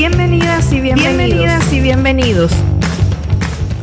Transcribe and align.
Bienvenidas 0.00 0.72
y 0.72 0.80
bienvenidos. 0.80 1.18
Bienvenidas 1.18 1.72
y 1.74 1.80
bienvenidos. 1.80 2.52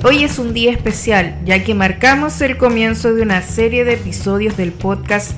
Hoy 0.04 0.24
es 0.24 0.40
un 0.40 0.52
día 0.52 0.72
especial, 0.72 1.38
ya 1.46 1.64
que 1.64 1.76
marcamos 1.76 2.42
el 2.42 2.58
comienzo 2.58 3.14
de 3.14 3.22
una 3.22 3.44
serie 3.44 3.86
de 3.86 3.94
episodios 3.94 4.58
del 4.58 4.72
podcast 4.72 5.34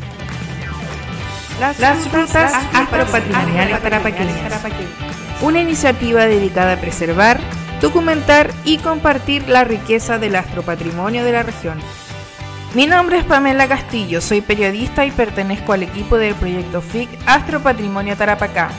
Las, 1.60 2.06
Rutas 2.14 2.54
Agropatrimoniales 2.74 3.82
Tarapaqueñas. 3.82 4.64
Una 5.42 5.60
iniciativa 5.60 6.28
dedicada 6.28 6.76
a 6.76 6.80
preservar, 6.80 7.42
documentar 7.82 8.50
y 8.64 8.78
compartir 8.78 9.50
la 9.50 9.66
riqueza 9.66 10.18
del 10.18 10.38
astropatrimonio 10.38 11.26
de 11.26 11.32
la 11.34 11.44
región. 11.44 11.78
Mi 12.74 12.88
nombre 12.88 13.18
es 13.18 13.26
Pamela 13.26 13.68
Castillo, 13.68 14.22
soy 14.22 14.40
periodista 14.40 15.06
y 15.06 15.12
pertenezco 15.12 15.74
al 15.74 15.84
equipo 15.84 16.16
del 16.16 16.36
proyecto 16.36 16.82
FIC 16.82 17.10
Astropatrimonio 17.26 18.16
Tarapacá, 18.16 18.70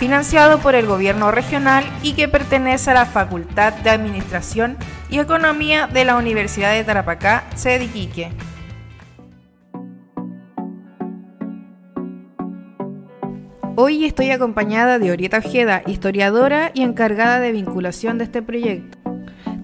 financiado 0.00 0.60
por 0.60 0.74
el 0.74 0.86
gobierno 0.86 1.30
regional 1.30 1.84
y 2.02 2.14
que 2.14 2.26
pertenece 2.26 2.90
a 2.90 2.94
la 2.94 3.04
Facultad 3.04 3.74
de 3.74 3.90
Administración 3.90 4.78
y 5.10 5.18
Economía 5.18 5.88
de 5.88 6.06
la 6.06 6.16
Universidad 6.16 6.72
de 6.72 6.82
Tarapacá, 6.84 7.44
sede 7.54 7.84
Iquique. 7.84 8.32
Hoy 13.76 14.06
estoy 14.06 14.30
acompañada 14.30 14.98
de 14.98 15.12
Orieta 15.12 15.36
Ojeda, 15.36 15.82
historiadora 15.86 16.70
y 16.72 16.80
encargada 16.80 17.38
de 17.38 17.52
vinculación 17.52 18.16
de 18.16 18.24
este 18.24 18.40
proyecto. 18.40 18.96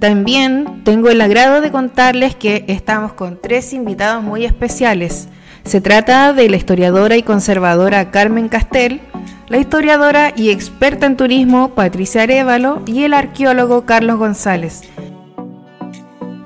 También 0.01 0.85
tengo 0.85 1.09
el 1.09 1.23
agrado 1.23 1.63
de 1.63 1.73
contarles 1.73 2.37
que 2.37 2.67
estamos 2.69 3.15
con 3.15 3.41
tres 3.41 3.73
invitados 3.73 4.23
muy 4.23 4.45
especiales. 4.45 5.31
Se 5.65 5.81
trata 5.81 6.35
de 6.35 6.51
la 6.51 6.57
historiadora 6.57 7.17
y 7.17 7.23
conservadora 7.23 8.11
Carmen 8.11 8.51
Castel, 8.51 9.01
la 9.49 9.59
historiadora 9.59 10.33
y 10.37 10.51
experta 10.51 11.07
en 11.07 11.17
turismo 11.17 11.75
Patricia 11.75 12.23
Arevalo 12.23 12.83
y 12.87 13.05
el 13.05 13.15
arqueólogo 13.15 13.85
Carlos 13.85 14.19
González. 14.19 14.83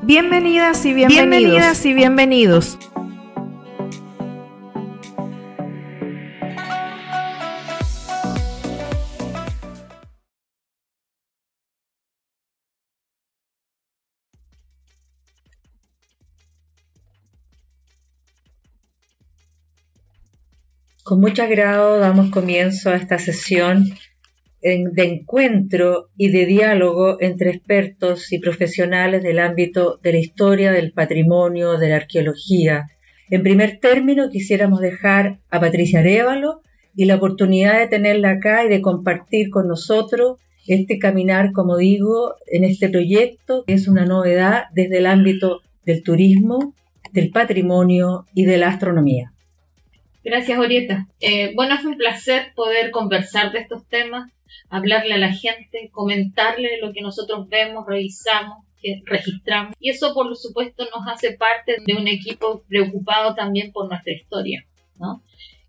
Bienvenidas 0.03 0.85
y 0.85 0.93
bienvenidos. 0.93 1.31
Bienvenidas 1.31 1.87
y 1.87 1.95
bienvenidos. 1.95 2.79
Con 21.11 21.21
mucho 21.21 21.43
agrado 21.43 21.99
damos 21.99 22.31
comienzo 22.31 22.91
a 22.91 22.95
esta 22.95 23.19
sesión 23.19 23.85
de 24.63 25.03
encuentro 25.03 26.07
y 26.17 26.29
de 26.31 26.47
diálogo 26.47 27.21
entre 27.21 27.51
expertos 27.51 28.33
y 28.33 28.39
profesionales 28.39 29.25
del 29.25 29.41
ámbito 29.41 29.99
de 30.05 30.13
la 30.13 30.19
historia, 30.21 30.71
del 30.71 30.93
patrimonio, 30.93 31.79
de 31.79 31.89
la 31.89 31.97
arqueología. 31.97 32.87
En 33.29 33.43
primer 33.43 33.81
término, 33.81 34.31
quisiéramos 34.31 34.79
dejar 34.79 35.41
a 35.51 35.59
Patricia 35.59 35.99
Arevalo 35.99 36.61
y 36.95 37.07
la 37.07 37.17
oportunidad 37.17 37.81
de 37.81 37.89
tenerla 37.89 38.31
acá 38.31 38.65
y 38.65 38.69
de 38.69 38.81
compartir 38.81 39.51
con 39.51 39.67
nosotros 39.67 40.39
este 40.69 41.01
caminar, 41.01 41.51
como 41.51 41.77
digo, 41.77 42.37
en 42.47 42.63
este 42.63 42.89
proyecto, 42.89 43.65
que 43.67 43.75
es 43.75 43.89
una 43.89 44.07
novedad 44.07 44.67
desde 44.73 44.99
el 44.99 45.07
ámbito 45.07 45.63
del 45.85 46.05
turismo, 46.05 46.73
del 47.13 47.31
patrimonio 47.31 48.27
y 48.33 48.45
de 48.45 48.59
la 48.59 48.69
astronomía. 48.69 49.33
Gracias, 50.23 50.59
Orieta. 50.59 51.07
Eh, 51.21 51.53
bueno, 51.55 51.75
es 51.75 51.85
un 51.85 51.97
placer 51.97 52.53
poder 52.55 52.91
conversar 52.91 53.53
de 53.53 53.61
estos 53.61 53.87
temas, 53.89 54.31
hablarle 54.69 55.15
a 55.15 55.19
la 55.19 55.33
gente, 55.33 55.91
comentarle 55.93 56.79
lo 56.81 56.93
que 56.93 57.01
nosotros 57.01 57.49
vemos, 57.49 57.87
revisamos, 57.87 58.65
que 58.81 59.03
registramos. 59.05 59.75
Y 59.81 59.91
eso, 59.91 60.15
por 60.15 60.35
supuesto, 60.37 60.85
nos 60.85 61.07
hace 61.07 61.33
parte 61.33 61.79
de 61.85 61.95
un 61.95 62.07
equipo 62.09 62.65
preocupado 62.69 63.35
también 63.35 63.73
por 63.73 63.89
nuestra 63.89 64.13
historia. 64.13 64.67
¿no? 64.99 65.23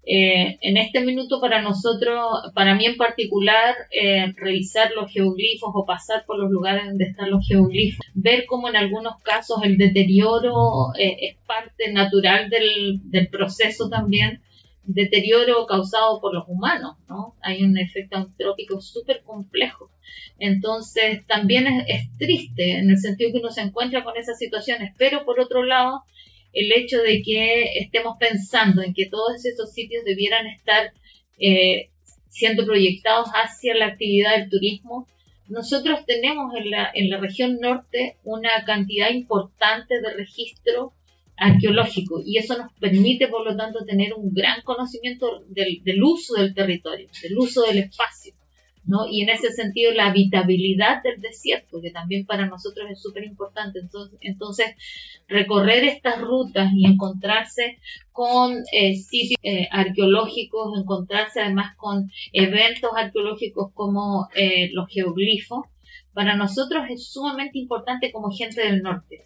Eh, 0.04 0.58
en 0.62 0.78
este 0.78 1.02
minuto 1.02 1.40
para 1.40 1.62
nosotros, 1.62 2.52
para 2.56 2.74
mí 2.74 2.86
en 2.88 2.98
particular, 2.98 3.76
eh, 3.92 4.34
revisar 4.36 4.92
los 4.96 5.12
geoglifos 5.12 5.70
o 5.74 5.86
pasar 5.86 6.26
por 6.26 6.40
los 6.40 6.50
lugares 6.50 6.88
donde 6.88 7.06
están 7.06 7.30
los 7.30 7.48
geoglifos, 7.48 8.06
ver 8.16 8.46
cómo 8.48 8.68
en 8.68 8.78
algunos 8.78 9.22
casos 9.22 9.60
el 9.64 9.78
deterioro 9.78 10.92
eh, 10.98 11.18
es 11.22 11.38
parte 11.46 11.92
natural 11.92 12.50
del, 12.50 13.30
proceso 13.30 13.90
también, 13.90 14.42
deterioro 14.84 15.68
causado 15.68 16.20
por 16.20 16.34
los 16.34 16.46
humanos, 16.48 16.98
¿no? 17.08 17.36
Hay 17.42 17.64
un 17.64 17.78
efecto 17.78 18.18
antrópico 18.18 18.82
súper 18.82 19.22
complejo. 19.22 19.92
Entonces, 20.40 21.26
también 21.28 21.68
es, 21.68 21.86
es 21.88 22.18
triste 22.18 22.80
en 22.80 22.90
el 22.90 22.98
sentido 22.98 23.32
que 23.32 23.38
uno 23.38 23.52
se 23.52 23.62
encuentra 23.62 24.04
con 24.04 24.18
esas 24.18 24.40
situaciones, 24.40 24.94
pero 24.98 25.24
por 25.24 25.40
otro 25.40 25.64
lado, 25.64 26.04
el 26.54 26.72
hecho 26.72 27.02
de 27.02 27.22
que 27.22 27.80
estemos 27.80 28.18
pensando 28.20 28.82
en 28.82 28.94
que 28.94 29.08
todos 29.08 29.46
esos 29.46 29.72
sitios 29.72 30.04
debieran 30.04 30.48
estar 30.48 30.92
eh, 31.40 31.90
siendo 32.30 32.66
proyectados 32.66 33.30
hacia 33.34 33.76
la 33.76 33.88
actividad 33.88 34.38
del 34.38 34.50
turismo, 34.50 35.08
nosotros 35.48 36.06
tenemos 36.06 36.54
en 36.56 36.72
la, 36.72 36.90
en 36.94 37.10
la 37.10 37.18
región 37.18 37.60
norte 37.60 38.18
una 38.24 38.64
cantidad 38.66 39.10
importante 39.10 40.00
de 40.00 40.14
registro 40.14 40.94
arqueológico 41.36 42.22
y 42.26 42.38
eso 42.38 42.58
nos 42.58 42.72
permite, 42.74 43.28
por 43.28 43.44
lo 43.44 43.58
tanto, 43.58 43.84
tener 43.84 44.14
un 44.14 44.34
gran 44.34 44.62
conocimiento 44.62 45.44
del, 45.48 45.84
del 45.84 46.02
uso 46.04 46.36
del 46.36 46.54
territorio, 46.54 47.10
del 47.22 47.38
uso 47.38 47.64
del 47.64 47.80
espacio. 47.80 48.34
Y 49.10 49.22
en 49.22 49.30
ese 49.30 49.52
sentido 49.52 49.92
la 49.94 50.08
habitabilidad 50.08 51.02
del 51.04 51.22
desierto, 51.22 51.82
que 51.82 51.92
también 51.92 52.26
para 52.26 52.46
nosotros 52.46 52.90
es 52.90 53.02
súper 53.02 53.24
importante. 53.24 53.80
Entonces, 53.80 54.20
entonces, 54.22 54.68
recorrer 55.28 55.84
estas 55.84 56.22
rutas 56.22 56.72
y 56.74 56.86
encontrarse 56.86 57.78
con 58.12 58.64
eh, 58.72 58.96
sitios 58.96 59.40
eh, 59.44 59.68
arqueológicos, 59.72 60.78
encontrarse 60.78 61.42
además 61.42 61.76
con 61.78 62.12
eventos 62.34 62.92
arqueológicos 62.96 63.72
como 63.74 64.28
eh, 64.36 64.70
los 64.74 64.88
geoglifos, 64.90 65.66
para 66.14 66.36
nosotros 66.36 66.86
es 66.90 67.08
sumamente 67.08 67.58
importante 67.58 68.12
como 68.12 68.32
gente 68.32 68.62
del 68.62 68.82
norte. 68.82 69.26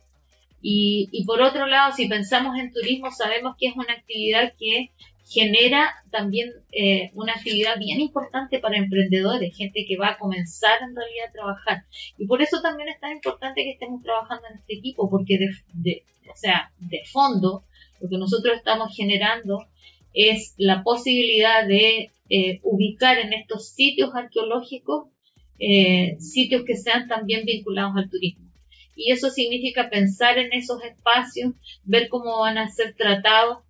Y 0.67 1.23
por 1.27 1.43
otro 1.43 1.67
lado, 1.67 1.93
si 1.93 2.07
pensamos 2.07 2.57
en 2.57 2.73
turismo, 2.73 3.11
sabemos 3.11 3.55
que 3.59 3.67
es 3.67 3.75
una 3.75 3.93
actividad 3.93 4.53
que 4.57 4.89
genera 5.28 5.91
también 6.12 6.52
eh, 6.72 7.12
una 7.13 7.34
actividad 7.34 7.80
bien 7.80 8.00
importante 8.00 8.59
para 8.59 8.78
emprendedores, 8.78 9.56
gente 9.56 9.86
que 9.88 9.97
va 9.97 10.09
a 10.09 10.18
comenzar 10.18 10.80
en 10.81 10.96
realidad 10.96 11.30
a 11.30 11.31
trabajar. 11.31 11.84
Y 12.18 12.28
por 12.28 12.41
eso 12.41 12.62
también 12.62 12.90
es 12.90 13.00
tan 13.00 13.12
importante 13.12 13.63
que 13.63 13.72
estemos 13.72 14.03
trabajando 14.03 14.47
en 14.47 14.59
este 14.59 14.75
equipo, 14.75 15.09
porque 15.09 15.40
de, 15.74 16.03
o 16.31 16.36
sea, 16.36 16.72
de 16.80 17.02
fondo 17.12 17.63
lo 18.00 18.09
que 18.09 18.18
nosotros 18.18 18.56
estamos 18.58 18.96
generando 18.96 19.66
es 20.13 20.53
la 20.58 20.84
posibilidad 20.84 21.68
de 21.68 22.12
eh, 22.30 22.59
ubicar 22.63 23.18
en 23.18 23.34
estos 23.34 23.69
sitios 23.69 24.13
arqueológicos 24.16 25.09
eh, 25.59 26.18
sitios 26.19 26.63
que 26.66 26.75
sean 26.75 27.07
también 27.07 27.46
vinculados 27.46 27.96
al 27.96 28.09
turismo. 28.09 28.46
Y 28.96 29.12
eso 29.12 29.30
significa 29.30 29.90
pensar 29.90 30.38
en 30.38 30.53
esos 30.53 30.81
espacios, 30.84 31.53
ver 31.84 32.07
cómo 32.09 32.40
van 32.40 32.57
a 32.57 32.69
ser 32.69 32.96
tratados 32.96 33.64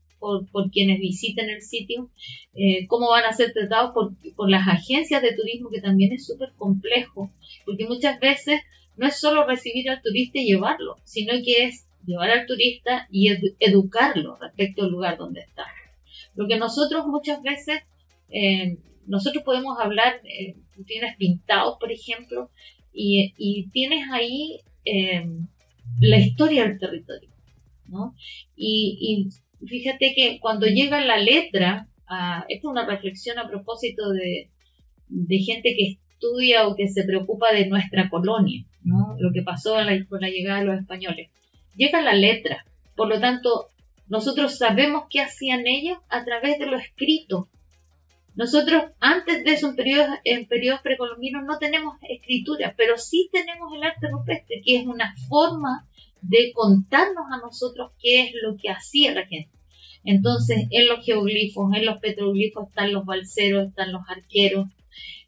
por, 0.51 0.71
quienes 0.71 0.99
visiten 0.99 1.49
el 1.49 1.61
sitio, 1.61 2.09
eh, 2.53 2.87
cómo 2.87 3.09
van 3.09 3.25
a 3.25 3.33
ser 3.33 3.53
tratados 3.53 3.91
por, 3.93 4.49
las 4.49 4.67
agencias 4.67 5.21
de 5.21 5.35
turismo, 5.35 5.69
que 5.69 5.81
también 5.81 6.13
es 6.13 6.25
súper 6.25 6.53
complejo, 6.57 7.31
porque 7.65 7.85
muchas 7.85 8.19
veces 8.19 8.61
no 8.97 9.07
es 9.07 9.19
solo 9.19 9.45
recibir 9.45 9.89
al 9.89 10.01
turista 10.01 10.39
y 10.39 10.45
llevarlo, 10.45 10.97
sino 11.03 11.33
que 11.43 11.65
es 11.65 11.87
llevar 12.05 12.31
al 12.31 12.45
turista 12.45 13.07
y 13.11 13.29
educarlo 13.59 14.37
respecto 14.37 14.83
al 14.83 14.91
lugar 14.91 15.17
donde 15.17 15.41
está. 15.41 15.65
Lo 16.35 16.47
que 16.47 16.57
nosotros 16.57 17.05
muchas 17.07 17.41
veces, 17.41 17.81
eh, 18.29 18.77
nosotros 19.07 19.43
podemos 19.43 19.77
hablar, 19.79 20.21
eh, 20.23 20.55
tienes 20.85 21.15
pintados, 21.17 21.77
por 21.79 21.91
ejemplo, 21.91 22.49
y, 22.93 23.69
tienes 23.71 24.09
ahí 24.11 24.59
la 25.99 26.17
historia 26.17 26.65
del 26.67 26.79
territorio. 26.79 27.35
¿no? 27.87 28.15
Y, 28.55 29.29
fíjate 29.67 30.13
que 30.15 30.39
cuando 30.39 30.67
llega 30.67 30.99
la 31.01 31.17
letra, 31.17 31.87
esta 32.07 32.45
es 32.47 32.63
una 32.63 32.85
reflexión 32.85 33.39
a 33.39 33.47
propósito 33.47 34.11
de, 34.11 34.49
gente 35.39 35.75
que 35.75 35.97
estudia 36.13 36.67
o 36.67 36.75
que 36.75 36.87
se 36.87 37.03
preocupa 37.03 37.51
de 37.51 37.67
nuestra 37.67 38.09
colonia, 38.09 38.65
¿no? 38.83 39.15
lo 39.19 39.31
que 39.33 39.41
pasó 39.41 39.75
con 40.09 40.21
la 40.21 40.29
llegada 40.29 40.59
de 40.59 40.65
los 40.65 40.79
españoles. 40.79 41.29
Llega 41.75 42.01
la 42.01 42.13
letra, 42.13 42.65
por 42.95 43.09
lo 43.09 43.19
tanto, 43.19 43.67
nosotros 44.07 44.57
sabemos 44.57 45.05
qué 45.09 45.21
hacían 45.21 45.67
ellos 45.67 45.97
a 46.09 46.23
través 46.23 46.59
de 46.59 46.67
lo 46.67 46.77
escrito. 46.77 47.49
Nosotros, 48.35 48.83
antes 48.99 49.43
de 49.43 49.53
eso, 49.53 49.69
en 49.69 49.75
periodos, 49.75 50.09
en 50.23 50.47
periodos 50.47 50.81
precolombinos, 50.81 51.43
no 51.45 51.57
tenemos 51.57 51.95
escritura, 52.01 52.73
pero 52.77 52.97
sí 52.97 53.29
tenemos 53.31 53.73
el 53.73 53.83
arte 53.83 54.09
rupestre, 54.09 54.61
que 54.63 54.77
es 54.77 54.85
una 54.85 55.15
forma 55.29 55.87
de 56.21 56.51
contarnos 56.53 57.25
a 57.31 57.37
nosotros 57.37 57.91
qué 57.99 58.23
es 58.23 58.31
lo 58.41 58.57
que 58.57 58.69
hacía 58.69 59.13
la 59.13 59.25
gente. 59.25 59.54
Entonces, 60.05 60.67
en 60.69 60.87
los 60.87 61.03
geoglifos, 61.03 61.73
en 61.75 61.85
los 61.85 61.97
petroglifos 61.97 62.69
están 62.69 62.93
los 62.93 63.05
balseros, 63.05 63.69
están 63.69 63.91
los 63.91 64.01
arqueros, 64.07 64.67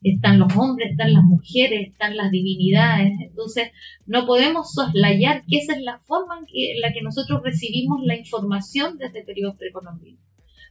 están 0.03 0.39
los 0.39 0.55
hombres, 0.55 0.91
están 0.91 1.13
las 1.13 1.23
mujeres, 1.23 1.89
están 1.89 2.15
las 2.15 2.31
divinidades. 2.31 3.13
Entonces, 3.21 3.71
no 4.05 4.25
podemos 4.25 4.71
soslayar 4.73 5.43
que 5.45 5.57
esa 5.57 5.73
es 5.73 5.81
la 5.81 5.99
forma 5.99 6.39
en, 6.39 6.79
la 6.81 6.93
que 6.93 7.01
nosotros 7.01 7.41
recibimos 7.43 8.01
la 8.03 8.15
información 8.15 8.97
desde 8.97 9.23
periodos 9.23 9.57
precolombinos. 9.57 10.21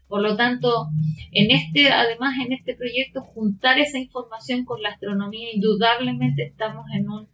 Por 0.09 0.23
lo 0.23 0.37
tanto, 0.37 0.87
en 1.33 1.51
este, 1.51 1.89
además 1.89 2.37
en 2.45 2.53
este 2.53 2.77
proyecto, 2.77 3.23
juntar 3.23 3.81
esa 3.81 3.99
información 3.99 4.65
con 4.65 4.81
la 4.81 4.91
astronomía, 4.91 5.49
indudablemente 5.53 6.45
estamos 6.45 6.87
en 6.95 7.11
un, 7.11 7.29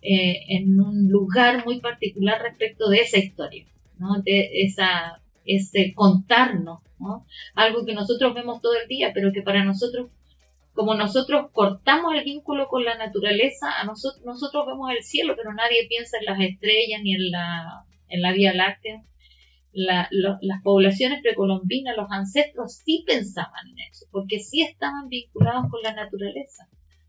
eh, 0.00 0.64
lugar 1.06 1.64
muy 1.66 1.80
particular 1.80 2.40
respecto 2.42 2.88
de 2.88 2.98
esa 2.98 3.18
historia, 3.18 3.66
¿no? 3.98 4.22
de 4.22 4.48
esa, 4.62 5.20
ese 5.44 5.92
contarnos, 5.94 6.80
¿no? 6.98 7.26
algo 7.54 7.84
que 7.84 7.94
nosotros 7.94 8.34
vemos 8.34 8.60
todo 8.60 8.74
el 8.80 8.88
día, 8.88 9.12
pero 9.14 9.32
que 9.32 9.42
para 9.42 9.64
nosotros 9.64 10.10
como 10.74 10.94
nosotros 10.96 11.50
cortamos 11.52 12.14
el 12.14 12.24
vínculo 12.24 12.66
con 12.68 12.84
la 12.84 12.98
naturaleza, 12.98 13.80
a 13.80 13.84
nosotros, 13.84 14.24
nosotros 14.24 14.66
vemos 14.66 14.90
el 14.90 15.04
cielo, 15.04 15.34
pero 15.36 15.54
nadie 15.54 15.86
piensa 15.88 16.18
en 16.18 16.24
las 16.26 16.40
estrellas 16.40 17.00
ni 17.02 17.14
en 17.14 17.30
la, 17.30 17.84
en 18.08 18.22
la 18.22 18.32
Vía 18.32 18.52
Láctea. 18.52 19.02
las 19.72 20.62
poblaciones 20.64 21.22
precolombinas, 21.22 21.96
los 21.96 22.10
ancestros 22.10 22.74
sí 22.84 23.04
pensaban 23.06 23.68
en 23.68 23.78
eso, 23.88 24.06
porque 24.10 24.40
sí 24.40 24.62
estaban 24.62 25.08
vinculados 25.08 25.70
con 25.70 25.80
la 25.82 25.94
naturaleza. 25.94 26.68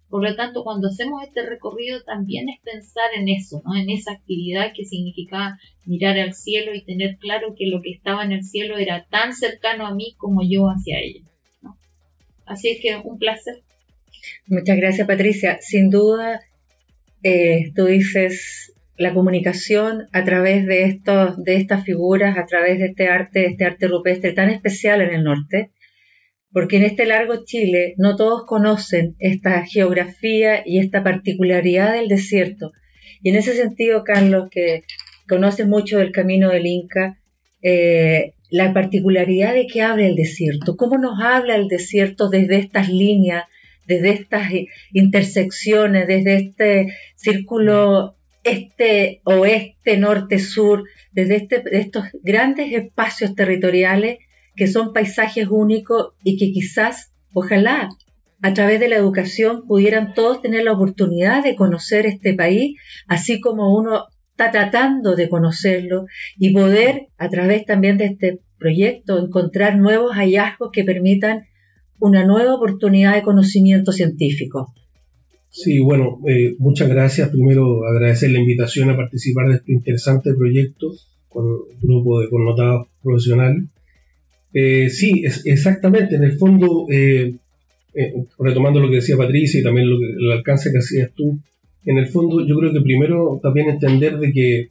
Por 0.09 0.23
lo 0.23 0.35
tanto, 0.35 0.63
cuando 0.63 0.87
hacemos 0.87 1.23
este 1.23 1.45
recorrido 1.45 2.03
también 2.03 2.47
es 2.49 2.61
pensar 2.61 3.09
en 3.15 3.27
eso, 3.27 3.61
¿no? 3.65 3.75
en 3.75 3.89
esa 3.89 4.13
actividad 4.13 4.71
que 4.75 4.85
significaba 4.85 5.57
mirar 5.85 6.17
al 6.19 6.33
cielo 6.33 6.73
y 6.73 6.83
tener 6.83 7.17
claro 7.17 7.55
que 7.57 7.67
lo 7.67 7.81
que 7.81 7.91
estaba 7.91 8.23
en 8.23 8.31
el 8.31 8.43
cielo 8.43 8.77
era 8.77 9.05
tan 9.09 9.33
cercano 9.33 9.85
a 9.85 9.93
mí 9.93 10.15
como 10.17 10.41
yo 10.43 10.67
hacia 10.67 10.99
ella. 10.99 11.21
Así 12.45 12.69
es 12.69 12.79
que 12.79 12.95
un 12.95 13.17
placer. 13.17 13.55
Muchas 14.47 14.77
gracias, 14.77 15.07
Patricia. 15.07 15.57
Sin 15.61 15.89
duda, 15.89 16.41
eh, 17.23 17.71
tú 17.75 17.85
dices 17.85 18.73
la 18.97 19.13
comunicación 19.13 20.07
a 20.13 20.23
través 20.23 20.65
de 20.65 20.83
estos, 20.83 21.43
de 21.43 21.55
estas 21.55 21.83
figuras, 21.83 22.37
a 22.37 22.45
través 22.45 22.79
de 22.79 22.85
este 22.85 23.07
arte, 23.07 23.47
este 23.47 23.65
arte 23.65 23.87
rupestre 23.87 24.31
tan 24.31 24.49
especial 24.49 25.01
en 25.01 25.13
el 25.13 25.23
norte, 25.23 25.71
porque 26.55 26.77
en 26.77 26.83
este 26.83 27.05
largo 27.05 27.43
Chile 27.43 27.95
no 27.97 28.15
todos 28.15 28.45
conocen 28.45 29.17
esta 29.19 29.65
geografía 29.65 30.63
y 30.65 30.79
esta 30.79 31.03
particularidad 31.03 31.91
del 31.91 32.07
desierto. 32.07 32.71
Y 33.21 33.31
en 33.31 33.35
ese 33.35 33.57
sentido, 33.57 34.05
Carlos, 34.05 34.47
que 34.49 34.83
conoce 35.27 35.65
mucho 35.65 35.97
del 35.97 36.13
camino 36.13 36.51
del 36.51 36.65
Inca, 36.65 37.19
eh, 37.61 38.35
la 38.49 38.73
particularidad 38.73 39.53
de 39.53 39.67
que 39.67 39.81
habla 39.81 40.07
el 40.07 40.15
desierto, 40.15 40.77
cómo 40.77 40.97
nos 40.97 41.19
habla 41.21 41.57
el 41.57 41.67
desierto 41.67 42.29
desde 42.29 42.55
estas 42.55 42.87
líneas, 42.87 43.43
desde 43.85 44.11
estas 44.11 44.49
intersecciones, 44.93 46.07
desde 46.07 46.35
este 46.37 46.93
círculo 47.17 48.15
este, 48.45 49.19
oeste, 49.25 49.97
norte, 49.97 50.39
sur, 50.39 50.85
desde 51.11 51.35
este, 51.35 51.63
estos 51.73 52.05
grandes 52.23 52.71
espacios 52.71 53.35
territoriales 53.35 54.19
que 54.55 54.67
son 54.67 54.93
paisajes 54.93 55.47
únicos 55.49 56.13
y 56.23 56.37
que 56.37 56.51
quizás, 56.51 57.13
ojalá, 57.33 57.89
a 58.41 58.53
través 58.53 58.79
de 58.79 58.89
la 58.89 58.97
educación 58.97 59.65
pudieran 59.67 60.13
todos 60.13 60.41
tener 60.41 60.63
la 60.63 60.73
oportunidad 60.73 61.43
de 61.43 61.55
conocer 61.55 62.05
este 62.05 62.33
país, 62.33 62.77
así 63.07 63.39
como 63.39 63.75
uno 63.75 64.05
está 64.31 64.51
tratando 64.51 65.15
de 65.15 65.29
conocerlo 65.29 66.05
y 66.37 66.53
poder, 66.53 67.07
a 67.17 67.29
través 67.29 67.65
también 67.65 67.97
de 67.97 68.05
este 68.05 68.39
proyecto, 68.59 69.17
encontrar 69.17 69.77
nuevos 69.77 70.13
hallazgos 70.13 70.71
que 70.71 70.83
permitan 70.83 71.45
una 71.99 72.25
nueva 72.25 72.55
oportunidad 72.55 73.15
de 73.15 73.23
conocimiento 73.23 73.91
científico. 73.91 74.73
Sí, 75.49 75.79
bueno, 75.79 76.19
eh, 76.27 76.55
muchas 76.59 76.89
gracias. 76.89 77.29
Primero 77.29 77.85
agradecer 77.85 78.29
la 78.31 78.39
invitación 78.39 78.89
a 78.89 78.97
participar 78.97 79.47
de 79.47 79.55
este 79.55 79.71
interesante 79.71 80.33
proyecto 80.33 80.91
con 81.29 81.45
un 81.45 81.79
grupo 81.81 82.19
de 82.19 82.29
connotados 82.29 82.87
profesionales. 83.01 83.63
Eh, 84.57 84.89
sí, 84.89 85.25
exactamente, 85.43 86.15
en 86.15 86.23
el 86.23 86.37
fondo, 86.37 86.87
eh, 86.89 87.35
retomando 88.39 88.79
lo 88.79 88.89
que 88.89 88.95
decía 88.95 89.17
Patricia 89.17 89.59
y 89.59 89.63
también 89.63 89.89
lo 89.89 89.99
que, 89.99 90.05
el 90.05 90.31
alcance 90.31 90.71
que 90.71 90.77
hacías 90.77 91.11
tú, 91.13 91.41
en 91.83 91.97
el 91.97 92.07
fondo 92.07 92.45
yo 92.47 92.57
creo 92.57 92.71
que 92.71 92.79
primero 92.79 93.37
también 93.43 93.67
entender 93.67 94.17
de 94.17 94.31
que 94.31 94.69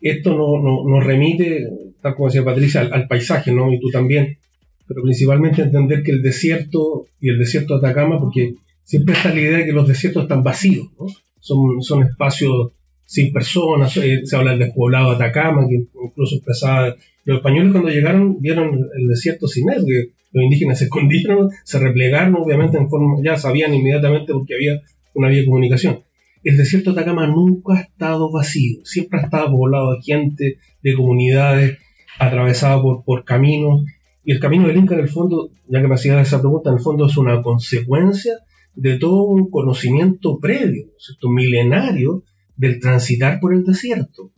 esto 0.00 0.34
no, 0.34 0.82
nos 0.88 1.04
remite, 1.04 1.68
tal 2.00 2.14
como 2.14 2.28
decía 2.28 2.42
Patricia, 2.42 2.80
al, 2.80 3.06
paisaje, 3.06 3.52
¿no? 3.52 3.70
Y 3.70 3.78
tú 3.78 3.90
también, 3.90 4.38
pero 4.86 5.02
principalmente 5.02 5.60
entender 5.60 6.02
que 6.02 6.12
el 6.12 6.22
desierto 6.22 7.04
y 7.20 7.28
el 7.28 7.38
desierto 7.38 7.78
de 7.78 7.86
Atacama, 7.86 8.18
porque 8.18 8.54
siempre 8.82 9.14
está 9.14 9.34
la 9.34 9.40
idea 9.40 9.58
de 9.58 9.66
que 9.66 9.72
los 9.72 9.86
desiertos 9.86 10.22
están 10.22 10.42
vacíos, 10.42 10.88
¿no? 10.98 11.06
Son, 11.38 11.82
son 11.82 12.02
espacios 12.02 12.72
sin 13.08 13.32
personas, 13.32 13.96
eh, 13.96 14.20
se 14.24 14.36
habla 14.36 14.50
del 14.50 14.60
despoblado 14.60 15.10
de 15.10 15.16
Atacama, 15.16 15.66
que 15.66 15.86
incluso 16.04 16.36
expresaba, 16.36 16.94
los 17.24 17.38
españoles 17.38 17.72
cuando 17.72 17.88
llegaron 17.88 18.40
vieron 18.40 18.88
el 18.96 19.08
desierto 19.08 19.48
sin 19.48 19.70
él, 19.70 19.84
que 19.86 20.10
los 20.32 20.44
indígenas 20.44 20.78
se 20.78 20.84
escondieron, 20.88 21.48
se 21.64 21.78
replegaron, 21.78 22.36
obviamente 22.36 22.76
en 22.76 22.88
forma, 22.90 23.16
ya 23.24 23.36
sabían 23.36 23.72
inmediatamente 23.72 24.32
porque 24.32 24.54
había 24.54 24.82
una 25.14 25.28
vía 25.28 25.40
de 25.40 25.46
comunicación 25.46 26.02
el 26.44 26.56
desierto 26.56 26.92
de 26.92 27.00
Atacama 27.00 27.26
nunca 27.26 27.74
ha 27.74 27.80
estado 27.80 28.30
vacío, 28.30 28.80
siempre 28.84 29.20
ha 29.20 29.24
estado 29.24 29.50
poblado 29.50 29.92
de 29.92 30.02
gente, 30.02 30.58
de 30.82 30.94
comunidades, 30.94 31.78
atravesado 32.18 33.02
por, 33.04 33.24
caminos. 33.24 33.82
Y 34.24 34.32
el 34.32 34.40
camino 34.40 34.66
del 34.66 34.76
Inca, 34.76 34.94
en 34.94 35.00
el 35.00 35.08
fondo, 35.08 35.50
ya 35.68 35.80
que 35.80 35.88
me 35.88 35.94
hacías 35.94 36.26
esa 36.26 36.40
pregunta, 36.40 36.70
en 36.70 36.76
el 36.76 36.82
fondo 36.82 37.06
es 37.06 37.16
una 37.16 37.42
consecuencia 37.42 38.34
de 38.74 38.98
todo 38.98 39.24
un 39.24 39.50
conocimiento 39.50 40.38
previo, 40.38 40.86
¿cierto? 40.98 41.28
milenario, 41.28 42.22
del 42.58 42.80
transitar 42.80 43.40
por 43.40 43.54
el 43.54 43.64
desierto. 43.64 44.30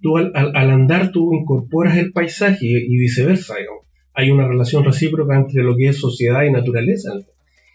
Tú 0.00 0.16
al, 0.16 0.54
andar 0.54 1.10
tú 1.10 1.32
incorporas 1.32 1.96
el 1.96 2.12
paisaje 2.12 2.66
y, 2.66 2.96
viceversa, 2.96 3.54
Hay 4.14 4.30
una 4.30 4.46
relación 4.46 4.84
recíproca 4.84 5.36
entre 5.36 5.64
lo 5.64 5.76
que 5.76 5.88
es 5.88 5.96
sociedad 5.96 6.44
y 6.44 6.52
naturaleza. 6.52 7.12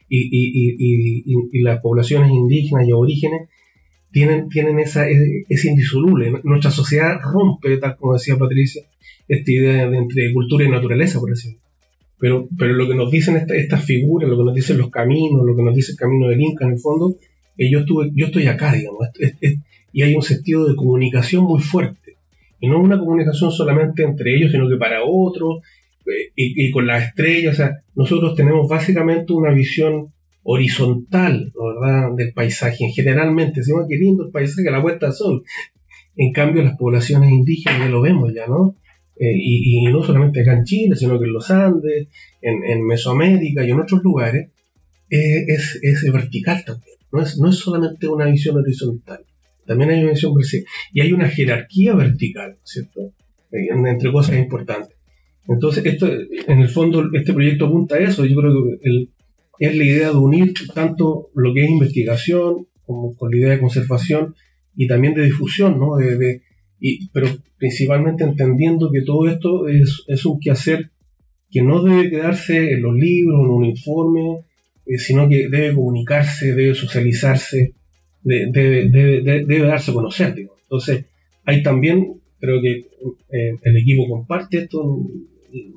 Y, 0.09 0.29
y, 0.31 1.61
las 1.61 1.81
poblaciones 1.81 2.31
indígenas 2.31 2.87
y 2.87 2.91
aborígenes 2.91 3.49
tienen, 4.11 4.49
tienen 4.49 4.79
esa, 4.79 5.09
es, 5.09 5.65
indisoluble. 5.65 6.33
Nuestra 6.43 6.71
sociedad 6.71 7.19
rompe, 7.21 7.77
tal 7.77 7.97
como 7.97 8.13
decía 8.13 8.37
Patricia, 8.37 8.83
esta 9.27 9.51
idea 9.51 9.89
de 9.89 9.97
entre 9.97 10.31
cultura 10.33 10.63
y 10.63 10.69
naturaleza, 10.69 11.19
por 11.19 11.31
decirlo. 11.31 11.59
Pero, 12.19 12.47
pero 12.57 12.73
lo 12.73 12.87
que 12.87 12.95
nos 12.95 13.11
dicen 13.11 13.45
estas 13.49 13.83
figuras, 13.83 14.29
lo 14.29 14.37
que 14.37 14.43
nos 14.43 14.55
dicen 14.55 14.77
los 14.77 14.89
caminos, 14.89 15.45
lo 15.45 15.55
que 15.55 15.63
nos 15.63 15.75
dice 15.75 15.91
el 15.93 15.97
camino 15.97 16.27
del 16.29 16.41
Inca, 16.41 16.65
en 16.65 16.73
el 16.73 16.79
fondo, 16.79 17.15
eh, 17.57 17.69
yo, 17.69 17.83
yo 18.13 18.25
estoy 18.27 18.47
acá, 18.47 18.73
digamos, 18.73 19.07
y 19.97 20.03
hay 20.03 20.13
un 20.13 20.21
sentido 20.21 20.67
de 20.67 20.75
comunicación 20.75 21.43
muy 21.45 21.59
fuerte. 21.59 22.17
Y 22.59 22.67
no 22.67 22.79
una 22.79 22.99
comunicación 22.99 23.51
solamente 23.51 24.03
entre 24.03 24.35
ellos, 24.35 24.51
sino 24.51 24.69
que 24.69 24.77
para 24.77 25.03
otros, 25.03 25.63
eh, 26.05 26.31
y, 26.35 26.69
con 26.69 26.85
las 26.85 27.07
estrellas. 27.07 27.55
O 27.55 27.57
sea, 27.57 27.81
nosotros 27.95 28.35
tenemos 28.35 28.69
básicamente 28.69 29.33
una 29.33 29.51
visión 29.51 30.13
horizontal, 30.43 31.51
¿verdad? 31.55 32.15
Del 32.15 32.31
paisaje. 32.31 32.85
Generalmente, 32.93 33.61
decimos 33.61 33.87
que 33.89 33.97
lindo 33.97 34.25
el 34.25 34.31
paisaje 34.31 34.69
la 34.69 34.77
vuelta 34.77 35.07
del 35.07 35.15
sol. 35.15 35.43
En 36.15 36.31
cambio, 36.31 36.61
las 36.61 36.77
poblaciones 36.77 37.31
indígenas 37.31 37.79
ya 37.79 37.89
lo 37.89 38.01
vemos 38.01 38.31
ya, 38.35 38.45
¿no? 38.45 38.75
Eh, 39.19 39.33
y, 39.35 39.83
no 39.85 40.03
solamente 40.03 40.41
acá 40.41 40.53
en 40.53 40.63
Chile, 40.63 40.95
sino 40.95 41.17
que 41.17 41.25
en 41.25 41.33
los 41.33 41.49
Andes, 41.49 42.07
en, 42.43 42.85
Mesoamérica 42.85 43.65
y 43.65 43.71
en 43.71 43.79
otros 43.79 44.03
lugares, 44.03 44.51
eh, 45.09 45.45
es, 45.47 45.79
es, 45.81 46.03
vertical 46.13 46.63
también. 46.63 46.97
No 47.11 47.23
es, 47.23 47.39
no 47.39 47.49
es 47.49 47.55
solamente 47.55 48.07
una 48.07 48.25
visión 48.25 48.57
horizontal, 48.57 49.25
también 49.67 49.91
hay 49.91 50.03
una 50.03 50.15
vertical. 50.15 50.65
Y 50.93 51.01
hay 51.01 51.11
una 51.11 51.29
jerarquía 51.29 51.93
vertical, 51.93 52.57
¿cierto? 52.63 53.13
Eh, 53.51 53.67
entre 53.71 54.11
cosas 54.11 54.37
importantes. 54.37 54.95
Entonces, 55.47 55.85
esto, 55.85 56.07
en 56.07 56.59
el 56.59 56.69
fondo, 56.69 57.09
este 57.13 57.33
proyecto 57.33 57.67
apunta 57.67 57.95
a 57.95 57.99
eso. 57.99 58.25
Yo 58.25 58.35
creo 58.35 58.53
que 58.53 58.89
el, 58.89 59.09
es 59.59 59.75
la 59.75 59.83
idea 59.83 60.09
de 60.09 60.17
unir 60.17 60.53
tanto 60.73 61.29
lo 61.35 61.53
que 61.53 61.63
es 61.63 61.69
investigación 61.69 62.67
como 62.85 63.15
con 63.15 63.31
la 63.31 63.37
idea 63.37 63.49
de 63.51 63.59
conservación 63.59 64.35
y 64.75 64.87
también 64.87 65.13
de 65.13 65.25
difusión, 65.25 65.79
¿no? 65.79 65.95
De, 65.95 66.41
pero 67.11 67.27
principalmente 67.57 68.23
entendiendo 68.23 68.91
que 68.91 69.01
todo 69.01 69.27
esto 69.27 69.67
es, 69.67 70.03
es, 70.07 70.25
un 70.25 70.39
quehacer 70.39 70.91
que 71.49 71.63
no 71.63 71.81
debe 71.81 72.09
quedarse 72.09 72.71
en 72.73 72.83
los 72.83 72.93
libros, 72.95 73.43
en 73.43 73.49
un 73.49 73.65
informe, 73.65 74.41
eh, 74.85 74.97
sino 74.97 75.27
que 75.27 75.49
debe 75.49 75.73
comunicarse, 75.73 76.53
debe 76.53 76.75
socializarse, 76.75 77.73
debe, 78.27 78.89
debe, 78.89 79.59
darse 79.59 79.91
a 79.91 79.93
conocer. 79.93 80.35
Entonces, 80.63 81.05
hay 81.45 81.63
también, 81.63 82.21
creo 82.39 82.61
que 82.61 82.87
eh, 83.31 83.55
el 83.63 83.77
equipo 83.77 84.07
comparte 84.07 84.59
esto, 84.59 84.99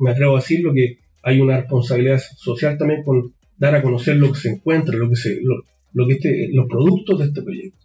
me 0.00 0.10
atrevo 0.10 0.36
a 0.36 0.40
decirlo, 0.40 0.72
que 0.74 0.98
hay 1.22 1.40
una 1.40 1.58
responsabilidad 1.58 2.20
social 2.36 2.76
también 2.78 3.02
con 3.04 3.32
dar 3.56 3.74
a 3.74 3.82
conocer 3.82 4.16
lo 4.16 4.32
que 4.32 4.40
se 4.40 4.50
encuentra, 4.50 4.96
lo 4.96 5.08
que 5.08 5.16
se, 5.16 5.38
lo, 5.42 6.06
que 6.06 6.14
este, 6.14 6.48
los 6.52 6.66
productos 6.66 7.18
de 7.18 7.26
este 7.26 7.42
proyecto. 7.42 7.78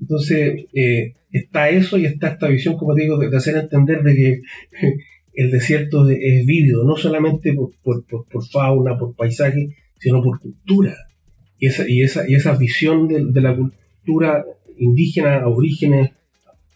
Entonces, 0.00 0.66
eh, 0.74 1.14
está 1.30 1.70
eso 1.70 1.96
y 1.98 2.04
está 2.04 2.28
esta 2.28 2.48
visión, 2.48 2.76
como 2.76 2.94
digo, 2.94 3.16
de, 3.16 3.34
hacer 3.34 3.56
entender 3.56 4.02
de 4.02 4.14
que 4.14 4.40
el 5.34 5.50
desierto 5.50 6.08
es 6.08 6.46
vívido, 6.46 6.84
no 6.84 6.96
solamente 6.96 7.54
por, 7.54 8.02
fauna, 8.52 8.98
por 8.98 9.14
paisaje, 9.14 9.76
sino 9.98 10.22
por 10.22 10.40
cultura. 10.40 10.96
Y 11.58 11.68
esa, 11.68 11.88
y 11.88 12.02
esa, 12.02 12.28
y 12.28 12.34
esa 12.34 12.56
visión 12.56 13.08
de, 13.08 13.40
la 13.40 13.54
cultura 13.54 13.83
indígena 14.78 15.38
a 15.38 15.48
orígenes, 15.48 16.10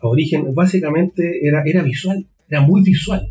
a 0.01 0.07
origen, 0.07 0.55
básicamente 0.55 1.47
era, 1.47 1.63
era 1.65 1.83
visual, 1.83 2.27
era 2.49 2.61
muy 2.61 2.83
visual. 2.83 3.31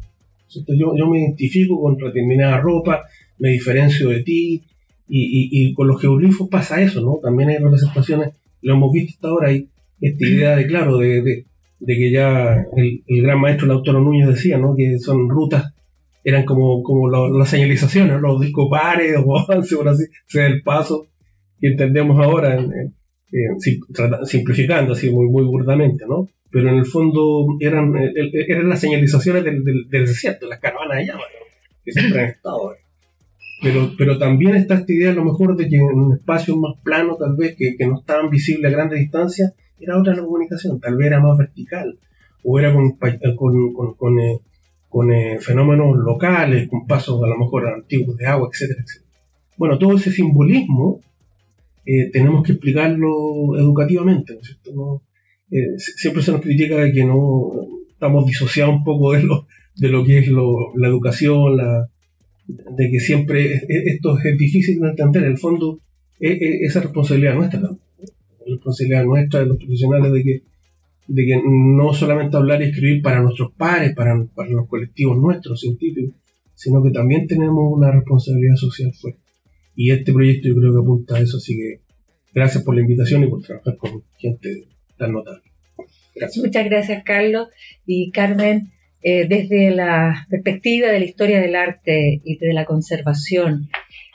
Yo, 0.50 0.96
yo 0.96 1.08
me 1.08 1.20
identifico 1.20 1.82
con 1.82 1.98
determinada 1.98 2.60
ropa, 2.60 3.04
me 3.40 3.50
diferencio 3.50 4.10
de 4.10 4.24
ti, 4.24 4.64
y, 5.10 5.74
con 5.74 5.88
los 5.88 6.02
geoglifos 6.02 6.50
pasa 6.50 6.82
eso, 6.82 7.02
¿no? 7.02 7.20
También 7.22 7.50
hay 7.50 7.58
representaciones, 7.58 8.34
lo 8.62 8.74
hemos 8.74 8.92
visto 8.92 9.14
hasta 9.16 9.28
ahora, 9.30 9.50
hay 9.50 9.70
esta 10.02 10.28
idea 10.28 10.56
de, 10.56 10.68
claro, 10.68 10.98
de, 10.98 11.46
que 11.86 12.12
ya 12.12 12.66
el, 12.76 13.02
gran 13.08 13.40
maestro 13.40 13.66
el 13.66 13.72
autor 13.72 14.02
Núñez 14.02 14.28
decía, 14.28 14.58
¿no? 14.58 14.76
Que 14.76 15.00
son 15.00 15.30
rutas, 15.30 15.74
eran 16.24 16.46
como, 16.46 16.84
como 16.84 17.10
las 17.10 17.50
señalizaciones, 17.50 18.20
los 18.20 18.42
discopares 18.42 19.16
o 19.26 19.38
avance, 19.38 19.76
por 19.76 19.88
así, 19.88 20.06
sea 20.26 20.48
el 20.48 20.62
paso 20.62 21.08
que 21.60 21.70
entendemos 21.70 22.24
ahora, 22.24 22.60
simplificando 24.26 24.94
así 24.94 25.10
muy, 25.10 25.28
muy 25.28 25.44
burdamente, 25.44 26.06
¿no? 26.08 26.30
Pero 26.50 26.70
en 26.70 26.78
el 26.78 26.86
fondo 26.86 27.46
eran, 27.60 27.94
eran 27.96 28.70
las 28.70 28.80
señalizaciones 28.80 29.44
del, 29.44 29.90
desierto, 29.90 30.48
las 30.48 30.60
caravanas 30.60 30.98
de 30.98 31.06
llama, 31.08 31.24
que 31.84 31.92
siempre 31.92 32.22
han 32.22 32.30
estado. 32.30 32.76
Pero, 33.62 33.92
pero 33.98 34.18
también 34.18 34.56
está 34.56 34.76
esta 34.76 34.94
idea 34.94 35.12
a 35.12 35.16
lo 35.16 35.26
mejor 35.26 35.58
de 35.58 35.68
que 35.68 35.78
en 35.78 36.00
un 36.00 36.14
espacio 36.14 36.56
más 36.56 36.80
plano, 36.84 37.18
tal 37.18 37.36
vez, 37.36 37.56
que, 37.58 37.76
no 37.86 38.00
estaban 38.00 38.30
visibles 38.30 38.72
a 38.72 38.76
grandes 38.76 39.00
distancias, 39.00 39.54
era 39.80 39.98
otra 39.98 40.16
la 40.16 40.24
comunicación, 40.24 40.80
tal 40.80 40.96
vez 40.96 41.08
era 41.08 41.20
más 41.20 41.38
vertical, 41.38 41.98
o 42.44 42.60
era 42.60 42.74
con, 42.74 42.98
con, 43.36 43.94
con, 43.96 44.20
eh, 44.20 44.40
eh, 45.14 45.40
fenómenos 45.40 45.98
locales, 45.98 46.70
con 46.70 46.88
pasos 46.88 47.22
a 47.22 47.28
lo 47.28 47.38
mejor 47.38 47.68
antiguos 47.68 48.16
de 48.16 48.26
agua, 48.26 48.50
etcétera, 48.52 48.84
etcétera. 48.84 49.12
Bueno, 49.58 49.78
todo 49.78 49.96
ese 49.96 50.12
simbolismo 50.12 51.02
eh, 51.88 52.10
tenemos 52.12 52.44
que 52.44 52.52
explicarlo 52.52 53.58
educativamente, 53.58 54.34
¿no 54.34 54.42
es 54.42 54.48
cierto? 54.48 55.02
siempre 55.78 56.22
se 56.22 56.34
nos 56.34 56.42
critica 56.42 56.76
de 56.76 56.92
que 56.92 57.06
no 57.06 57.54
estamos 57.90 58.26
disociados 58.26 58.76
un 58.76 58.84
poco 58.84 59.14
de 59.14 59.24
lo, 59.24 59.48
de 59.78 59.88
lo 59.88 60.04
que 60.04 60.18
es 60.18 60.28
la 60.28 60.88
educación, 60.90 61.58
de 62.48 62.92
que 62.92 63.00
siempre 63.00 63.62
esto 63.70 64.18
es 64.20 64.38
difícil 64.38 64.82
de 64.82 64.90
entender. 64.90 65.24
En 65.24 65.32
el 65.32 65.38
fondo, 65.38 65.80
esa 66.20 66.82
responsabilidad 66.82 67.36
nuestra, 67.36 67.62
la 67.62 67.70
responsabilidad 68.46 69.06
nuestra 69.06 69.40
de 69.40 69.46
los 69.46 69.58
profesionales 69.58 70.12
de 70.12 70.24
que, 70.24 70.44
de 71.08 71.26
que 71.26 71.42
no 71.42 71.94
solamente 71.94 72.36
hablar 72.36 72.62
y 72.62 72.66
escribir 72.66 73.02
para 73.02 73.22
nuestros 73.22 73.54
pares, 73.54 73.96
para, 73.96 74.14
los 74.16 74.68
colectivos 74.68 75.18
nuestros 75.18 75.62
científicos, 75.62 76.16
sino 76.54 76.84
que 76.84 76.92
también 76.92 77.28
tenemos 77.28 77.72
una 77.72 77.92
responsabilidad 77.92 78.56
social 78.56 78.92
fuerte. 78.94 79.27
Y 79.78 79.92
este 79.92 80.12
proyecto 80.12 80.48
yo 80.48 80.56
creo 80.56 80.74
que 80.74 80.80
apunta 80.80 81.16
a 81.16 81.20
eso, 81.20 81.38
así 81.38 81.56
que 81.56 81.82
gracias 82.34 82.64
por 82.64 82.74
la 82.74 82.82
invitación 82.82 83.24
y 83.24 83.28
por 83.28 83.44
trabajar 83.44 83.78
con 83.78 84.04
gente 84.18 84.64
tan 84.98 85.14
notable. 85.14 85.44
Muchas 86.38 86.66
gracias, 86.66 87.04
Carlos. 87.04 87.50
Y 87.86 88.10
Carmen, 88.10 88.72
eh, 89.04 89.28
desde 89.28 89.70
la 89.70 90.26
perspectiva 90.32 90.90
de 90.90 91.00
la 91.00 91.06
historia 91.06 91.40
del 91.40 91.56
arte 91.56 92.22
y 92.24 92.38
de 92.40 92.54
la 92.54 92.66
conservación, 92.66 93.70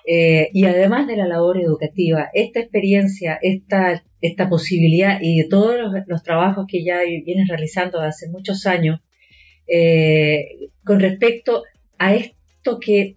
eh, 0.04 0.50
y 0.52 0.64
además 0.64 1.06
de 1.06 1.16
la 1.16 1.28
labor 1.28 1.60
educativa, 1.60 2.28
esta 2.34 2.58
experiencia, 2.58 3.38
esta, 3.40 4.02
esta 4.20 4.48
posibilidad 4.48 5.20
y 5.22 5.42
de 5.42 5.48
todos 5.48 5.76
los, 6.08 6.22
trabajos 6.24 6.66
que 6.68 6.82
ya 6.82 7.02
vienes 7.24 7.46
realizando 7.46 8.00
hace 8.00 8.28
muchos 8.28 8.66
años, 8.66 9.00
eh, 9.68 10.70
con 10.84 10.98
respecto 10.98 11.62
a 11.98 12.16
esto 12.16 12.80
que 12.80 13.14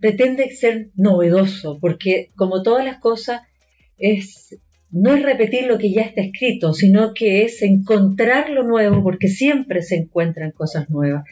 pretende 0.00 0.50
ser 0.50 0.90
novedoso, 0.94 1.78
porque 1.80 2.30
como 2.36 2.62
todas 2.62 2.84
las 2.84 2.98
cosas, 2.98 3.42
es 3.98 4.58
no 4.90 5.14
es 5.14 5.22
repetir 5.22 5.66
lo 5.66 5.78
que 5.78 5.92
ya 5.92 6.02
está 6.02 6.22
escrito, 6.22 6.72
sino 6.72 7.12
que 7.12 7.42
es 7.42 7.60
encontrar 7.62 8.50
lo 8.50 8.62
nuevo, 8.62 9.02
porque 9.02 9.28
siempre 9.28 9.82
se 9.82 9.96
encuentran 9.96 10.52
cosas 10.52 10.88
nuevas. 10.88 11.24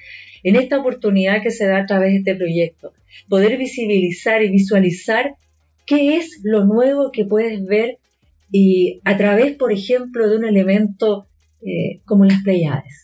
En 0.42 0.56
esta 0.56 0.78
oportunidad 0.78 1.42
que 1.42 1.50
se 1.50 1.66
da 1.66 1.78
a 1.78 1.86
través 1.86 2.12
de 2.12 2.18
este 2.18 2.34
proyecto, 2.34 2.92
poder 3.28 3.56
visibilizar 3.56 4.42
y 4.42 4.50
visualizar 4.50 5.36
qué 5.86 6.16
es 6.16 6.40
lo 6.42 6.64
nuevo 6.64 7.10
que 7.12 7.24
puedes 7.24 7.64
ver 7.64 7.98
y 8.50 9.00
a 9.04 9.16
través, 9.16 9.56
por 9.56 9.72
ejemplo, 9.72 10.28
de 10.28 10.36
un 10.36 10.44
elemento 10.44 11.26
eh, 11.62 12.00
como 12.04 12.24
las 12.24 12.42
Pleiades. 12.42 13.03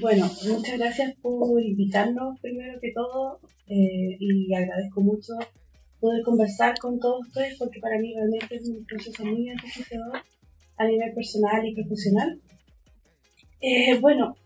Bueno, 0.00 0.30
muchas 0.48 0.78
gracias 0.78 1.14
por 1.20 1.62
invitarnos 1.62 2.40
primero 2.40 2.80
que 2.80 2.92
todo 2.92 3.38
eh, 3.68 4.16
y 4.18 4.54
agradezco 4.54 5.02
mucho 5.02 5.34
poder 6.00 6.22
conversar 6.22 6.78
con 6.78 6.98
todos 6.98 7.26
ustedes 7.26 7.58
porque 7.58 7.80
para 7.80 7.98
mí 7.98 8.14
realmente 8.14 8.56
es 8.56 8.68
un 8.70 8.82
proceso 8.86 9.26
muy 9.26 9.50
enriquecedor 9.50 10.22
a 10.78 10.86
nivel 10.86 11.12
personal 11.12 11.66
y 11.66 11.74
profesional. 11.74 12.40
Eh, 13.60 13.98
bueno, 14.00 14.36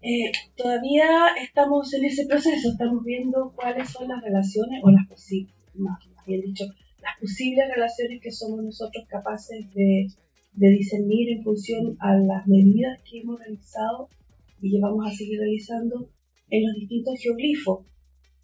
eh, 0.00 0.32
todavía 0.56 1.28
estamos 1.42 1.92
en 1.92 2.06
ese 2.06 2.24
proceso, 2.24 2.70
estamos 2.70 3.04
viendo 3.04 3.52
cuáles 3.54 3.90
son 3.90 4.08
las 4.08 4.22
relaciones, 4.22 4.80
o 4.82 4.90
las 4.90 5.06
posibles, 5.06 5.54
más 5.74 5.98
bien 6.26 6.40
dicho, 6.40 6.64
las 7.02 7.18
posibles 7.20 7.68
relaciones 7.68 8.22
que 8.22 8.32
somos 8.32 8.64
nosotros 8.64 9.04
capaces 9.08 9.70
de, 9.74 10.08
de 10.54 10.68
discernir 10.70 11.36
en 11.36 11.44
función 11.44 11.98
a 12.00 12.16
las 12.16 12.46
medidas 12.46 12.98
que 13.02 13.20
hemos 13.20 13.38
realizado 13.38 14.08
y 14.60 14.72
que 14.72 14.80
vamos 14.80 15.06
a 15.06 15.10
seguir 15.10 15.38
realizando 15.38 16.10
en 16.50 16.66
los 16.66 16.76
distintos 16.76 17.18
geoglifos. 17.20 17.86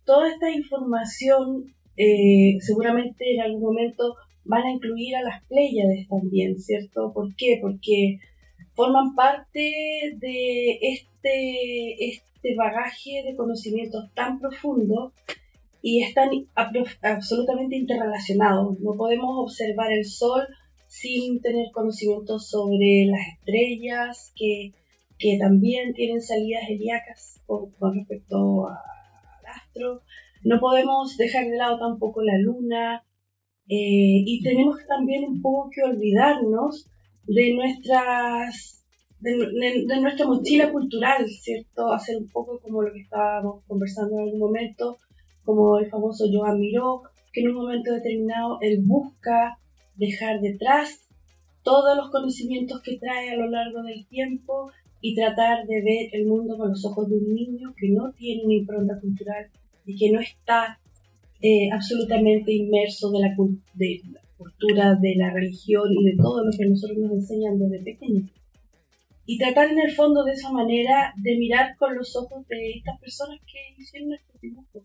Toda 0.04 0.28
esta 0.28 0.50
información 0.50 1.75
eh, 1.97 2.59
seguramente 2.61 3.35
en 3.35 3.40
algún 3.42 3.62
momento 3.62 4.16
van 4.45 4.62
a 4.62 4.73
incluir 4.73 5.16
a 5.16 5.23
las 5.23 5.45
Pléyades 5.45 6.09
también, 6.09 6.59
¿cierto? 6.59 7.12
¿Por 7.12 7.35
qué? 7.37 7.59
Porque 7.61 8.19
forman 8.75 9.14
parte 9.14 9.61
de 10.16 10.78
este, 10.81 12.07
este 12.07 12.54
bagaje 12.57 13.23
de 13.25 13.37
conocimientos 13.37 14.12
tan 14.14 14.40
profundo 14.40 15.12
y 15.83 16.02
están 16.02 16.31
absolutamente 17.02 17.76
interrelacionados. 17.76 18.78
No 18.81 18.95
podemos 18.95 19.31
observar 19.37 19.92
el 19.92 20.04
Sol 20.04 20.47
sin 20.87 21.40
tener 21.40 21.66
conocimientos 21.73 22.49
sobre 22.49 23.07
las 23.07 23.26
estrellas, 23.38 24.33
que, 24.37 24.73
que 25.23 25.38
también 25.38 25.95
tienen 25.95 26.21
salidas 26.21 26.64
helíacas 26.69 27.41
con, 27.47 27.71
con 27.79 27.95
respecto 27.95 28.67
al 28.67 28.76
astro. 29.47 30.02
No 30.43 30.59
podemos 30.59 31.17
dejar 31.17 31.47
de 31.47 31.57
lado 31.57 31.79
tampoco 31.79 32.23
la 32.23 32.37
luna 32.38 33.05
eh, 33.69 34.25
y 34.26 34.43
tenemos 34.43 34.76
también 34.88 35.25
un 35.25 35.41
poco 35.41 35.71
que 35.71 35.83
olvidarnos 35.83 36.88
de 37.26 37.55
nuestras 37.55 38.85
de, 39.21 40.00
nuestra 40.00 40.26
mochila 40.26 40.73
cultural, 40.73 41.29
¿cierto? 41.29 41.93
Hacer 41.93 42.17
un 42.17 42.29
poco 42.29 42.59
como 42.59 42.83
lo 42.83 42.93
que 42.93 43.02
estábamos 43.02 43.62
conversando 43.69 44.17
en 44.17 44.23
algún 44.25 44.41
momento, 44.41 44.99
como 45.45 45.79
el 45.79 45.88
famoso 45.88 46.25
Joan 46.33 46.59
Miró, 46.59 47.02
que 47.33 47.43
en 47.43 47.50
un 47.50 47.55
momento 47.55 47.93
determinado 47.93 48.59
él 48.61 48.83
busca 48.83 49.59
dejar 49.95 50.41
detrás 50.41 51.09
todos 51.62 51.97
los 51.97 52.11
conocimientos 52.11 52.83
que 52.83 52.99
trae 52.99 53.31
a 53.31 53.37
lo 53.37 53.49
largo 53.49 53.85
del 53.85 54.05
tiempo 54.09 54.73
y 55.03 55.17
tratar 55.17 55.67
de 55.67 55.83
ver 55.83 56.09
el 56.13 56.27
mundo 56.27 56.57
con 56.57 56.71
los 56.71 56.85
ojos 56.87 57.11
de 57.11 57.17
un 57.17 57.35
niño 57.35 57.75
que 57.77 57.89
no 57.91 58.13
tiene 58.13 58.45
una 58.45 58.55
impronta 58.55 59.01
cultural 59.01 59.49
y 59.85 59.97
que 59.97 60.13
no 60.13 60.21
está 60.21 60.79
eh, 61.43 61.69
absolutamente 61.73 62.53
inmerso 62.53 63.11
de 63.11 63.19
la, 63.19 63.35
cultura, 63.35 64.95
de 64.95 65.17
la 65.17 65.31
religión 65.31 65.91
y 65.91 66.05
de 66.05 66.17
todo 66.17 66.45
lo 66.45 66.53
que 66.57 66.67
nosotros 66.67 66.99
nos 66.99 67.13
enseñan 67.13 67.59
desde 67.59 67.85
pequeños. 67.85 68.31
Y 69.27 69.39
tratar 69.39 69.73
en 69.73 69.81
el 69.81 69.91
fondo 69.91 70.23
de 70.23 70.33
esa 70.33 70.53
manera 70.53 71.13
de 71.17 71.37
mirar 71.37 71.77
con 71.77 71.97
los 71.97 72.15
ojos 72.15 72.47
de 72.47 72.71
estas 72.71 73.01
personas 73.01 73.41
que 73.41 73.83
hicieron 73.83 74.13
estos 74.13 74.41
dibujos. 74.41 74.85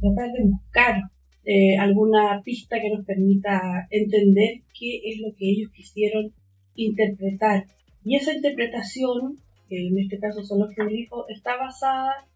Tratar 0.00 0.32
de 0.32 0.44
buscar 0.44 1.02
eh, 1.44 1.76
alguna 1.78 2.42
pista 2.44 2.80
que 2.80 2.90
nos 2.90 3.04
permita 3.04 3.86
entender 3.90 4.62
qué 4.76 5.00
es 5.04 5.20
lo 5.20 5.32
que 5.36 5.48
ellos 5.48 5.70
quisieron 5.72 6.32
interpretar. 6.74 7.66
Y 8.04 8.16
esa 8.16 8.34
interpretación, 8.34 9.38
que 9.68 9.88
en 9.88 9.98
este 9.98 10.18
caso 10.18 10.44
son 10.44 10.60
los 10.60 10.74
geoglifos, 10.74 11.26
está 11.30 11.56
basada 11.56 12.26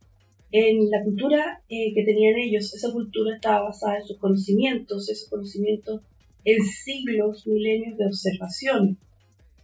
en 0.51 0.91
la 0.91 1.03
cultura 1.05 1.63
eh, 1.69 1.93
que 1.95 2.05
tenían 2.05 2.37
ellos, 2.39 2.75
esa 2.75 2.91
cultura 2.91 3.35
estaba 3.35 3.65
basada 3.65 3.99
en 3.99 4.07
sus 4.07 4.19
conocimientos, 4.19 5.11
esos 5.11 5.29
conocimientos 5.29 6.03
en 6.45 6.65
siglos, 6.65 7.47
milenios 7.47 7.99
de 7.99 8.07
observación. 8.07 8.99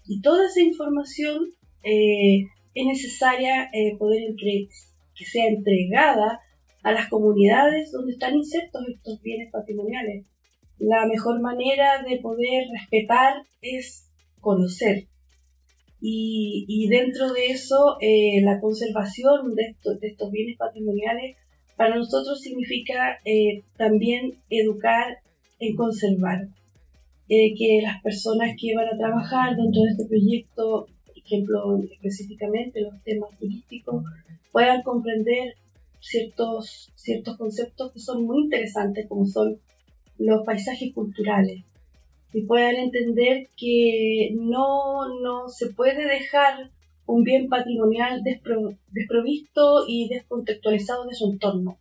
Y 0.06 0.20
toda 0.20 0.46
esa 0.46 0.60
información 0.60 1.54
eh, 1.82 2.44
es 2.74 2.86
necesaria 2.86 3.70
eh, 3.72 3.96
poder 3.98 4.34
que 4.36 5.24
sea 5.24 5.46
entregada 5.48 6.40
a 6.82 6.92
las 6.92 7.08
comunidades 7.08 7.92
donde 7.92 8.12
están 8.12 8.34
insertos 8.34 8.82
estos 8.88 9.22
bienes 9.22 9.50
patrimoniales. 9.50 10.26
La 10.78 11.06
mejor 11.06 11.40
manera 11.40 12.02
de 12.02 12.18
poder 12.18 12.66
respetar 12.72 13.46
es 13.62 14.10
conocer, 14.40 15.06
y, 16.06 16.86
dentro 16.88 17.32
de 17.32 17.46
eso, 17.46 17.96
eh, 17.98 18.42
la 18.42 18.60
conservación 18.60 19.54
de, 19.54 19.74
estos 20.02 20.30
bienes 20.30 20.58
patrimoniales 20.58 21.36
para 21.76 21.96
nosotros 21.96 22.42
significa 22.42 23.20
eh, 23.24 23.62
también 23.78 24.34
educar 24.50 25.18
en 25.58 25.74
conservar. 25.76 26.48
Eh, 27.30 27.54
que 27.56 27.80
las 27.82 28.02
personas 28.02 28.54
que 28.60 28.74
van 28.74 28.86
a 28.86 28.98
trabajar 28.98 29.56
dentro 29.56 29.80
de 29.80 29.90
este 29.92 30.04
proyecto, 30.04 30.88
ejemplo, 31.16 31.80
específicamente 31.90 32.82
los 32.82 33.02
temas 33.02 33.30
turísticos, 33.38 34.04
puedan 34.52 34.82
comprender 34.82 35.54
ciertos, 36.00 36.92
ciertos 36.96 37.38
conceptos 37.38 37.92
que 37.92 38.00
son 38.00 38.26
muy 38.26 38.42
interesantes, 38.42 39.08
como 39.08 39.24
son 39.24 39.58
los 40.18 40.44
paisajes 40.44 40.92
culturales, 40.92 41.64
y 42.34 42.42
puedan 42.42 42.74
entender 42.74 43.48
que 43.56 44.34
no, 44.34 45.08
no 45.22 45.48
se 45.48 45.72
puede 45.72 46.04
dejar 46.04 46.70
un 47.06 47.22
bien 47.22 47.48
patrimonial 47.48 48.22
desprovisto 48.90 49.84
y 49.86 50.08
descontextualizado 50.08 51.04
de 51.06 51.14
su 51.14 51.30
entorno, 51.30 51.78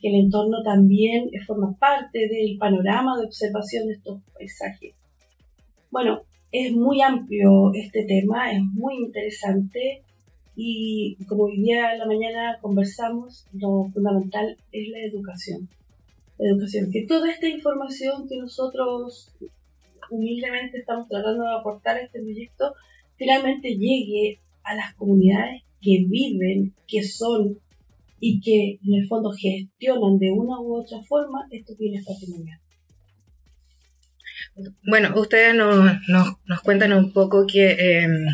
que 0.00 0.08
el 0.08 0.16
entorno 0.16 0.64
también 0.64 1.30
forma 1.46 1.76
parte 1.78 2.28
del 2.28 2.58
panorama 2.58 3.16
de 3.16 3.26
observación 3.26 3.86
de 3.86 3.94
estos 3.94 4.20
paisajes. 4.34 4.94
Bueno, 5.92 6.22
es 6.50 6.72
muy 6.72 7.00
amplio 7.00 7.72
este 7.72 8.04
tema, 8.06 8.50
es 8.50 8.62
muy 8.62 8.96
interesante 8.96 10.02
y 10.56 11.16
como 11.28 11.44
hoy 11.44 11.60
día 11.60 11.92
en 11.92 12.00
la 12.00 12.06
mañana 12.06 12.58
conversamos, 12.60 13.46
lo 13.52 13.84
fundamental 13.94 14.56
es 14.72 14.88
la 14.88 14.98
educación. 15.04 15.68
La 16.38 16.50
educación, 16.50 16.90
que 16.90 17.06
toda 17.06 17.30
esta 17.30 17.48
información 17.48 18.28
que 18.28 18.36
nosotros 18.36 19.32
humildemente 20.10 20.78
estamos 20.78 21.08
tratando 21.08 21.44
de 21.44 21.54
aportar 21.54 21.98
este 21.98 22.20
proyecto 22.20 22.74
finalmente 23.16 23.76
llegue 23.76 24.40
a 24.62 24.74
las 24.74 24.94
comunidades 24.94 25.62
que 25.80 26.04
viven, 26.08 26.74
que 26.86 27.02
son 27.02 27.58
y 28.18 28.40
que 28.40 28.78
en 28.84 29.02
el 29.02 29.06
fondo 29.08 29.30
gestionan 29.32 30.18
de 30.18 30.32
una 30.32 30.60
u 30.60 30.80
otra 30.80 31.02
forma 31.02 31.46
estos 31.50 31.76
bienes 31.76 32.04
patrimoniales. 32.04 32.62
Bueno, 34.88 35.12
ustedes 35.20 35.54
nos, 35.54 35.92
nos, 36.08 36.60
cuentan 36.62 36.94
un 36.94 37.12
poco 37.12 37.46
que 37.46 37.72
em, 37.72 38.26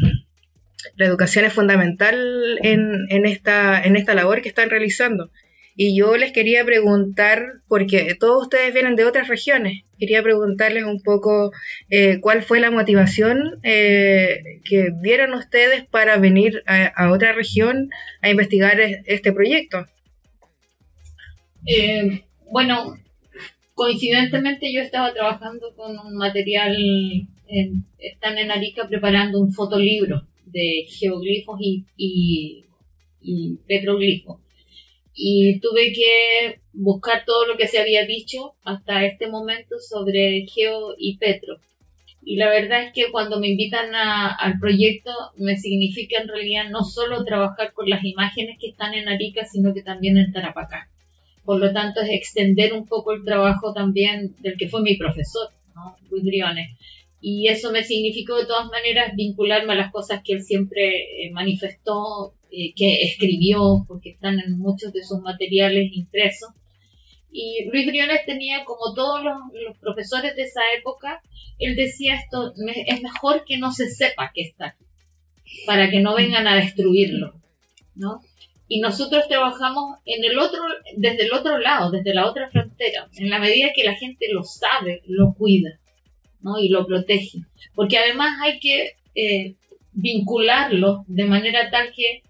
la 0.96 1.06
educación 1.06 1.44
es 1.44 1.52
fundamental 1.52 2.16
en, 2.62 3.06
en, 3.08 3.26
esta, 3.26 3.82
en 3.82 3.96
esta 3.96 4.14
labor 4.14 4.40
que 4.40 4.48
están 4.48 4.70
realizando. 4.70 5.30
Y 5.74 5.96
yo 5.96 6.16
les 6.16 6.32
quería 6.32 6.64
preguntar, 6.64 7.60
porque 7.66 8.14
todos 8.18 8.42
ustedes 8.42 8.74
vienen 8.74 8.94
de 8.94 9.06
otras 9.06 9.28
regiones, 9.28 9.84
quería 9.98 10.22
preguntarles 10.22 10.84
un 10.84 11.00
poco 11.00 11.52
eh, 11.88 12.18
cuál 12.20 12.42
fue 12.42 12.60
la 12.60 12.70
motivación 12.70 13.58
eh, 13.62 14.60
que 14.64 14.90
vieron 15.00 15.32
ustedes 15.32 15.86
para 15.86 16.18
venir 16.18 16.62
a, 16.66 17.10
otra 17.10 17.32
región 17.32 17.88
a 18.20 18.28
investigar 18.28 18.80
este 18.80 19.32
proyecto. 19.32 19.86
Eh, 21.66 22.24
bueno, 22.50 22.96
coincidentemente 23.74 24.72
yo 24.72 24.82
estaba 24.82 25.14
trabajando 25.14 25.74
con 25.74 25.98
un 25.98 26.16
material, 26.16 26.76
están 27.98 28.36
en 28.36 28.50
Arica 28.50 28.88
preparando 28.88 29.40
un 29.40 29.52
fotolibro 29.52 30.26
de 30.44 30.86
geoglifos 30.90 31.58
y, 31.60 31.86
y 33.22 33.56
petroglifos 33.66 34.42
y 35.14 35.60
tuve 35.60 35.92
que 35.92 36.60
buscar 36.72 37.24
todo 37.26 37.46
lo 37.46 37.56
que 37.56 37.68
se 37.68 37.78
había 37.78 38.06
dicho 38.06 38.54
hasta 38.64 39.04
este 39.04 39.28
momento 39.28 39.78
sobre 39.78 40.46
Geo 40.46 40.94
y 40.96 41.18
Petro. 41.18 41.58
Y 42.24 42.36
la 42.36 42.48
verdad 42.48 42.84
es 42.84 42.92
que 42.92 43.10
cuando 43.10 43.40
me 43.40 43.48
invitan 43.48 43.94
al 43.94 44.58
proyecto 44.60 45.10
me 45.36 45.56
significa 45.56 46.20
en 46.20 46.28
realidad 46.28 46.70
no 46.70 46.84
solo 46.84 47.24
trabajar 47.24 47.72
con 47.72 47.90
las 47.90 48.04
imágenes 48.04 48.58
que 48.60 48.68
están 48.68 48.94
en 48.94 49.08
Arica, 49.08 49.44
sino 49.44 49.74
que 49.74 49.82
también 49.82 50.16
en 50.16 50.32
Tarapacá. 50.32 50.88
Por 51.44 51.58
lo 51.58 51.72
tanto 51.72 52.00
es 52.00 52.10
extender 52.10 52.72
un 52.72 52.86
poco 52.86 53.12
el 53.12 53.24
trabajo 53.24 53.72
también 53.72 54.36
del 54.38 54.56
que 54.56 54.68
fue 54.68 54.82
mi 54.82 54.96
profesor, 54.96 55.48
¿no? 55.74 55.96
Luis 56.10 56.22
Briones. 56.22 56.78
Y 57.20 57.48
eso 57.48 57.72
me 57.72 57.82
significó 57.82 58.36
de 58.36 58.46
todas 58.46 58.68
maneras 58.70 59.14
vincularme 59.16 59.72
a 59.72 59.76
las 59.76 59.92
cosas 59.92 60.22
que 60.24 60.34
él 60.34 60.42
siempre 60.42 61.24
eh, 61.24 61.30
manifestó 61.32 62.34
eh, 62.54 62.74
que 62.76 63.04
escribió, 63.04 63.82
porque 63.88 64.10
están 64.10 64.38
en 64.38 64.58
muchos 64.58 64.92
de 64.92 65.02
sus 65.02 65.20
materiales 65.22 65.90
impresos. 65.94 66.50
Y 67.30 67.64
Luis 67.72 67.86
Briones 67.86 68.26
tenía, 68.26 68.66
como 68.66 68.92
todos 68.94 69.24
los, 69.24 69.78
profesores 69.80 70.36
de 70.36 70.42
esa 70.42 70.60
época, 70.78 71.22
él 71.58 71.76
decía 71.76 72.16
esto, 72.16 72.52
es 72.86 73.00
mejor 73.00 73.44
que 73.46 73.56
no 73.56 73.72
se 73.72 73.88
sepa 73.88 74.32
que 74.34 74.42
está, 74.42 74.76
para 75.64 75.90
que 75.90 76.00
no 76.00 76.14
vengan 76.14 76.46
a 76.46 76.56
destruirlo, 76.56 77.32
¿no? 77.94 78.20
Y 78.68 78.80
nosotros 78.80 79.28
trabajamos 79.28 79.98
en 80.04 80.22
el 80.22 80.38
otro, 80.38 80.60
desde 80.94 81.24
el 81.24 81.32
otro 81.32 81.58
lado, 81.58 81.90
desde 81.90 82.12
la 82.12 82.26
otra 82.26 82.50
frontera, 82.50 83.08
en 83.16 83.30
la 83.30 83.38
medida 83.38 83.72
que 83.74 83.84
la 83.84 83.94
gente 83.94 84.26
lo 84.30 84.44
sabe, 84.44 85.00
lo 85.06 85.32
cuida, 85.32 85.78
¿no? 86.42 86.58
Y 86.58 86.68
lo 86.68 86.86
protege. 86.86 87.38
Porque 87.74 87.96
además 87.96 88.38
hay 88.42 88.60
que 88.60 88.92
eh, 89.14 89.54
vincularlo 89.92 91.04
de 91.06 91.24
manera 91.24 91.70
tal 91.70 91.94
que 91.94 92.22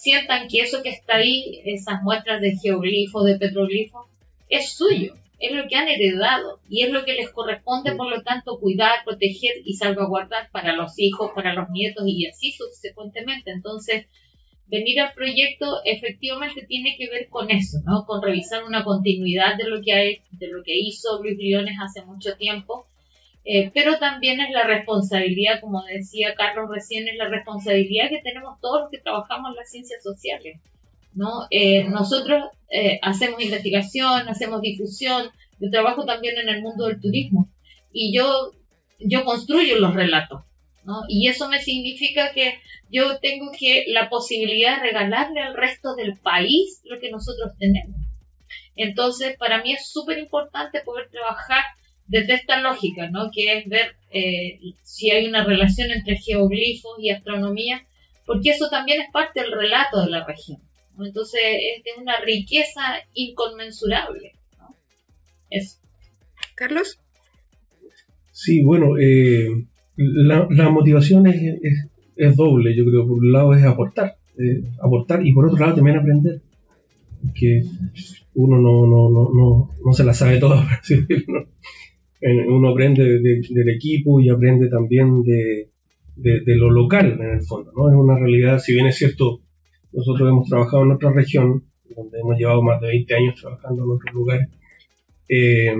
sientan 0.00 0.48
que 0.48 0.60
eso 0.60 0.82
que 0.82 0.88
está 0.88 1.16
ahí, 1.16 1.60
esas 1.66 2.02
muestras 2.02 2.40
de 2.40 2.56
geoglifo, 2.56 3.22
de 3.22 3.36
petroglifo, 3.36 4.08
es 4.48 4.72
suyo, 4.72 5.14
es 5.38 5.52
lo 5.52 5.68
que 5.68 5.76
han 5.76 5.88
heredado 5.88 6.58
y 6.70 6.84
es 6.84 6.90
lo 6.90 7.04
que 7.04 7.12
les 7.12 7.28
corresponde, 7.28 7.94
por 7.96 8.08
lo 8.08 8.22
tanto, 8.22 8.58
cuidar, 8.58 9.04
proteger 9.04 9.56
y 9.62 9.74
salvaguardar 9.74 10.48
para 10.52 10.72
los 10.72 10.98
hijos, 10.98 11.32
para 11.34 11.52
los 11.52 11.68
nietos 11.68 12.04
y 12.06 12.26
así 12.26 12.50
subsecuentemente. 12.50 13.50
Entonces, 13.50 14.06
venir 14.68 15.00
al 15.00 15.12
proyecto 15.12 15.82
efectivamente 15.84 16.64
tiene 16.66 16.96
que 16.96 17.10
ver 17.10 17.28
con 17.28 17.50
eso, 17.50 17.80
¿no? 17.84 18.06
Con 18.06 18.22
revisar 18.22 18.64
una 18.64 18.84
continuidad 18.84 19.58
de 19.58 19.68
lo 19.68 19.82
que, 19.82 19.92
hay, 19.92 20.22
de 20.30 20.48
lo 20.48 20.62
que 20.62 20.78
hizo 20.78 21.22
Luis 21.22 21.36
Briones 21.36 21.76
hace 21.78 22.06
mucho 22.06 22.38
tiempo 22.38 22.86
eh, 23.52 23.72
pero 23.74 23.98
también 23.98 24.40
es 24.40 24.50
la 24.52 24.62
responsabilidad, 24.62 25.60
como 25.60 25.82
decía 25.82 26.36
Carlos 26.36 26.70
recién, 26.70 27.08
es 27.08 27.16
la 27.16 27.26
responsabilidad 27.26 28.08
que 28.08 28.22
tenemos 28.22 28.60
todos 28.60 28.82
los 28.82 28.90
que 28.92 28.98
trabajamos 28.98 29.50
en 29.50 29.56
las 29.56 29.68
ciencias 29.68 30.00
sociales. 30.04 30.60
¿no? 31.14 31.48
Eh, 31.50 31.82
nosotros 31.88 32.44
eh, 32.70 33.00
hacemos 33.02 33.42
investigación, 33.42 34.28
hacemos 34.28 34.60
difusión, 34.60 35.30
yo 35.58 35.68
trabajo 35.68 36.04
también 36.04 36.38
en 36.38 36.48
el 36.48 36.62
mundo 36.62 36.86
del 36.86 37.00
turismo 37.00 37.48
y 37.92 38.16
yo, 38.16 38.52
yo 39.00 39.24
construyo 39.24 39.80
los 39.80 39.94
relatos. 39.94 40.44
¿no? 40.84 41.02
Y 41.08 41.26
eso 41.26 41.48
me 41.48 41.60
significa 41.60 42.30
que 42.32 42.54
yo 42.88 43.18
tengo 43.18 43.50
que 43.50 43.82
la 43.88 44.08
posibilidad 44.08 44.76
de 44.76 44.90
regalarle 44.90 45.40
al 45.40 45.56
resto 45.56 45.96
del 45.96 46.16
país 46.16 46.82
lo 46.84 47.00
que 47.00 47.10
nosotros 47.10 47.54
tenemos. 47.58 47.96
Entonces, 48.76 49.36
para 49.38 49.60
mí 49.60 49.72
es 49.72 49.90
súper 49.90 50.20
importante 50.20 50.82
poder 50.82 51.10
trabajar 51.10 51.64
desde 52.10 52.34
esta 52.34 52.60
lógica, 52.60 53.08
¿no? 53.08 53.30
que 53.32 53.58
es 53.58 53.68
ver 53.68 53.94
eh, 54.10 54.58
si 54.82 55.12
hay 55.12 55.28
una 55.28 55.44
relación 55.44 55.92
entre 55.92 56.16
geoglifos 56.16 56.98
y 56.98 57.10
astronomía, 57.10 57.86
porque 58.26 58.50
eso 58.50 58.68
también 58.68 59.00
es 59.00 59.10
parte 59.12 59.40
del 59.40 59.52
relato 59.52 60.02
de 60.02 60.10
la 60.10 60.26
región. 60.26 60.58
Entonces 60.98 61.40
es 61.44 61.84
de 61.84 62.02
una 62.02 62.20
riqueza 62.20 62.82
inconmensurable. 63.14 64.32
¿no? 64.58 64.74
Eso. 65.50 65.78
Carlos. 66.56 66.98
Sí, 68.32 68.62
bueno, 68.64 68.98
eh, 68.98 69.48
la, 69.96 70.68
motivación 70.68 71.28
es, 71.28 71.58
es, 72.16 72.36
doble, 72.36 72.76
yo 72.76 72.84
creo. 72.86 73.06
Por 73.06 73.18
un 73.18 73.32
lado 73.32 73.54
es 73.54 73.64
aportar, 73.64 74.16
eh, 74.36 74.64
aportar 74.82 75.24
y 75.24 75.32
por 75.32 75.46
otro 75.46 75.58
lado 75.58 75.76
también 75.76 75.98
aprender. 75.98 76.40
Que 77.34 77.62
uno 78.34 78.56
no, 78.56 78.86
no, 78.86 79.10
no, 79.10 79.30
no, 79.32 79.70
no 79.84 79.92
se 79.92 80.04
la 80.04 80.14
sabe 80.14 80.38
toda, 80.38 80.64
¿no? 81.28 81.46
uno 82.22 82.68
aprende 82.68 83.20
del 83.20 83.68
equipo 83.68 84.20
y 84.20 84.28
aprende 84.28 84.68
también 84.68 85.22
de, 85.22 85.68
lo 86.16 86.70
local 86.70 87.18
en 87.20 87.30
el 87.30 87.42
fondo, 87.42 87.72
¿no? 87.74 87.88
Es 87.90 87.96
una 87.96 88.18
realidad, 88.18 88.58
si 88.58 88.74
bien 88.74 88.86
es 88.86 88.96
cierto, 88.96 89.40
nosotros 89.92 90.28
hemos 90.28 90.48
trabajado 90.48 90.84
en 90.84 90.92
otra 90.92 91.12
región, 91.12 91.64
donde 91.96 92.20
hemos 92.20 92.38
llevado 92.38 92.62
más 92.62 92.80
de 92.80 92.88
20 92.88 93.14
años 93.14 93.40
trabajando 93.40 93.84
en 93.84 93.90
otros 93.90 94.14
lugares, 94.14 94.48
eh, 95.28 95.74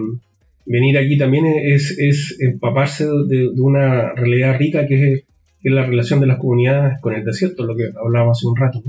venir 0.66 0.98
aquí 0.98 1.18
también 1.18 1.46
es, 1.46 1.98
es 1.98 2.40
empaparse 2.40 3.04
de, 3.04 3.50
una 3.60 4.14
realidad 4.14 4.58
rica 4.58 4.86
que 4.86 5.12
es, 5.12 5.24
la 5.62 5.84
relación 5.84 6.20
de 6.20 6.26
las 6.26 6.38
comunidades 6.38 6.98
con 7.02 7.14
el 7.14 7.22
desierto, 7.22 7.64
lo 7.64 7.76
que 7.76 7.90
hablábamos 8.02 8.38
hace 8.38 8.46
un 8.46 8.56
rato, 8.56 8.82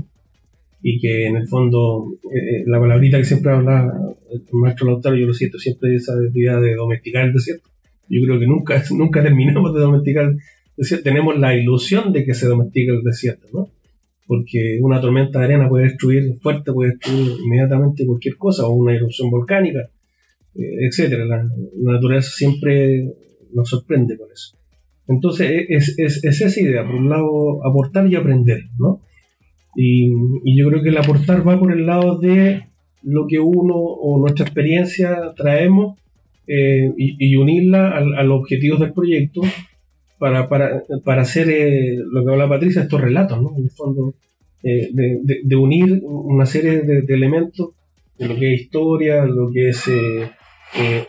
y 0.82 0.98
que 0.98 1.26
en 1.26 1.36
el 1.36 1.46
fondo 1.46 2.14
eh, 2.24 2.38
eh, 2.38 2.62
la 2.66 2.80
palabrita 2.80 3.18
que 3.18 3.24
siempre 3.24 3.52
habla 3.52 3.92
el 4.32 4.42
maestro 4.52 4.86
Lautaro, 4.86 5.16
yo 5.16 5.26
lo 5.26 5.34
siento 5.34 5.58
siempre 5.58 5.94
esa 5.94 6.14
idea 6.32 6.58
de 6.60 6.74
domesticar 6.74 7.26
el 7.26 7.32
desierto. 7.32 7.68
Yo 8.08 8.20
creo 8.24 8.38
que 8.38 8.46
nunca, 8.46 8.82
nunca 8.90 9.22
terminamos 9.22 9.74
de 9.74 9.80
domesticar 9.80 10.24
el 10.24 10.38
desierto. 10.76 11.04
Tenemos 11.04 11.38
la 11.38 11.56
ilusión 11.56 12.12
de 12.12 12.24
que 12.24 12.34
se 12.34 12.46
domestica 12.46 12.92
el 12.92 13.02
desierto, 13.02 13.46
¿no? 13.52 13.68
Porque 14.26 14.78
una 14.80 15.00
tormenta 15.00 15.40
de 15.40 15.44
arena 15.46 15.68
puede 15.68 15.84
destruir 15.84 16.38
fuerte, 16.40 16.72
puede 16.72 16.92
destruir 16.92 17.36
inmediatamente 17.44 18.06
cualquier 18.06 18.36
cosa, 18.36 18.66
o 18.66 18.72
una 18.72 18.94
erupción 18.94 19.30
volcánica, 19.30 19.80
eh, 20.54 20.86
etcétera. 20.88 21.24
La, 21.24 21.44
naturaleza 21.76 22.30
siempre 22.30 23.12
nos 23.52 23.68
sorprende 23.68 24.16
con 24.16 24.28
eso. 24.32 24.56
Entonces 25.08 25.66
es, 25.68 25.98
es, 25.98 26.24
es 26.24 26.40
esa 26.40 26.60
idea, 26.60 26.86
por 26.86 26.94
un 26.94 27.08
lado 27.08 27.66
aportar 27.66 28.10
y 28.10 28.14
aprender, 28.14 28.64
¿no? 28.78 29.02
Y, 29.74 30.10
yo 30.56 30.68
creo 30.68 30.82
que 30.82 30.90
el 30.90 30.98
aportar 30.98 31.46
va 31.46 31.58
por 31.58 31.72
el 31.72 31.86
lado 31.86 32.18
de 32.18 32.66
lo 33.02 33.26
que 33.26 33.38
uno 33.38 33.74
o 33.74 34.18
nuestra 34.18 34.44
experiencia 34.44 35.32
traemos 35.36 35.98
eh, 36.46 36.92
y, 36.96 37.36
unirla 37.36 37.90
a, 37.90 38.22
los 38.24 38.40
objetivos 38.40 38.80
del 38.80 38.92
proyecto 38.92 39.42
para, 40.18 40.48
para, 40.48 40.82
para 41.04 41.22
hacer 41.22 41.48
eh, 41.50 41.96
lo 41.96 42.24
que 42.24 42.32
habla 42.32 42.48
Patricia, 42.48 42.82
estos 42.82 43.00
relatos, 43.00 43.40
¿no? 43.40 43.54
En 43.56 43.64
el 43.64 43.70
fondo, 43.70 44.14
eh, 44.62 44.90
de, 44.92 45.56
unir 45.56 46.00
una 46.02 46.46
serie 46.46 46.82
de, 46.82 47.04
elementos 47.14 47.70
de 48.18 48.28
lo 48.28 48.36
que 48.36 48.54
es 48.54 48.62
historia, 48.62 49.24
lo 49.24 49.50
que 49.50 49.70
es 49.70 49.90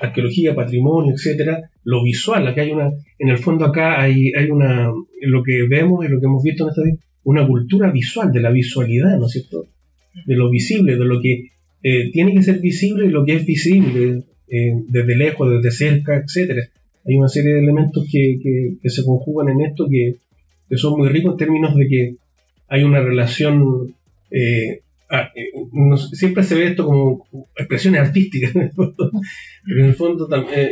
arqueología, 0.01 0.55
patrimonio, 0.55 1.13
etcétera, 1.13 1.71
lo 1.83 2.03
visual, 2.03 2.47
acá 2.47 2.61
hay 2.61 2.71
una, 2.71 2.91
en 3.17 3.29
el 3.29 3.37
fondo 3.37 3.65
acá 3.65 4.01
hay, 4.01 4.33
hay 4.33 4.49
una, 4.49 4.91
lo 5.21 5.43
que 5.43 5.63
vemos 5.67 6.05
y 6.05 6.09
lo 6.09 6.19
que 6.19 6.25
hemos 6.25 6.43
visto 6.43 6.63
en 6.63 6.69
esta 6.69 6.81
una 7.23 7.47
cultura 7.47 7.91
visual, 7.91 8.31
de 8.31 8.41
la 8.41 8.51
visualidad, 8.51 9.17
¿no 9.17 9.25
es 9.27 9.31
cierto? 9.31 9.67
De 10.25 10.35
lo 10.35 10.49
visible, 10.49 10.97
de 10.97 11.05
lo 11.05 11.21
que 11.21 11.51
tiene 11.83 12.33
que 12.33 12.43
ser 12.43 12.59
visible 12.59 13.09
lo 13.09 13.25
que 13.25 13.35
es 13.35 13.45
visible, 13.45 14.23
desde 14.47 15.15
lejos, 15.15 15.49
desde 15.49 15.71
cerca, 15.71 16.15
etcétera. 16.15 16.69
Hay 17.05 17.15
una 17.15 17.27
serie 17.27 17.53
de 17.53 17.59
elementos 17.59 18.05
que, 18.09 18.77
se 18.85 19.03
conjugan 19.03 19.49
en 19.49 19.61
esto 19.61 19.87
que, 19.89 20.17
son 20.77 20.97
muy 20.97 21.09
ricos 21.09 21.33
en 21.33 21.37
términos 21.37 21.75
de 21.75 21.87
que 21.87 22.15
hay 22.67 22.83
una 22.83 23.01
relación. 23.01 23.93
Eh, 24.31 24.79
eh, 25.11 25.51
siempre 26.13 26.43
se 26.43 26.55
ve 26.55 26.67
esto 26.67 26.85
como 26.85 27.27
expresiones 27.55 28.01
artísticas, 28.01 28.51
pero 28.53 29.79
en 29.79 29.85
el 29.85 29.93
fondo 29.93 30.27
eh, 30.55 30.71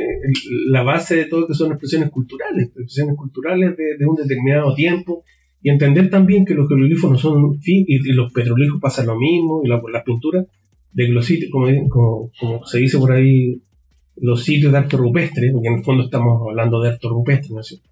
la 0.67 0.81
base 0.81 1.15
de 1.15 1.25
todo 1.25 1.47
que 1.47 1.53
son 1.53 1.71
expresiones 1.71 2.09
culturales, 2.09 2.67
expresiones 2.67 3.15
culturales 3.15 3.75
de, 3.77 4.05
un 4.05 4.15
determinado 4.15 4.73
tiempo, 4.73 5.23
y 5.61 5.69
entender 5.69 6.09
también 6.09 6.45
que 6.45 6.55
los 6.55 6.67
jeroglíficos 6.67 7.11
no 7.11 7.17
son 7.19 7.59
y, 7.63 7.85
y 7.87 8.13
los 8.13 8.33
petroglifos 8.33 8.81
pasan 8.81 9.07
lo 9.07 9.19
mismo, 9.19 9.61
y 9.63 9.67
la, 9.67 9.79
las 9.91 10.03
pinturas 10.03 10.47
de 10.93 11.07
los 11.07 11.25
sitios, 11.25 11.51
como, 11.51 12.29
como, 12.39 12.65
se 12.65 12.79
dice 12.79 12.97
por 12.97 13.11
ahí, 13.11 13.61
los 14.17 14.43
sitios 14.43 14.71
de 14.71 14.77
arte 14.77 14.97
rupestre, 14.97 15.51
porque 15.51 15.67
en 15.69 15.75
el 15.75 15.83
fondo 15.83 16.03
estamos 16.03 16.41
hablando 16.47 16.81
de 16.81 16.89
arte 16.89 17.07
rupestre, 17.07 17.53
¿no 17.53 17.61
es 17.61 17.67
cierto? 17.67 17.89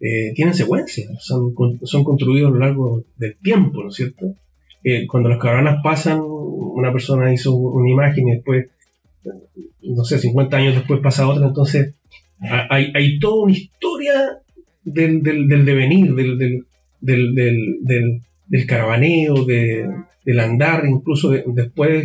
Eh, 0.00 0.32
tienen 0.34 0.54
secuencias, 0.54 1.24
son, 1.24 1.54
son 1.82 2.04
construidos 2.04 2.50
a 2.50 2.54
lo 2.54 2.60
largo 2.60 3.04
del 3.16 3.36
tiempo, 3.36 3.82
¿no 3.82 3.88
es 3.88 3.94
cierto? 3.94 4.34
Eh, 4.84 5.06
cuando 5.06 5.28
las 5.28 5.38
caravanas 5.38 5.80
pasan, 5.82 6.20
una 6.22 6.92
persona 6.92 7.32
hizo 7.32 7.54
una 7.54 7.90
imagen 7.90 8.28
y 8.28 8.32
después, 8.32 8.66
no 9.82 10.04
sé, 10.04 10.18
50 10.18 10.56
años 10.56 10.74
después 10.74 11.00
pasa 11.00 11.28
otra, 11.28 11.46
entonces 11.46 11.94
hay, 12.38 12.92
hay 12.94 13.18
toda 13.18 13.44
una 13.44 13.52
historia 13.52 14.38
del, 14.84 15.22
del, 15.22 15.48
del 15.48 15.64
devenir, 15.64 16.14
del, 16.14 16.38
del, 16.38 17.34
del, 17.34 18.22
del 18.46 18.66
caravaneo, 18.66 19.44
del 19.44 20.40
andar, 20.40 20.84
incluso 20.86 21.30
después 21.30 22.04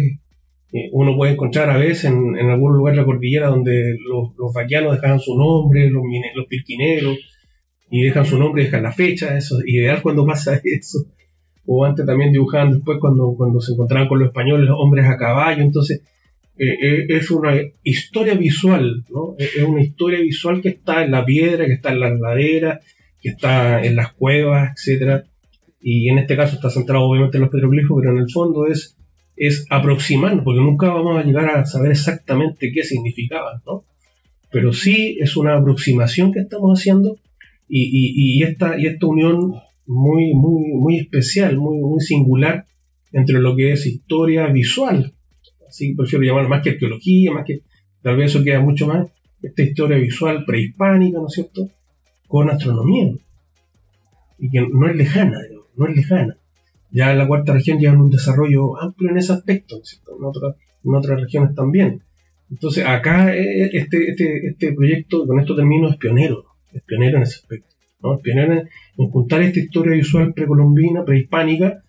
eh, 0.74 0.90
uno 0.94 1.16
puede 1.16 1.34
encontrar 1.34 1.70
a 1.70 1.78
veces 1.78 2.06
en, 2.06 2.38
algún 2.38 2.78
lugar 2.78 2.94
de 2.94 3.02
la 3.02 3.06
cordillera 3.06 3.48
donde 3.48 3.98
los, 4.08 4.30
los 4.38 4.54
dejan 4.54 5.20
su 5.20 5.38
nombre, 5.38 5.90
los, 5.90 6.04
los 6.36 6.46
pirquineros, 6.48 7.18
y 7.90 8.04
dejan 8.04 8.26
su 8.26 8.40
nombre 8.40 8.64
y 8.64 8.66
dejan 8.66 8.84
la 8.84 8.94
fecha, 8.94 9.38
eso 9.38 9.60
es 9.60 9.68
ideal 9.68 10.02
cuando 10.04 10.26
pasa 10.26 10.60
eso. 10.64 11.00
O 11.66 11.86
antes 11.86 12.06
también 12.06 12.32
dibujaban 12.32 12.72
después 12.72 12.98
cuando, 13.00 13.36
cuando 13.38 13.60
se 13.60 13.74
encontraban 13.74 14.08
con 14.08 14.20
los 14.20 14.30
españoles, 14.30 14.70
hombres 14.74 15.06
a 15.06 15.18
caballo, 15.18 15.62
entonces 15.62 16.02
eh, 16.58 16.78
eh, 16.82 17.06
es 17.10 17.30
una 17.32 17.60
historia 17.84 18.34
visual, 18.36 19.06
¿no? 19.10 19.36
Es 19.38 19.64
una 19.64 19.82
historia 19.82 20.20
visual 20.20 20.62
que 20.62 20.70
está 20.70 21.04
en 21.04 21.12
la 21.12 21.26
piedra, 21.26 21.66
que 21.66 21.74
está 21.74 21.92
en 21.92 22.00
la 22.00 22.10
ladera, 22.10 22.80
que 23.22 23.30
está 23.30 23.84
en 23.84 23.96
las 23.96 24.14
cuevas, 24.14 24.72
etcétera. 24.76 25.26
Y 25.82 26.10
en 26.10 26.20
este 26.20 26.36
caso 26.36 26.56
está 26.56 26.70
centrado 26.70 27.06
obviamente 27.06 27.38
en 27.38 27.44
los 27.44 27.52
petroglifos, 27.52 28.00
pero 28.00 28.12
en 28.12 28.20
el 28.20 28.30
fondo 28.30 28.68
es 28.68 28.96
es 29.36 29.66
aproximarnos, 29.72 30.44
porque 30.44 30.62
nunca 30.62 30.90
vamos 30.90 31.18
a 31.18 31.24
llegar 31.24 31.50
a 31.50 31.66
saber 31.66 31.92
exactamente 31.92 32.72
qué 32.72 32.84
significaban, 32.84 33.62
¿no? 33.66 33.86
Pero 34.52 34.72
sí 34.72 35.18
es 35.20 35.36
una 35.36 35.58
aproximación 35.58 36.32
que 36.32 36.42
estamos 36.42 36.80
haciendo 36.80 37.18
y, 37.68 38.38
y, 38.38 38.44
esta, 38.44 38.80
y 38.80 38.86
esta 38.86 39.08
unión 39.08 39.56
muy, 39.88 40.36
muy, 40.36 40.74
muy 40.74 41.00
especial, 41.00 41.58
muy, 41.58 41.80
muy 41.80 42.02
singular 42.02 42.66
entre 43.14 43.40
lo 43.40 43.56
que 43.56 43.72
es 43.72 43.88
historia 43.88 44.46
visual, 44.48 45.14
así 45.68 45.96
prefiero 45.96 46.24
llamar 46.24 46.48
más 46.48 46.62
que 46.62 46.72
arqueología, 46.72 47.32
más 47.32 47.46
que, 47.46 47.62
tal 48.04 48.18
vez 48.18 48.36
eso 48.36 48.44
queda 48.44 48.60
mucho 48.60 48.86
más, 48.86 49.08
esta 49.42 49.64
historia 49.64 49.98
visual 49.98 50.46
prehispánica, 50.46 51.18
¿no 51.18 51.28
es 51.28 51.34
cierto?, 51.34 51.68
con 52.28 52.50
astronomía, 52.50 53.12
y 54.38 54.50
que 54.50 54.62
no 54.62 54.88
es 54.88 54.96
lejana, 54.96 55.40
no 55.76 55.88
es 55.88 55.96
lejana. 55.96 56.38
Ya 56.92 57.12
en 57.12 57.18
la 57.18 57.28
cuarta 57.28 57.54
región 57.54 57.80
llevan 57.80 58.02
un 58.02 58.10
desarrollo 58.10 58.80
amplio 58.80 59.12
en 59.12 59.18
ese 59.18 59.34
aspecto, 59.34 59.78
En, 59.78 60.90
en 60.90 60.96
otras 60.96 61.22
regiones 61.22 61.56
también. 61.56 62.04
Entonces, 62.52 62.86
acá 62.86 63.34
eh, 63.34 63.70
este, 63.72 64.10
este, 64.10 64.48
este 64.48 64.74
proyecto, 64.74 65.26
con 65.26 65.40
esto 65.40 65.56
termino, 65.56 65.90
es 65.90 65.96
pionero, 65.96 66.46
es 66.74 66.82
pionero 66.84 67.18
en 67.18 67.24
ese 67.24 67.38
aspecto. 67.38 67.74
¿no? 68.02 68.16
Es 68.16 68.22
pionero 68.22 68.54
en, 68.98 69.10
juntar 69.10 69.42
esta 69.42 69.60
historia 69.60 69.94
visual 69.94 70.34
precolombina, 70.34 71.06
prehispánica, 71.06 71.82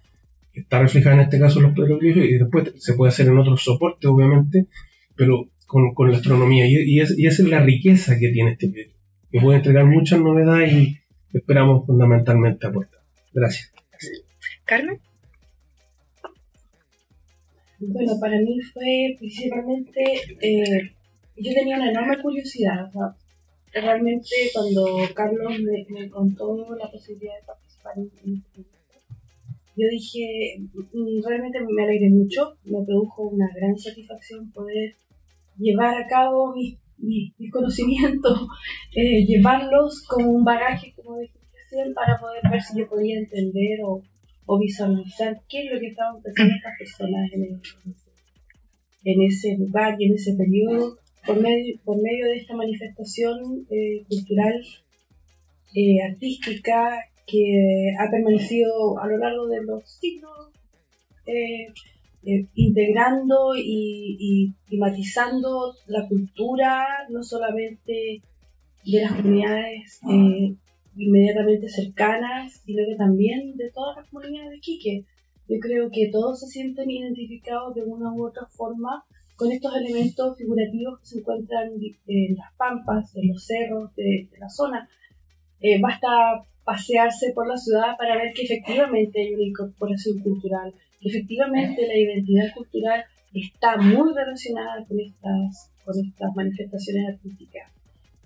que 0.53 0.61
está 0.61 0.81
reflejada 0.81 1.17
en 1.17 1.23
este 1.23 1.41
caso 1.41 1.59
en 1.59 1.67
los 1.67 1.75
petroglifos, 1.75 2.25
y 2.25 2.35
después 2.35 2.73
se 2.77 2.95
puede 2.95 3.09
hacer 3.09 3.27
en 3.27 3.39
otros 3.39 3.65
soportes, 3.65 4.09
obviamente, 4.09 4.67
pero 5.17 5.49
con, 5.67 5.95
con 5.95 6.13
la 6.13 6.19
astronomía. 6.19 6.67
Y, 6.67 6.77
y, 6.77 7.01
es, 7.01 7.19
y, 7.19 7.27
esa 7.27 7.43
es 7.43 7.49
la 7.49 7.61
riqueza 7.61 8.17
que 8.19 8.29
tiene 8.29 8.53
este 8.53 8.69
proyecto, 8.69 8.99
que 9.33 9.41
puede 9.41 9.59
entregar 9.59 9.87
muchas 9.87 10.21
novedades 10.21 10.73
y 10.73 10.99
esperamos 11.33 11.87
fundamentalmente 11.87 12.69
aportar. 12.69 13.02
Gracias. 13.35 13.73
Carmen. 14.65 15.01
Bueno, 17.79 18.13
para 18.21 18.39
mí 18.39 18.61
fue 18.73 19.17
principalmente, 19.19 20.03
eh, 20.41 20.93
yo 21.37 21.53
tenía 21.53 21.77
una 21.77 21.91
enorme 21.91 22.23
curiosidad, 22.23 22.91
realmente 23.73 24.29
cuando 24.53 24.87
Carlos 25.15 25.55
me, 25.89 26.09
contó 26.11 26.77
la 26.77 26.89
posibilidad 26.91 27.35
de 27.41 27.47
participar 27.47 27.95
en, 27.97 28.05
este 28.05 28.63
proyecto, 28.63 28.99
yo 29.77 29.89
dije, 29.91 30.61
mm, 30.93 31.27
realmente 31.27 31.59
me 31.61 31.83
alegré 31.83 32.09
mucho, 32.11 32.57
me 32.65 32.85
produjo 32.85 33.23
una 33.23 33.51
gran 33.53 33.77
satisfacción 33.77 34.53
poder 34.53 34.95
llevar 35.59 36.01
a 36.01 36.07
cabo 36.07 36.55
mis, 36.55 36.79
conocimientos, 37.51 38.47
eh, 38.95 39.27
llevarlos 39.27 40.05
como 40.07 40.31
un 40.31 40.45
bagaje, 40.45 40.93
como 40.95 41.19
dije 41.19 41.42
para 41.95 42.19
poder 42.19 42.43
ver 42.51 42.63
si 42.63 42.79
yo 42.79 42.89
podía 42.89 43.19
entender 43.19 43.81
o, 43.85 44.03
o 44.47 44.59
visualizar 44.59 45.41
qué 45.49 45.65
es 45.65 45.73
lo 45.73 45.81
que 45.81 45.89
estaban 45.89 46.23
pensando 46.23 46.55
estas 46.55 46.79
personas 46.79 47.31
en, 49.05 49.23
ese 49.23 49.57
lugar 49.59 49.97
y 49.99 50.07
en 50.07 50.15
ese 50.15 50.35
periodo. 50.35 50.99
Por 51.27 51.41
medio, 51.41 51.79
por 51.85 52.03
medio 52.03 52.27
de 52.27 52.37
esta 52.37 52.55
manifestación 52.57 53.67
eh, 53.71 54.05
cultural, 54.09 54.61
eh, 55.75 56.03
artística, 56.03 56.99
que 57.27 57.95
ha 57.99 58.11
permanecido 58.11 58.99
a 58.99 59.07
lo 59.07 59.19
largo 59.19 59.47
de 59.47 59.63
los 59.63 59.89
siglos, 59.89 60.51
eh, 61.27 61.73
integrando 62.55 63.55
y, 63.57 64.53
y, 64.69 64.77
matizando 64.77 65.75
la 65.87 66.07
cultura, 66.09 67.07
no 67.09 67.23
solamente 67.23 68.21
de 68.85 69.01
las 69.01 69.13
comunidades 69.13 70.01
inmediatamente 70.97 71.69
cercanas, 71.69 72.63
sino 72.65 72.85
que 72.87 72.97
también 72.97 73.57
de 73.57 73.71
todas 73.71 73.97
las 73.97 74.09
comunidades 74.09 74.51
de 74.51 74.61
Quique. 74.61 75.05
Yo 75.49 75.59
creo 75.61 75.91
que 75.91 76.11
todos 76.11 76.41
se 76.41 76.47
sienten 76.47 76.91
identificados 76.91 77.75
de 77.75 77.83
una 77.83 78.13
u 78.13 78.27
otra 78.27 78.47
forma 78.47 79.05
con 79.37 79.51
estos 79.51 79.75
elementos 79.77 80.37
figurativos 80.37 81.01
que 81.01 81.07
se 81.07 81.19
encuentran 81.19 81.71
en 82.07 82.37
las 82.37 82.53
pampas, 82.57 83.17
en 83.17 83.29
los 83.29 83.45
cerros 83.45 83.95
de, 83.97 84.29
la 84.39 84.49
zona. 84.49 84.89
Eh, 85.61 85.81
basta 85.81 86.45
pasearse 86.65 87.33
por 87.35 87.49
la 87.49 87.57
ciudad 87.57 87.97
para 87.99 88.17
ver 88.17 88.33
que 88.35 88.43
efectivamente 88.43 89.21
hay 89.21 89.35
una 89.35 89.45
incorporación 89.45 90.21
cultural, 90.21 90.73
que 91.01 91.09
efectivamente 91.09 91.87
la 91.87 91.97
identidad 91.97 92.55
cultural 92.55 93.05
está 93.35 93.77
muy 93.79 94.13
relacionada 94.15 94.85
con 94.87 95.01
estas, 95.01 95.71
con 95.85 95.95
estas 95.99 96.35
manifestaciones 96.37 97.15
artísticas. 97.15 97.73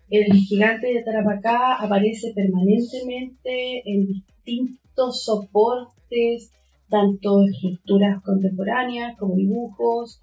El 0.09 0.33
gigante 0.33 0.87
de 0.87 1.03
Tarapacá 1.03 1.75
aparece 1.75 2.33
permanentemente 2.33 3.83
en 3.85 4.07
distintos 4.07 5.25
soportes, 5.25 6.53
tanto 6.89 7.43
estructuras 7.43 8.23
contemporáneas 8.23 9.17
como 9.19 9.35
dibujos, 9.35 10.21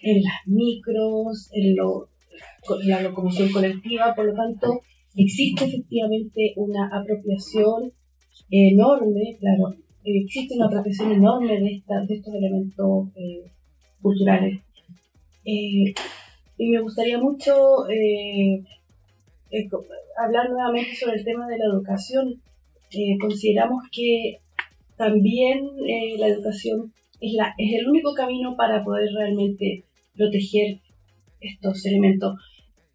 en 0.00 0.22
las 0.22 0.46
micros, 0.46 1.50
en, 1.52 1.76
la 2.84 3.02
locomoción 3.02 3.52
colectiva, 3.52 4.14
por 4.14 4.26
lo 4.26 4.34
tanto, 4.34 4.80
existe 5.14 5.64
efectivamente 5.64 6.54
una 6.56 6.88
apropiación 6.88 7.92
enorme, 8.50 9.36
claro, 9.38 9.74
existe 10.04 10.54
una 10.56 10.66
apropiación 10.66 11.12
enorme 11.12 11.60
de, 11.60 11.82
de 12.08 12.14
estos 12.14 12.34
elementos 12.34 13.08
eh, 13.16 13.50
culturales. 14.00 14.60
Eh, 15.44 15.94
y 16.58 16.70
me 16.70 16.80
gustaría 16.80 17.18
mucho 17.18 17.88
eh, 17.88 18.64
hablar 20.18 20.50
nuevamente 20.50 20.94
sobre 20.94 21.16
el 21.18 21.24
tema 21.24 21.46
de 21.48 21.58
la 21.58 21.66
educación. 21.66 22.42
Eh, 22.90 23.18
consideramos 23.20 23.84
que 23.90 24.38
también 24.96 25.66
eh, 25.88 26.16
la 26.18 26.28
educación 26.28 26.92
es, 27.20 27.32
la, 27.34 27.54
es 27.58 27.80
el 27.80 27.88
único 27.88 28.14
camino 28.14 28.56
para 28.56 28.84
poder 28.84 29.10
realmente 29.14 29.84
proteger 30.14 30.78
estos 31.40 31.84
elementos. 31.86 32.34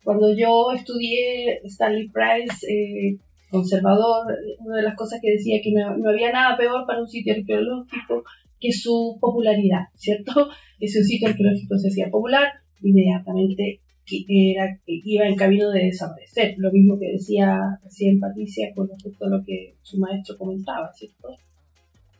Cuando 0.03 0.35
yo 0.35 0.71
estudié 0.71 1.61
Stanley 1.63 2.09
Price, 2.09 2.65
eh, 2.67 3.17
conservador, 3.51 4.25
una 4.59 4.77
de 4.77 4.83
las 4.83 4.95
cosas 4.95 5.19
que 5.21 5.31
decía 5.31 5.59
que 5.61 5.71
no, 5.71 6.09
había 6.09 6.31
nada 6.31 6.57
peor 6.57 6.85
para 6.87 7.01
un 7.01 7.07
sitio 7.07 7.33
arqueológico 7.33 8.23
que 8.59 8.71
su 8.71 9.17
popularidad, 9.19 9.87
¿cierto? 9.95 10.49
Que 10.79 10.87
si 10.87 10.97
un 10.97 11.05
sitio 11.05 11.27
arqueológico 11.27 11.77
se 11.77 11.89
hacía 11.89 12.09
popular, 12.09 12.47
inmediatamente 12.81 13.80
era, 14.07 14.79
iba 14.85 15.27
en 15.27 15.35
camino 15.35 15.69
de 15.71 15.85
desaparecer. 15.85 16.55
Lo 16.57 16.71
mismo 16.71 16.99
que 16.99 17.13
decía 17.13 17.79
recién 17.83 18.19
Patricia 18.19 18.73
con 18.75 18.89
respecto 18.89 19.25
a 19.25 19.29
lo 19.29 19.43
que 19.43 19.75
su 19.81 19.97
maestro 19.97 20.37
comentaba, 20.37 20.91
¿cierto? 20.93 21.37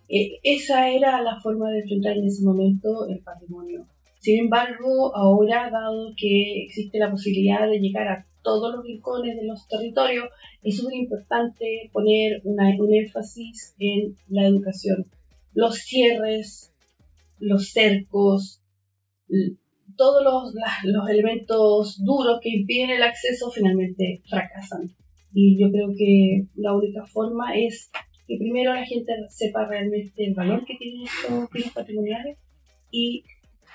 Eh, 0.07 0.39
esa 0.43 0.89
era 0.89 1.21
la 1.21 1.39
forma 1.39 1.69
de 1.71 1.79
enfrentar 1.79 2.17
en 2.17 2.27
ese 2.27 2.43
momento 2.43 3.07
el 3.07 3.19
patrimonio. 3.19 3.87
Sin 4.19 4.39
embargo, 4.39 5.15
ahora, 5.15 5.69
dado 5.71 6.13
que 6.15 6.63
existe 6.63 6.99
la 6.99 7.09
posibilidad 7.09 7.67
de 7.67 7.79
llegar 7.79 8.07
a 8.07 8.25
todos 8.43 8.75
los 8.75 8.83
rincones 8.83 9.35
de 9.35 9.45
los 9.45 9.67
territorios, 9.67 10.29
es 10.63 10.83
muy 10.83 10.95
importante 10.95 11.89
poner 11.91 12.41
un 12.43 12.93
énfasis 12.93 13.73
en 13.79 14.15
la 14.29 14.45
educación. 14.45 15.07
Los 15.53 15.77
cierres, 15.77 16.71
los 17.39 17.69
cercos, 17.69 18.61
todos 19.95 20.23
los, 20.23 20.53
los 20.83 21.09
elementos 21.09 22.03
duros 22.03 22.39
que 22.41 22.49
impiden 22.49 22.91
el 22.91 23.03
acceso 23.03 23.51
finalmente 23.51 24.21
fracasan. 24.29 24.91
Y 25.33 25.59
yo 25.59 25.71
creo 25.71 25.89
que 25.97 26.45
la 26.55 26.73
única 26.73 27.05
forma 27.05 27.55
es 27.57 27.89
que 28.27 28.37
primero 28.37 28.73
la 28.73 28.85
gente 28.85 29.13
sepa 29.29 29.65
realmente 29.65 30.25
el 30.25 30.33
valor 30.33 30.65
que 30.65 30.75
tienen 30.77 31.03
estos 31.03 31.49
bienes 31.51 31.73
patrimoniales 31.73 32.37
y 32.91 33.23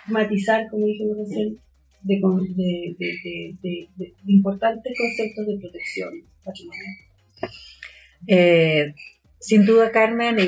matizar, 0.06 0.68
como 0.70 0.86
dijimos 0.86 1.18
recién, 1.18 1.58
de, 2.02 2.96
de, 2.98 3.56
de, 3.62 4.14
importantes 4.26 4.92
conceptos 4.96 5.46
de 5.46 5.58
protección 5.58 6.10
patrimonial. 6.44 6.94
Eh, 8.28 8.94
sin 9.40 9.66
duda, 9.66 9.90
Carmen, 9.90 10.36
y, 10.38 10.44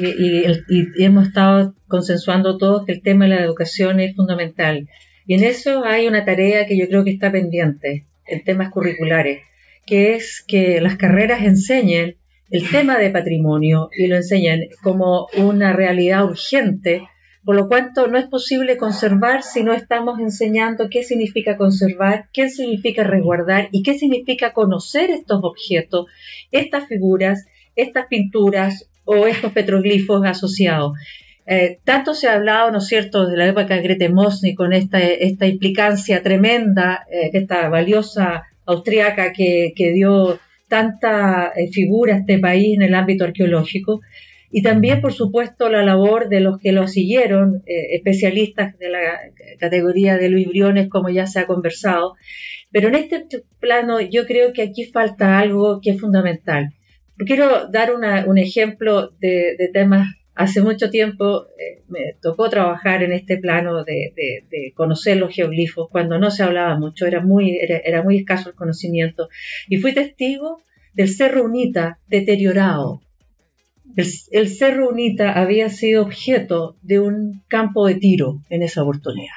y, 0.69 1.05
hemos 1.05 1.29
estado 1.29 1.75
consensuando 1.87 2.59
todos 2.59 2.85
que 2.85 2.93
el 2.93 3.03
tema 3.03 3.25
de 3.25 3.35
la 3.35 3.45
educación 3.45 4.01
es 4.01 4.15
fundamental. 4.15 4.89
Y 5.29 5.35
en 5.35 5.45
eso 5.45 5.85
hay 5.85 6.09
una 6.09 6.25
tarea 6.25 6.67
que 6.67 6.77
yo 6.77 6.89
creo 6.89 7.05
que 7.05 7.11
está 7.11 7.31
pendiente 7.31 8.07
en 8.27 8.43
temas 8.43 8.71
curriculares, 8.71 9.43
que 9.87 10.15
es 10.15 10.43
que 10.49 10.81
las 10.81 10.97
carreras 10.97 11.43
enseñen 11.43 12.17
el 12.51 12.69
tema 12.71 12.99
de 12.99 13.11
patrimonio 13.11 13.91
y 13.95 14.07
lo 14.07 14.17
enseñen 14.17 14.71
como 14.83 15.29
una 15.37 15.75
realidad 15.75 16.25
urgente 16.25 17.03
por 17.45 17.57
lo 17.57 17.69
cual 17.69 17.93
no 18.11 18.19
es 18.19 18.27
posible 18.27 18.77
conservar 18.77 19.43
si 19.43 19.63
no 19.63 19.73
estamos 19.73 20.19
enseñando 20.21 20.89
qué 20.91 21.03
significa 21.03 21.57
conservar, 21.57 22.29
qué 22.33 22.51
significa 22.51 23.05
resguardar 23.05 23.69
y 23.73 23.83
qué 23.83 23.99
significa 23.99 24.53
conocer 24.53 25.09
estos 25.11 25.41
objetos, 25.43 26.07
estas 26.51 26.89
figuras, 26.89 27.47
estas 27.75 28.07
pinturas 28.09 28.91
o 29.05 29.27
estos 29.27 29.53
petroglifos 29.53 30.27
asociados. 30.27 30.93
Eh, 31.51 31.79
tanto 31.83 32.13
se 32.13 32.29
ha 32.29 32.35
hablado, 32.35 32.71
¿no 32.71 32.77
es 32.77 32.87
cierto?, 32.89 33.27
de 33.27 33.39
la 33.39 33.47
época 33.47 33.75
de 33.75 33.81
Grete 33.81 34.11
Mosny 34.11 34.55
con 34.55 34.75
esta, 34.75 35.01
esta 35.01 35.47
implicancia 35.47 36.23
tremenda, 36.23 37.07
eh, 37.11 37.31
esta 37.33 37.71
valiosa 37.71 38.43
austriaca 38.67 39.33
que, 39.33 39.73
dio 39.75 40.39
tanta 40.69 41.51
eh, 41.57 41.69
figura 41.73 42.17
a 42.17 42.19
este 42.19 42.39
país 42.39 42.77
en 42.77 42.83
el 42.83 42.95
ámbito 42.95 43.25
arqueológico, 43.25 44.03
y 44.51 44.61
también, 44.61 45.01
por 45.01 45.15
supuesto, 45.15 45.71
la 45.71 45.83
labor 45.83 46.29
de 46.29 46.41
los 46.41 46.59
que 46.59 46.73
lo 46.73 46.87
siguieron, 46.87 47.63
especialistas 47.67 48.79
de 48.79 48.89
la 48.89 49.21
categoría 49.59 50.17
de 50.17 50.31
Luis 50.31 50.49
Briones, 50.49 50.89
como 50.89 51.11
ya 51.11 51.27
se 51.27 51.39
ha 51.41 51.47
conversado. 51.47 52.15
Pero 52.71 52.89
en 52.89 52.95
este 52.95 53.27
plano 53.61 54.01
yo 54.01 54.27
creo 54.27 54.55
que 54.55 54.63
aquí 54.63 54.85
falta 54.85 55.39
algo 55.39 55.81
que 55.83 55.91
es 55.91 56.01
fundamental. 56.01 56.71
Quiero 57.19 57.69
dar 57.69 57.93
un 57.93 58.39
ejemplo 58.39 59.11
de, 59.21 59.71
temas. 59.73 60.09
Hace 60.39 60.63
mucho 60.63 60.89
tiempo 60.89 61.47
eh, 61.59 61.83
me 61.89 62.15
tocó 62.23 62.49
trabajar 62.49 63.03
en 63.03 63.13
este 63.13 63.39
plano 63.39 63.85
de, 63.85 64.13
conocer 64.75 65.17
los 65.17 65.35
geoglifos, 65.35 65.89
cuando 65.91 66.19
no 66.19 66.31
se 66.31 66.45
hablaba 66.45 66.79
mucho, 66.79 67.07
era 67.07 67.21
muy, 67.21 67.59
era 67.61 68.03
muy 68.03 68.19
escaso 68.19 68.49
el 68.49 68.55
conocimiento. 68.55 69.29
Y 69.69 69.79
fui 69.79 69.93
testigo 69.93 70.63
del 70.95 71.09
Cerro 71.09 71.45
Unita 71.45 71.99
deteriorado, 72.07 73.03
el, 74.31 74.49
Cerro 74.49 74.91
Unita 74.91 75.33
había 75.33 75.69
sido 75.71 76.03
objeto 76.03 76.77
de 76.83 77.01
un 77.01 77.43
campo 77.49 77.87
de 77.87 77.97
tiro 77.97 78.43
en 78.49 78.63
esa 78.63 78.83
oportunidad. 78.83 79.35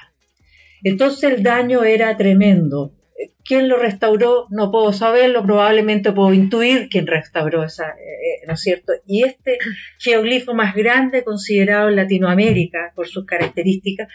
Entonces 0.84 1.32
el 1.32 1.44
daño 1.44 1.84
era 1.84 2.16
tremendo. 2.18 2.94
¿Quién 3.44 3.68
lo 3.68 3.78
restauró? 3.78 4.48
No 4.50 4.72
puedo 4.72 4.94
saberlo, 4.94 5.44
probablemente 5.44 6.12
puedo 6.12 6.34
intuir 6.34 6.90
quién 6.90 7.08
restauró 7.08 7.64
esa, 7.64 7.90
eh, 7.90 7.92
eh, 7.92 8.46
¿no 8.48 8.54
es 8.54 8.62
cierto? 8.62 8.94
Y 9.06 9.24
este 9.24 9.58
geoglifo 10.00 10.54
más 10.54 10.76
grande 10.76 11.24
considerado 11.24 11.90
en 11.90 11.96
Latinoamérica 11.96 12.94
por 12.96 13.08
sus 13.08 13.26
características 13.26 14.08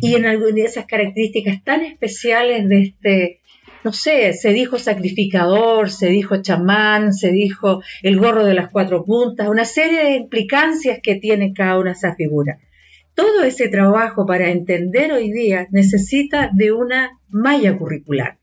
y 0.00 0.14
en 0.14 0.26
algunas 0.26 0.54
de 0.54 0.62
esas 0.62 0.86
características 0.86 1.62
tan 1.62 1.82
especiales 1.82 2.68
de 2.68 2.82
este 2.82 3.40
no 3.84 3.92
sé, 3.92 4.32
se 4.32 4.54
dijo 4.54 4.78
sacrificador, 4.78 5.90
se 5.90 6.08
dijo 6.08 6.40
chamán, 6.40 7.12
se 7.12 7.30
dijo 7.30 7.82
el 8.02 8.18
gorro 8.18 8.46
de 8.46 8.54
las 8.54 8.70
cuatro 8.70 9.04
puntas, 9.04 9.48
una 9.48 9.66
serie 9.66 10.02
de 10.04 10.16
implicancias 10.16 11.00
que 11.02 11.16
tiene 11.16 11.52
cada 11.52 11.78
una 11.78 11.90
de 11.90 11.96
esas 11.96 12.16
figuras. 12.16 12.58
Todo 13.14 13.44
ese 13.44 13.68
trabajo 13.68 14.26
para 14.26 14.50
entender 14.50 15.12
hoy 15.12 15.30
día 15.32 15.68
necesita 15.70 16.50
de 16.52 16.72
una 16.72 17.18
malla 17.28 17.76
curricular. 17.76 18.38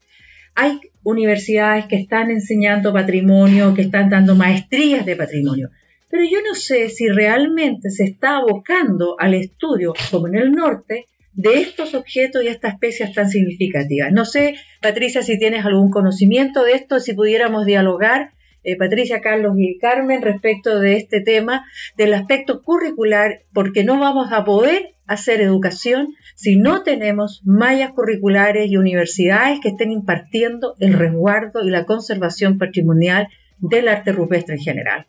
Hay 0.56 0.80
universidades 1.04 1.86
que 1.88 1.98
están 1.98 2.32
enseñando 2.32 2.94
patrimonio, 2.94 3.74
que 3.74 3.82
están 3.84 4.10
dando 4.10 4.36
maestrías 4.36 5.06
de 5.06 5.16
patrimonio, 5.16 5.70
pero 6.10 6.24
yo 6.24 6.40
no 6.48 6.56
sé 6.56 6.90
si 6.90 7.08
realmente 7.08 7.90
se 7.90 8.04
está 8.04 8.38
abocando 8.38 9.16
al 9.18 9.34
estudio, 9.34 9.94
como 10.12 10.28
en 10.28 10.36
el 10.36 10.52
norte, 10.52 11.06
de 11.34 11.62
estos 11.62 11.94
objetos 11.94 12.44
y 12.44 12.48
estas 12.48 12.74
especies 12.74 13.14
tan 13.14 13.30
significativas. 13.30 14.12
No 14.12 14.26
sé, 14.26 14.56
Patricia, 14.82 15.24
si 15.24 15.40
tienes 15.40 15.66
algún 15.66 15.90
conocimiento 15.90 16.64
de 16.64 16.74
esto, 16.74 17.00
si 17.00 17.14
pudiéramos 17.14 17.66
dialogar, 17.66 18.32
eh, 18.64 18.76
Patricia, 18.78 19.22
Carlos 19.22 19.54
y 19.58 19.78
Carmen, 19.78 20.22
respecto 20.22 20.80
de 20.80 20.98
este 20.98 21.22
tema, 21.22 21.66
del 21.98 22.14
aspecto 22.14 22.62
curricular, 22.62 23.42
porque 23.54 23.84
no 23.84 24.00
vamos 24.00 24.32
a 24.32 24.44
poder 24.44 24.96
hacer 25.08 25.42
educación 25.42 26.16
si 26.36 26.56
no 26.56 26.84
tenemos 26.84 27.42
mallas 27.44 27.92
curriculares 27.92 28.72
y 28.72 28.78
universidades 28.78 29.60
que 29.60 29.70
estén 29.70 29.92
impartiendo 29.92 30.76
el 30.80 30.94
resguardo 30.94 31.64
y 31.66 31.70
la 31.70 31.86
conservación 31.86 32.58
patrimonial 32.58 33.28
del 33.58 33.88
arte 33.88 34.12
rupestre 34.12 34.56
en 34.56 34.62
general. 34.62 35.08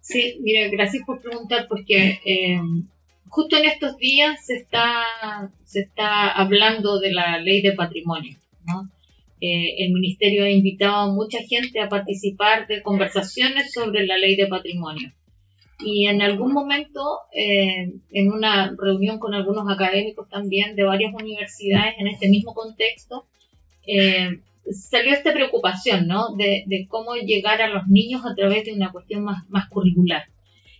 Sí, 0.00 0.38
mire, 0.42 0.70
gracias 0.70 1.02
por 1.06 1.20
preguntar, 1.20 1.66
porque 1.68 2.20
eh, 2.24 2.60
justo 3.28 3.56
en 3.56 3.64
estos 3.64 3.96
días 3.98 4.44
se 4.44 4.56
está, 4.56 5.50
se 5.64 5.80
está 5.80 6.30
hablando 6.30 7.00
de 7.00 7.12
la 7.12 7.38
ley 7.38 7.62
de 7.62 7.72
patrimonio. 7.72 8.36
Eh, 9.46 9.84
el 9.84 9.92
ministerio 9.92 10.44
ha 10.44 10.50
invitado 10.50 10.94
a 10.94 11.12
mucha 11.12 11.38
gente 11.46 11.78
a 11.78 11.90
participar 11.90 12.66
de 12.66 12.80
conversaciones 12.80 13.74
sobre 13.74 14.06
la 14.06 14.16
ley 14.16 14.36
de 14.36 14.46
patrimonio. 14.46 15.12
Y 15.80 16.06
en 16.06 16.22
algún 16.22 16.54
momento, 16.54 17.00
eh, 17.30 17.92
en 18.10 18.32
una 18.32 18.74
reunión 18.78 19.18
con 19.18 19.34
algunos 19.34 19.70
académicos 19.70 20.30
también 20.30 20.76
de 20.76 20.84
varias 20.84 21.12
universidades 21.12 21.94
en 21.98 22.06
este 22.06 22.30
mismo 22.30 22.54
contexto, 22.54 23.26
eh, 23.86 24.30
salió 24.70 25.12
esta 25.12 25.34
preocupación, 25.34 26.06
¿no? 26.06 26.34
De, 26.36 26.64
de, 26.66 26.86
cómo 26.88 27.14
llegar 27.16 27.60
a 27.60 27.68
los 27.68 27.86
niños 27.86 28.22
a 28.24 28.34
través 28.34 28.64
de 28.64 28.72
una 28.72 28.92
cuestión 28.92 29.24
más, 29.24 29.46
más 29.50 29.68
curricular. 29.68 30.24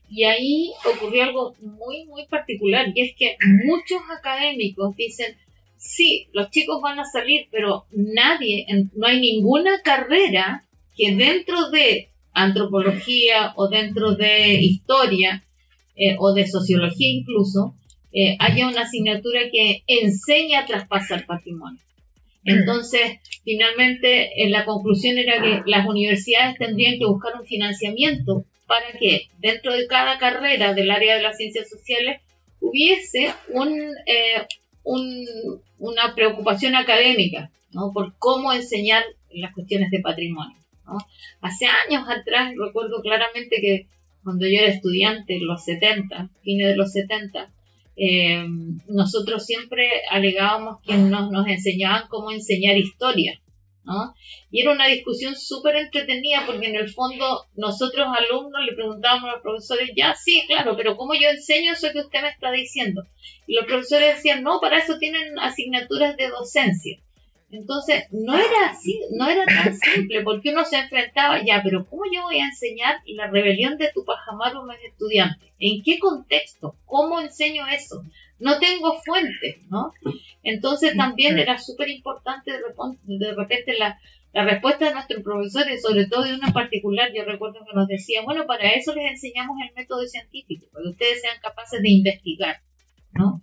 Y 0.08 0.24
ahí 0.24 0.72
ocurrió 0.86 1.24
algo 1.24 1.54
muy, 1.60 2.06
muy 2.06 2.24
particular, 2.28 2.86
y 2.94 3.02
es 3.02 3.14
que 3.14 3.36
muchos 3.66 4.00
académicos 4.18 4.96
dicen, 4.96 5.36
sí, 5.84 6.28
los 6.32 6.50
chicos 6.50 6.80
van 6.82 6.98
a 6.98 7.04
salir, 7.04 7.48
pero 7.50 7.86
nadie, 7.92 8.66
no 8.94 9.06
hay 9.06 9.20
ninguna 9.20 9.82
carrera 9.82 10.66
que 10.96 11.14
dentro 11.14 11.70
de 11.70 12.08
antropología 12.32 13.52
o 13.56 13.68
dentro 13.68 14.14
de 14.14 14.54
historia 14.54 15.44
eh, 15.94 16.16
o 16.18 16.32
de 16.32 16.46
sociología 16.46 17.08
incluso, 17.10 17.74
eh, 18.12 18.36
haya 18.40 18.68
una 18.68 18.82
asignatura 18.82 19.42
que 19.52 19.82
enseña 19.86 20.60
a 20.60 20.66
traspasar 20.66 21.26
patrimonio. 21.26 21.80
Entonces, 22.44 23.18
finalmente, 23.44 24.42
en 24.42 24.50
la 24.50 24.64
conclusión 24.64 25.16
era 25.18 25.40
que 25.42 25.62
las 25.66 25.86
universidades 25.86 26.56
tendrían 26.58 26.98
que 26.98 27.06
buscar 27.06 27.40
un 27.40 27.46
financiamiento 27.46 28.44
para 28.66 28.98
que 28.98 29.28
dentro 29.38 29.72
de 29.72 29.86
cada 29.86 30.18
carrera 30.18 30.74
del 30.74 30.90
área 30.90 31.16
de 31.16 31.22
las 31.22 31.36
ciencias 31.36 31.68
sociales 31.70 32.20
hubiese 32.60 33.26
eh, 33.26 34.46
una 34.84 36.14
preocupación 36.14 36.74
académica 36.74 37.50
por 37.92 38.14
cómo 38.18 38.52
enseñar 38.52 39.02
las 39.32 39.52
cuestiones 39.52 39.90
de 39.90 40.00
patrimonio. 40.00 40.56
Hace 41.40 41.66
años 41.66 42.04
atrás 42.08 42.52
recuerdo 42.56 43.00
claramente 43.02 43.56
que 43.60 43.86
cuando 44.22 44.46
yo 44.46 44.60
era 44.60 44.72
estudiante, 44.72 45.36
en 45.36 45.46
los 45.46 45.64
70, 45.64 46.30
fines 46.42 46.68
de 46.68 46.76
los 46.76 46.92
70, 46.92 47.50
eh, 47.96 48.46
nosotros 48.88 49.44
siempre 49.44 49.88
alegábamos 50.10 50.80
que 50.82 50.96
nos 50.96 51.46
enseñaban 51.46 52.08
cómo 52.08 52.32
enseñar 52.32 52.76
historia. 52.76 53.40
¿No? 53.84 54.14
Y 54.50 54.62
era 54.62 54.72
una 54.72 54.86
discusión 54.86 55.36
súper 55.36 55.76
entretenida 55.76 56.44
porque 56.46 56.66
en 56.66 56.76
el 56.76 56.88
fondo 56.90 57.46
nosotros 57.54 58.06
alumnos 58.16 58.64
le 58.64 58.74
preguntábamos 58.74 59.28
a 59.28 59.32
los 59.34 59.42
profesores, 59.42 59.90
ya 59.96 60.14
sí, 60.14 60.44
claro, 60.46 60.76
pero 60.76 60.96
¿cómo 60.96 61.14
yo 61.14 61.28
enseño 61.28 61.72
eso 61.72 61.88
que 61.92 62.00
usted 62.00 62.22
me 62.22 62.28
está 62.28 62.50
diciendo? 62.50 63.06
Y 63.46 63.54
los 63.54 63.66
profesores 63.66 64.16
decían, 64.16 64.42
no, 64.42 64.60
para 64.60 64.78
eso 64.78 64.98
tienen 64.98 65.38
asignaturas 65.38 66.16
de 66.16 66.28
docencia. 66.28 66.98
Entonces, 67.50 68.06
no 68.10 68.34
era 68.34 68.70
así, 68.70 69.00
no 69.12 69.28
era 69.28 69.44
tan 69.46 69.76
simple, 69.94 70.22
porque 70.22 70.50
uno 70.50 70.64
se 70.64 70.76
enfrentaba, 70.76 71.44
ya, 71.44 71.60
pero 71.62 71.86
¿cómo 71.86 72.02
yo 72.12 72.22
voy 72.22 72.38
a 72.38 72.46
enseñar 72.46 72.96
la 73.06 73.28
rebelión 73.28 73.78
de 73.78 73.92
tu 73.92 74.04
pajamar 74.04 74.54
a 74.54 74.60
un 74.60 74.70
estudiante? 74.72 75.52
¿En 75.58 75.82
qué 75.82 75.98
contexto? 75.98 76.76
¿Cómo 76.84 77.20
enseño 77.20 77.66
eso? 77.68 78.02
No 78.38 78.58
tengo 78.58 79.00
fuentes, 79.04 79.58
¿no? 79.70 79.92
Entonces 80.42 80.96
también 80.96 81.38
era 81.38 81.58
súper 81.58 81.88
importante 81.88 82.52
de 83.04 83.34
repente 83.34 83.78
la, 83.78 83.98
la 84.34 84.44
respuesta 84.44 84.86
de 84.86 84.94
nuestros 84.94 85.22
profesores, 85.22 85.80
sobre 85.80 86.06
todo 86.06 86.24
de 86.24 86.34
uno 86.34 86.48
en 86.48 86.52
particular, 86.52 87.10
yo 87.14 87.24
recuerdo 87.24 87.64
que 87.64 87.74
nos 87.74 87.86
decía, 87.86 88.22
bueno, 88.22 88.46
para 88.46 88.70
eso 88.72 88.92
les 88.94 89.12
enseñamos 89.12 89.56
el 89.62 89.74
método 89.74 90.04
científico, 90.06 90.66
para 90.72 90.82
que 90.82 90.90
ustedes 90.90 91.20
sean 91.20 91.38
capaces 91.40 91.80
de 91.80 91.90
investigar. 91.90 92.60
¿no? 93.12 93.42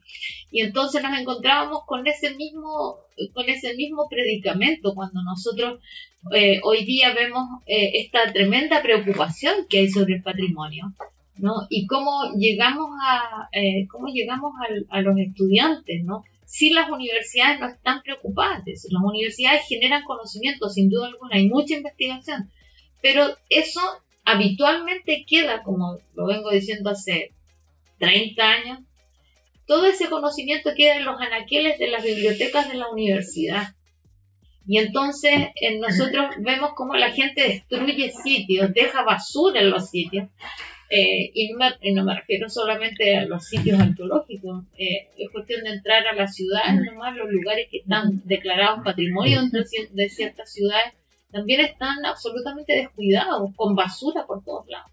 Y 0.51 0.61
entonces 0.61 1.01
nos 1.01 1.17
encontrábamos 1.17 1.85
con 1.85 2.05
ese 2.05 2.35
mismo, 2.35 2.97
con 3.33 3.47
ese 3.47 3.73
mismo 3.75 4.07
predicamento 4.09 4.93
cuando 4.93 5.23
nosotros 5.23 5.79
eh, 6.33 6.59
hoy 6.63 6.83
día 6.83 7.13
vemos 7.13 7.47
eh, 7.65 7.91
esta 8.01 8.31
tremenda 8.33 8.81
preocupación 8.81 9.67
que 9.69 9.79
hay 9.79 9.89
sobre 9.89 10.15
el 10.15 10.23
patrimonio, 10.23 10.93
¿no? 11.37 11.67
Y 11.69 11.87
cómo 11.87 12.33
llegamos 12.37 12.89
a, 13.03 13.49
eh, 13.51 13.87
cómo 13.87 14.07
llegamos 14.07 14.53
a, 14.89 15.01
los 15.01 15.17
estudiantes, 15.17 16.03
¿no? 16.03 16.23
Si 16.45 16.71
las 16.71 16.89
universidades 16.89 17.59
no 17.59 17.67
están 17.67 18.01
preocupadas 18.01 18.63
las 18.65 19.03
universidades 19.03 19.61
generan 19.67 20.03
conocimiento, 20.03 20.69
sin 20.69 20.89
duda 20.89 21.07
alguna, 21.07 21.37
hay 21.37 21.47
mucha 21.47 21.75
investigación, 21.75 22.51
pero 23.01 23.25
eso 23.49 23.79
habitualmente 24.25 25.25
queda, 25.27 25.63
como 25.63 25.97
lo 26.13 26.25
vengo 26.25 26.51
diciendo 26.51 26.89
hace 26.89 27.31
30 27.99 28.43
años, 28.43 28.79
todo 29.65 29.85
ese 29.85 30.09
conocimiento 30.09 30.71
queda 30.75 30.97
en 30.97 31.05
los 31.05 31.19
anaqueles 31.21 31.79
de 31.79 31.87
las 31.87 32.03
bibliotecas 32.03 32.69
de 32.69 32.77
la 32.77 32.89
universidad. 32.89 33.75
Y 34.67 34.77
entonces 34.77 35.33
nosotros 35.79 36.35
vemos 36.39 36.71
cómo 36.75 36.95
la 36.95 37.11
gente 37.11 37.41
destruye 37.41 38.11
sitios, 38.11 38.73
deja 38.73 39.03
basura 39.03 39.61
en 39.61 39.69
los 39.69 39.89
sitios. 39.89 40.29
Eh, 40.93 41.31
y, 41.33 41.53
no 41.93 42.03
me, 42.03 42.15
refiero 42.15 42.49
solamente 42.49 43.15
a 43.15 43.25
los 43.25 43.45
sitios 43.45 43.79
arqueológicos, 43.79 44.65
eh, 44.77 45.07
es 45.17 45.29
cuestión 45.31 45.63
de 45.63 45.69
entrar 45.69 46.05
a 46.05 46.13
las 46.13 46.35
ciudades, 46.35 46.81
nomás 46.85 47.15
los 47.15 47.31
lugares 47.31 47.69
que 47.71 47.77
están 47.77 48.21
declarados 48.25 48.83
patrimonio 48.83 49.41
de 49.49 50.09
ciertas 50.09 50.51
ciudades 50.51 50.93
también 51.31 51.61
están 51.61 52.05
absolutamente 52.05 52.73
descuidados, 52.73 53.51
con 53.55 53.73
basura 53.73 54.25
por 54.27 54.43
todos 54.43 54.67
lados. 54.67 54.91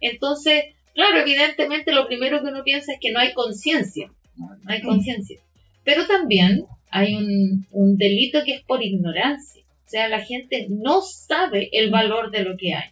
Entonces, 0.00 0.66
Claro, 0.94 1.20
evidentemente 1.20 1.92
lo 1.92 2.06
primero 2.06 2.42
que 2.42 2.48
uno 2.48 2.62
piensa 2.64 2.92
es 2.92 3.00
que 3.00 3.12
no 3.12 3.18
hay 3.18 3.32
conciencia, 3.32 4.10
no, 4.36 4.50
hay 4.66 4.82
conciencia. 4.82 5.40
Pero 5.84 6.06
también 6.06 6.66
hay 6.90 7.14
un, 7.14 7.66
un, 7.70 7.96
delito 7.96 8.44
que 8.44 8.56
es 8.56 8.62
por 8.62 8.82
ignorancia. 8.82 9.62
O 9.62 9.88
sea, 9.88 10.08
la 10.08 10.20
gente 10.20 10.66
no 10.68 11.00
sabe 11.00 11.70
el 11.72 11.90
valor 11.90 12.30
de 12.30 12.44
lo 12.44 12.56
que 12.56 12.74
hay. 12.74 12.90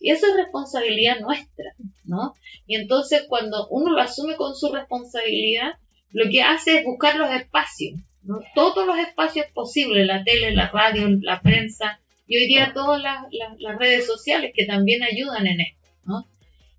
Y 0.00 0.10
eso 0.10 0.26
es 0.26 0.36
responsabilidad 0.36 1.20
nuestra, 1.20 1.74
¿no? 2.04 2.34
Y 2.66 2.76
entonces 2.76 3.26
cuando 3.28 3.68
uno 3.68 3.92
lo 3.92 4.00
asume 4.00 4.36
con 4.36 4.56
su 4.56 4.72
responsabilidad, 4.72 5.74
lo 6.12 6.30
que 6.30 6.42
hace 6.42 6.78
es 6.78 6.84
buscar 6.84 7.16
los 7.16 7.30
espacios. 7.30 8.00
Todos 8.54 8.86
los 8.86 8.98
espacios 8.98 9.46
posibles, 9.54 10.06
la 10.06 10.24
tele, 10.24 10.54
la 10.54 10.68
radio, 10.68 11.08
la 11.20 11.40
prensa, 11.40 12.00
y 12.26 12.36
hoy 12.36 12.46
día 12.46 12.72
todas 12.72 13.02
las, 13.02 13.24
las 13.58 13.78
redes 13.78 14.06
sociales 14.06 14.52
que 14.54 14.64
también 14.64 15.02
ayudan 15.02 15.46
en 15.46 15.60
esto, 15.62 15.88
¿no? 16.04 16.26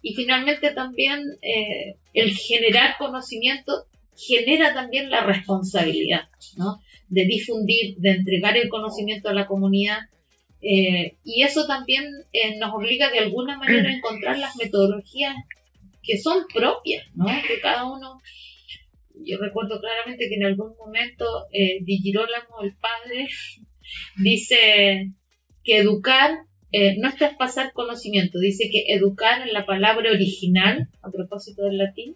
Y 0.02 0.14
finalmente 0.14 0.72
también 0.72 1.22
eh, 1.42 1.98
el 2.14 2.34
generar 2.36 2.98
conocimiento 2.98 3.86
genera 4.16 4.74
también 4.74 5.10
la 5.10 5.26
responsabilidad, 5.26 6.30
¿no? 6.56 6.82
De 7.10 7.26
difundir, 7.26 7.98
de 7.98 8.12
entregar 8.12 8.56
el 8.58 8.70
conocimiento 8.70 9.30
a 9.30 9.34
la 9.34 9.48
comunidad. 9.48 10.00
Eh, 10.62 11.18
y 11.24 11.44
eso 11.44 11.66
también 11.66 12.06
eh, 12.34 12.58
nos 12.58 12.74
obliga 12.74 13.10
de 13.10 13.20
alguna 13.20 13.58
manera 13.58 13.90
a 13.90 13.94
encontrar 13.94 14.38
las 14.38 14.56
metodologías 14.58 15.36
que 16.04 16.18
son 16.18 16.46
propias, 16.54 17.06
¿no? 17.16 17.26
Que 17.48 17.60
cada 17.60 17.86
uno, 17.86 18.20
yo 19.16 19.38
recuerdo 19.40 19.80
claramente 19.80 20.30
que 20.30 20.36
en 20.36 20.46
algún 20.46 20.76
momento 20.78 21.26
Girolamo, 21.86 22.62
el 22.62 22.76
padre, 22.76 23.28
dice 24.18 25.12
que 25.64 25.78
educar 25.78 26.46
eh, 26.74 26.96
no 26.98 27.10
es 27.10 27.18
traspasar 27.18 27.74
conocimiento, 27.74 28.40
dice 28.40 28.70
que 28.72 28.86
educar 28.94 29.46
en 29.46 29.54
la 29.54 29.66
palabra 29.66 30.10
original, 30.12 30.88
a 31.02 31.12
propósito 31.12 31.64
del 31.64 31.78
latín, 31.78 32.16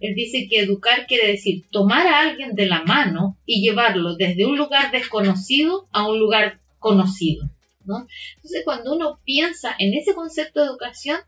él 0.00 0.16
dice 0.16 0.48
que 0.50 0.58
educar 0.58 1.06
quiere 1.06 1.28
decir 1.28 1.66
tomar 1.70 2.08
a 2.08 2.20
alguien 2.22 2.56
de 2.56 2.66
la 2.66 2.82
mano 2.82 3.38
y 3.46 3.62
llevarlo 3.62 4.16
desde 4.16 4.44
un 4.44 4.58
lugar 4.58 4.90
desconocido 4.90 5.86
a 5.92 6.08
un 6.08 6.18
lugar 6.18 6.58
conocido. 6.80 7.48
¿No? 7.84 8.06
Entonces, 8.36 8.62
cuando 8.64 8.94
uno 8.94 9.20
piensa 9.24 9.74
en 9.78 9.94
ese 9.94 10.14
concepto 10.14 10.60
de 10.60 10.66
educación, 10.66 11.18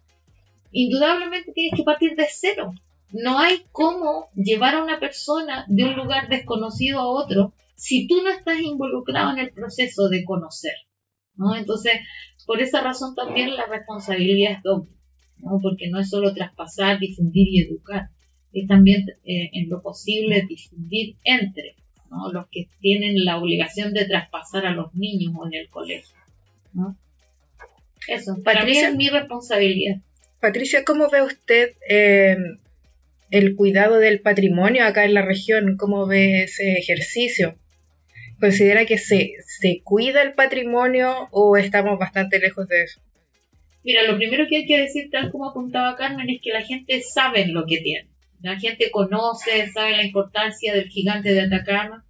indudablemente 0.73 1.53
tienes 1.53 1.77
que 1.77 1.85
partir 1.85 2.17
de 2.17 2.27
cero. 2.31 2.73
No 3.13 3.39
hay 3.39 3.65
cómo 3.71 4.29
llevar 4.35 4.75
a 4.75 4.83
una 4.83 4.99
persona 4.99 5.65
de 5.69 5.85
un 5.85 5.95
lugar 5.95 6.29
desconocido 6.29 7.01
a 7.01 7.09
otro 7.09 7.53
si 7.77 8.07
tú 8.07 8.23
no 8.23 8.31
estás 8.31 8.61
involucrado 8.61 9.33
en 9.33 9.39
el 9.39 9.53
proceso 9.53 10.09
de 10.09 10.25
conocer. 10.25 10.75
¿no? 11.37 11.55
Entonces, 11.55 11.93
por 12.47 12.61
esa 12.61 12.83
razón 12.83 13.15
también 13.15 13.57
la 13.57 13.67
responsabilidad 13.67 14.53
es 14.53 14.63
doble, 14.63 14.91
porque 15.63 15.89
no 15.91 16.01
es 16.01 16.11
solo 16.11 16.35
traspasar, 16.35 16.99
difundir 16.99 17.49
y 17.49 17.61
educar, 17.63 18.11
es 18.53 18.67
también 18.69 19.05
eh, 19.25 19.51
en 19.53 19.69
lo 19.69 19.83
posible 19.83 20.45
difundir 20.49 21.17
entre 21.25 21.77
los 22.33 22.47
que 22.51 22.69
tienen 22.81 23.25
la 23.25 23.39
obligación 23.39 23.93
de 23.93 24.05
traspasar 24.05 24.67
a 24.67 24.73
los 24.73 24.95
niños 24.95 25.35
o 25.37 25.47
en 25.47 25.55
el 25.55 25.69
colegio. 25.69 26.17
¿No? 26.75 26.97
Eso, 28.07 28.37
para 28.45 28.65
mí 28.65 28.77
es 28.77 28.95
mi 28.95 29.09
responsabilidad. 29.09 29.97
Patricia, 30.41 30.85
¿cómo 30.85 31.09
ve 31.09 31.23
usted 31.23 31.71
eh, 31.89 32.37
el 33.31 33.57
cuidado 33.57 33.99
del 33.99 34.21
patrimonio 34.21 34.85
acá 34.85 35.05
en 35.05 35.15
la 35.15 35.23
región? 35.23 35.77
¿Cómo 35.77 36.07
ve 36.07 36.43
ese 36.43 36.75
ejercicio? 36.75 37.57
¿Considera 38.41 38.85
que 38.85 38.99
se, 38.99 39.33
se 39.47 39.81
cuida 39.83 40.23
el 40.23 40.35
patrimonio 40.35 41.29
o 41.31 41.57
estamos 41.57 41.99
bastante 41.99 42.39
lejos 42.39 42.69
de 42.69 42.83
eso? 42.83 43.01
Mira, 43.85 44.03
lo 44.03 44.17
primero 44.17 44.47
que 44.49 44.57
hay 44.57 44.67
que 44.67 44.81
decir, 44.81 45.11
tal 45.11 45.31
como 45.31 45.49
apuntaba 45.49 45.97
Carmen, 45.97 46.29
es 46.29 46.41
que 46.43 46.53
la 46.53 46.63
gente 46.63 47.01
sabe 47.03 47.47
lo 47.47 47.65
que 47.67 47.79
tiene. 47.79 48.09
La 48.41 48.59
gente 48.59 48.91
conoce, 48.91 49.71
sabe 49.73 49.93
la 49.93 50.05
importancia 50.05 50.75
del 50.75 50.89
gigante 50.89 51.33
de 51.33 51.43
Atacama, 51.43 52.05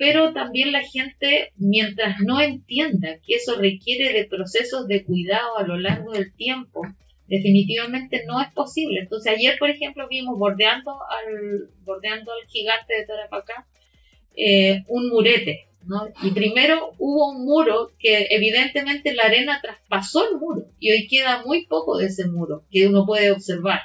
pero 0.00 0.32
también 0.32 0.72
la 0.72 0.80
gente, 0.80 1.52
mientras 1.58 2.20
no 2.20 2.40
entienda 2.40 3.18
que 3.18 3.34
eso 3.34 3.56
requiere 3.56 4.14
de 4.14 4.24
procesos 4.24 4.88
de 4.88 5.04
cuidado 5.04 5.58
a 5.58 5.62
lo 5.62 5.78
largo 5.78 6.12
del 6.12 6.34
tiempo, 6.34 6.80
definitivamente 7.26 8.24
no 8.26 8.40
es 8.40 8.50
posible. 8.54 9.00
Entonces 9.00 9.34
ayer, 9.36 9.56
por 9.58 9.68
ejemplo, 9.68 10.08
vimos 10.08 10.38
bordeando 10.38 10.92
al, 10.92 11.68
bordeando 11.84 12.32
al 12.32 12.48
gigante 12.48 12.94
de 12.94 13.04
Tarapacá 13.04 13.66
eh, 14.34 14.84
un 14.88 15.10
murete, 15.10 15.68
¿no? 15.84 16.08
Y 16.22 16.30
primero 16.30 16.92
hubo 16.96 17.32
un 17.32 17.44
muro 17.44 17.90
que 17.98 18.28
evidentemente 18.30 19.14
la 19.14 19.24
arena 19.24 19.60
traspasó 19.60 20.26
el 20.30 20.38
muro 20.38 20.64
y 20.78 20.92
hoy 20.92 21.08
queda 21.08 21.42
muy 21.44 21.66
poco 21.66 21.98
de 21.98 22.06
ese 22.06 22.26
muro 22.26 22.64
que 22.70 22.86
uno 22.86 23.04
puede 23.04 23.32
observar. 23.32 23.82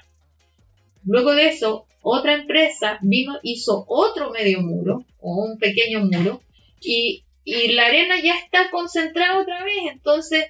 Luego 1.04 1.34
de 1.34 1.50
eso, 1.50 1.88
otra 2.08 2.36
empresa 2.36 3.00
hizo 3.42 3.84
otro 3.88 4.30
medio 4.30 4.62
muro 4.62 5.04
o 5.20 5.44
un 5.44 5.58
pequeño 5.58 6.02
muro 6.02 6.40
y, 6.80 7.24
y 7.44 7.70
la 7.70 7.88
arena 7.88 8.22
ya 8.22 8.38
está 8.38 8.70
concentrada 8.70 9.40
otra 9.40 9.64
vez, 9.64 9.92
entonces 9.92 10.46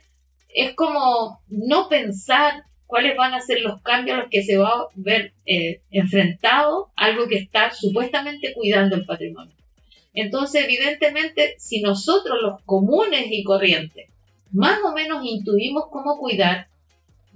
es 0.53 0.74
como 0.74 1.39
no 1.47 1.88
pensar 1.88 2.66
cuáles 2.88 3.16
van 3.16 3.34
a 3.34 3.39
ser 3.39 3.62
los 3.62 3.82
cambios 3.82 4.18
a 4.18 4.22
los 4.24 4.30
que 4.30 4.43
se 4.43 4.58
va 4.58 4.68
a 4.68 4.88
ver 4.95 5.32
eh, 5.45 5.80
enfrentado 5.91 6.89
algo 6.97 7.26
que 7.28 7.38
está 7.38 7.72
supuestamente 7.72 8.53
cuidando 8.53 8.97
el 8.97 9.06
patrimonio. 9.06 9.56
Entonces, 10.14 10.66
evidentemente, 10.66 11.56
si 11.58 11.82
nosotros 11.82 12.38
los 12.41 12.62
comunes 12.64 13.28
y 13.30 13.45
corrientes 13.45 14.10
más 14.51 14.80
o 14.84 14.91
menos 14.91 15.24
intuimos 15.24 15.86
cómo 15.89 16.18
cuidar, 16.18 16.68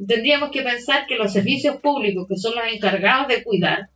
tendríamos 0.06 0.52
que 0.52 0.62
pensar 0.62 1.08
que 1.08 1.16
los 1.16 1.32
servicios 1.32 1.78
públicos, 1.78 2.28
que 2.28 2.36
son 2.36 2.56
los 2.56 2.66
encargados 2.70 3.30
de 3.30 3.44
cuidar, 3.44 3.90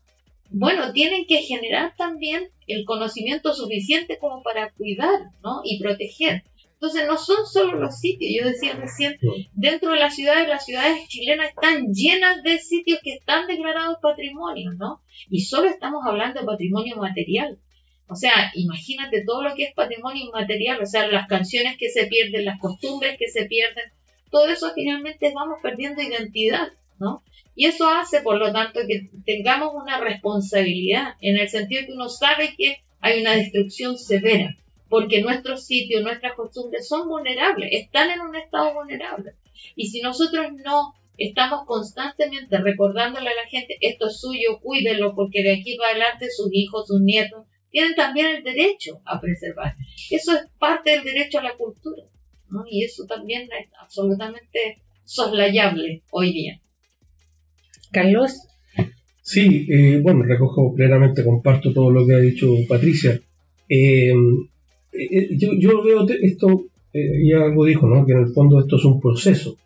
bueno, 0.54 0.94
tienen 0.94 1.26
que 1.26 1.42
generar 1.42 1.96
también 1.98 2.50
el 2.68 2.86
conocimiento 2.86 3.54
suficiente 3.54 4.20
como 4.20 4.44
para 4.44 4.72
cuidar 4.72 5.32
¿no? 5.44 5.62
y 5.64 5.82
proteger. 5.82 6.44
Entonces 6.74 7.08
no 7.08 7.18
son 7.18 7.48
solo 7.48 7.80
los 7.80 7.98
sitios, 7.98 8.32
yo 8.38 8.48
decía 8.48 8.74
recién, 8.74 9.18
dentro 9.54 9.92
de 9.92 10.00
las 10.00 10.16
ciudades, 10.16 10.48
las 10.48 10.66
ciudades 10.66 11.08
chilenas 11.08 11.50
están 11.50 11.94
llenas 11.94 12.44
de 12.44 12.60
sitios 12.60 13.00
que 13.02 13.14
están 13.14 13.48
declarados 13.48 13.98
patrimonio, 14.02 14.74
¿no? 14.74 15.02
Y 15.30 15.42
solo 15.42 15.70
estamos 15.70 16.06
hablando 16.06 16.42
de 16.42 16.46
patrimonio 16.46 16.98
material. 16.98 17.58
O 18.08 18.16
sea, 18.16 18.52
imagínate 18.54 19.24
todo 19.26 19.44
lo 19.44 19.56
que 19.56 19.64
es 19.64 19.74
patrimonio 19.74 20.26
inmaterial, 20.26 20.82
o 20.82 20.86
sea, 20.86 21.08
las 21.08 21.28
canciones 21.28 21.78
que 21.78 21.90
se 21.90 22.06
pierden, 22.08 22.44
las 22.44 22.60
costumbres 22.60 23.16
que 23.18 23.30
se 23.30 23.46
pierden, 23.46 23.86
todo 24.30 24.48
eso 24.50 24.74
finalmente 24.76 25.32
vamos 25.34 25.60
perdiendo 25.64 26.02
identidad, 26.02 26.68
¿no? 27.00 27.24
Y 27.56 27.66
eso 27.66 27.88
hace, 27.88 28.22
por 28.22 28.38
lo 28.38 28.52
tanto, 28.52 28.82
que 28.88 29.10
tengamos 29.26 29.74
una 29.76 30.00
responsabilidad, 30.00 31.16
en 31.22 31.38
el 31.38 31.50
sentido 31.50 31.86
que 31.86 31.94
uno 31.94 32.10
sabe 32.10 32.56
que 32.58 32.78
hay 33.00 33.22
una 33.22 33.36
destrucción 33.36 33.98
severa, 33.98 34.58
porque 34.90 35.22
nuestros 35.22 35.66
sitios, 35.66 36.04
nuestras 36.04 36.34
costumbres 36.34 36.88
son 36.88 37.08
vulnerables, 37.08 37.70
están 37.72 38.10
en 38.10 38.22
un 38.22 38.36
estado 38.36 38.74
vulnerable. 38.74 39.34
Y 39.76 39.88
si 39.88 40.02
nosotros 40.02 40.48
no 40.64 40.94
estamos 41.18 41.66
constantemente 41.66 42.58
recordándole 42.58 43.30
a 43.30 43.36
la 43.36 43.50
gente, 43.50 43.78
esto 43.82 44.08
es 44.08 44.20
suyo, 44.20 44.60
cuídelo, 44.62 45.14
porque 45.16 45.44
de 45.44 45.54
aquí 45.54 45.78
para 45.78 45.92
adelante 45.92 46.30
sus 46.32 46.50
hijos, 46.52 46.88
sus 46.88 47.02
nietos, 47.02 47.46
tienen 47.70 47.96
también 47.96 48.28
el 48.28 48.44
derecho 48.44 49.02
a 49.06 49.20
preservar. 49.20 49.76
Eso 50.10 50.34
es 50.34 50.48
parte 50.60 50.92
del 50.92 51.04
derecho 51.04 51.40
a 51.40 51.44
la 51.44 51.58
cultura, 51.58 52.04
¿no? 52.50 52.64
Y 52.70 52.84
eso 52.84 53.06
también 53.06 53.50
es 53.52 53.70
absolutamente 53.80 54.82
soslayable 55.04 56.04
hoy 56.12 56.34
día. 56.34 56.62
Carlos. 57.94 58.48
Sí, 59.22 59.66
eh, 59.70 60.00
bueno, 60.04 60.24
recojo 60.24 60.76
plenamente, 60.76 61.24
comparto 61.24 61.72
todo 61.72 61.90
lo 61.92 62.06
que 62.06 62.16
ha 62.16 62.20
dicho 62.20 62.54
Patricia. 62.68 63.22
Eh, 63.70 64.12
eh, 64.92 65.38
yo, 65.38 65.82
veo 65.82 66.06
esto, 66.22 66.66
ya 66.94 67.46
algo 67.46 67.66
dijo, 67.66 67.88
¿no? 67.88 68.06
Que 68.06 68.12
en 68.12 68.20
el 68.20 68.34
fondo 68.34 68.60
esto 68.60 68.76
es 68.76 68.84
un 68.84 69.00
proceso 69.00 69.58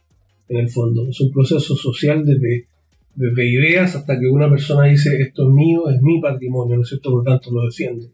en 0.47 0.57
el 0.57 0.69
fondo. 0.69 1.09
Es 1.09 1.19
un 1.19 1.31
proceso 1.31 1.75
social 1.75 2.23
desde, 2.23 2.67
desde 3.15 3.49
ideas 3.49 3.95
hasta 3.95 4.19
que 4.19 4.27
una 4.27 4.49
persona 4.49 4.85
dice 4.85 5.19
esto 5.19 5.47
es 5.47 5.53
mío, 5.53 5.89
es 5.89 6.01
mi 6.01 6.21
patrimonio, 6.21 6.75
¿no 6.75 6.83
es 6.83 6.89
cierto? 6.89 7.09
Por 7.09 7.25
lo 7.25 7.31
tanto 7.31 7.51
lo 7.51 7.65
defiende. 7.65 8.09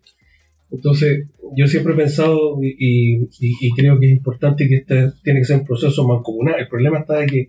Entonces, 0.71 1.27
yo 1.55 1.67
siempre 1.67 1.93
he 1.93 1.97
pensado 1.97 2.57
y, 2.61 3.27
creo 3.75 3.99
que 3.99 4.07
es 4.07 4.11
importante 4.11 4.67
que 4.67 4.77
este 4.77 5.11
tiene 5.23 5.39
que 5.39 5.45
ser 5.45 5.59
un 5.59 5.67
proceso 5.67 6.07
mancomunal. 6.07 6.59
El 6.59 6.67
problema 6.67 6.99
está 6.99 7.19
de 7.19 7.25
que 7.27 7.39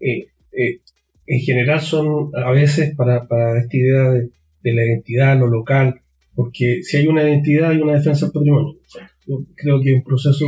eh, 0.00 0.26
eh, 0.52 0.80
en 1.26 1.40
general 1.40 1.80
son 1.80 2.30
a 2.34 2.50
veces 2.52 2.94
para, 2.94 3.26
para 3.26 3.58
esta 3.60 3.76
idea 3.76 4.10
de, 4.10 4.30
la 4.62 4.84
identidad, 4.84 5.38
lo 5.38 5.46
local, 5.46 6.00
porque 6.34 6.82
si 6.82 6.96
hay 6.96 7.06
una 7.06 7.22
identidad 7.22 7.70
hay 7.70 7.78
una 7.78 7.94
defensa 7.94 8.26
del 8.26 8.32
patrimonio. 8.32 8.76
Yo 9.26 9.44
creo 9.54 9.80
que 9.80 9.90
es 9.90 9.96
un 9.96 10.02
proceso 10.02 10.44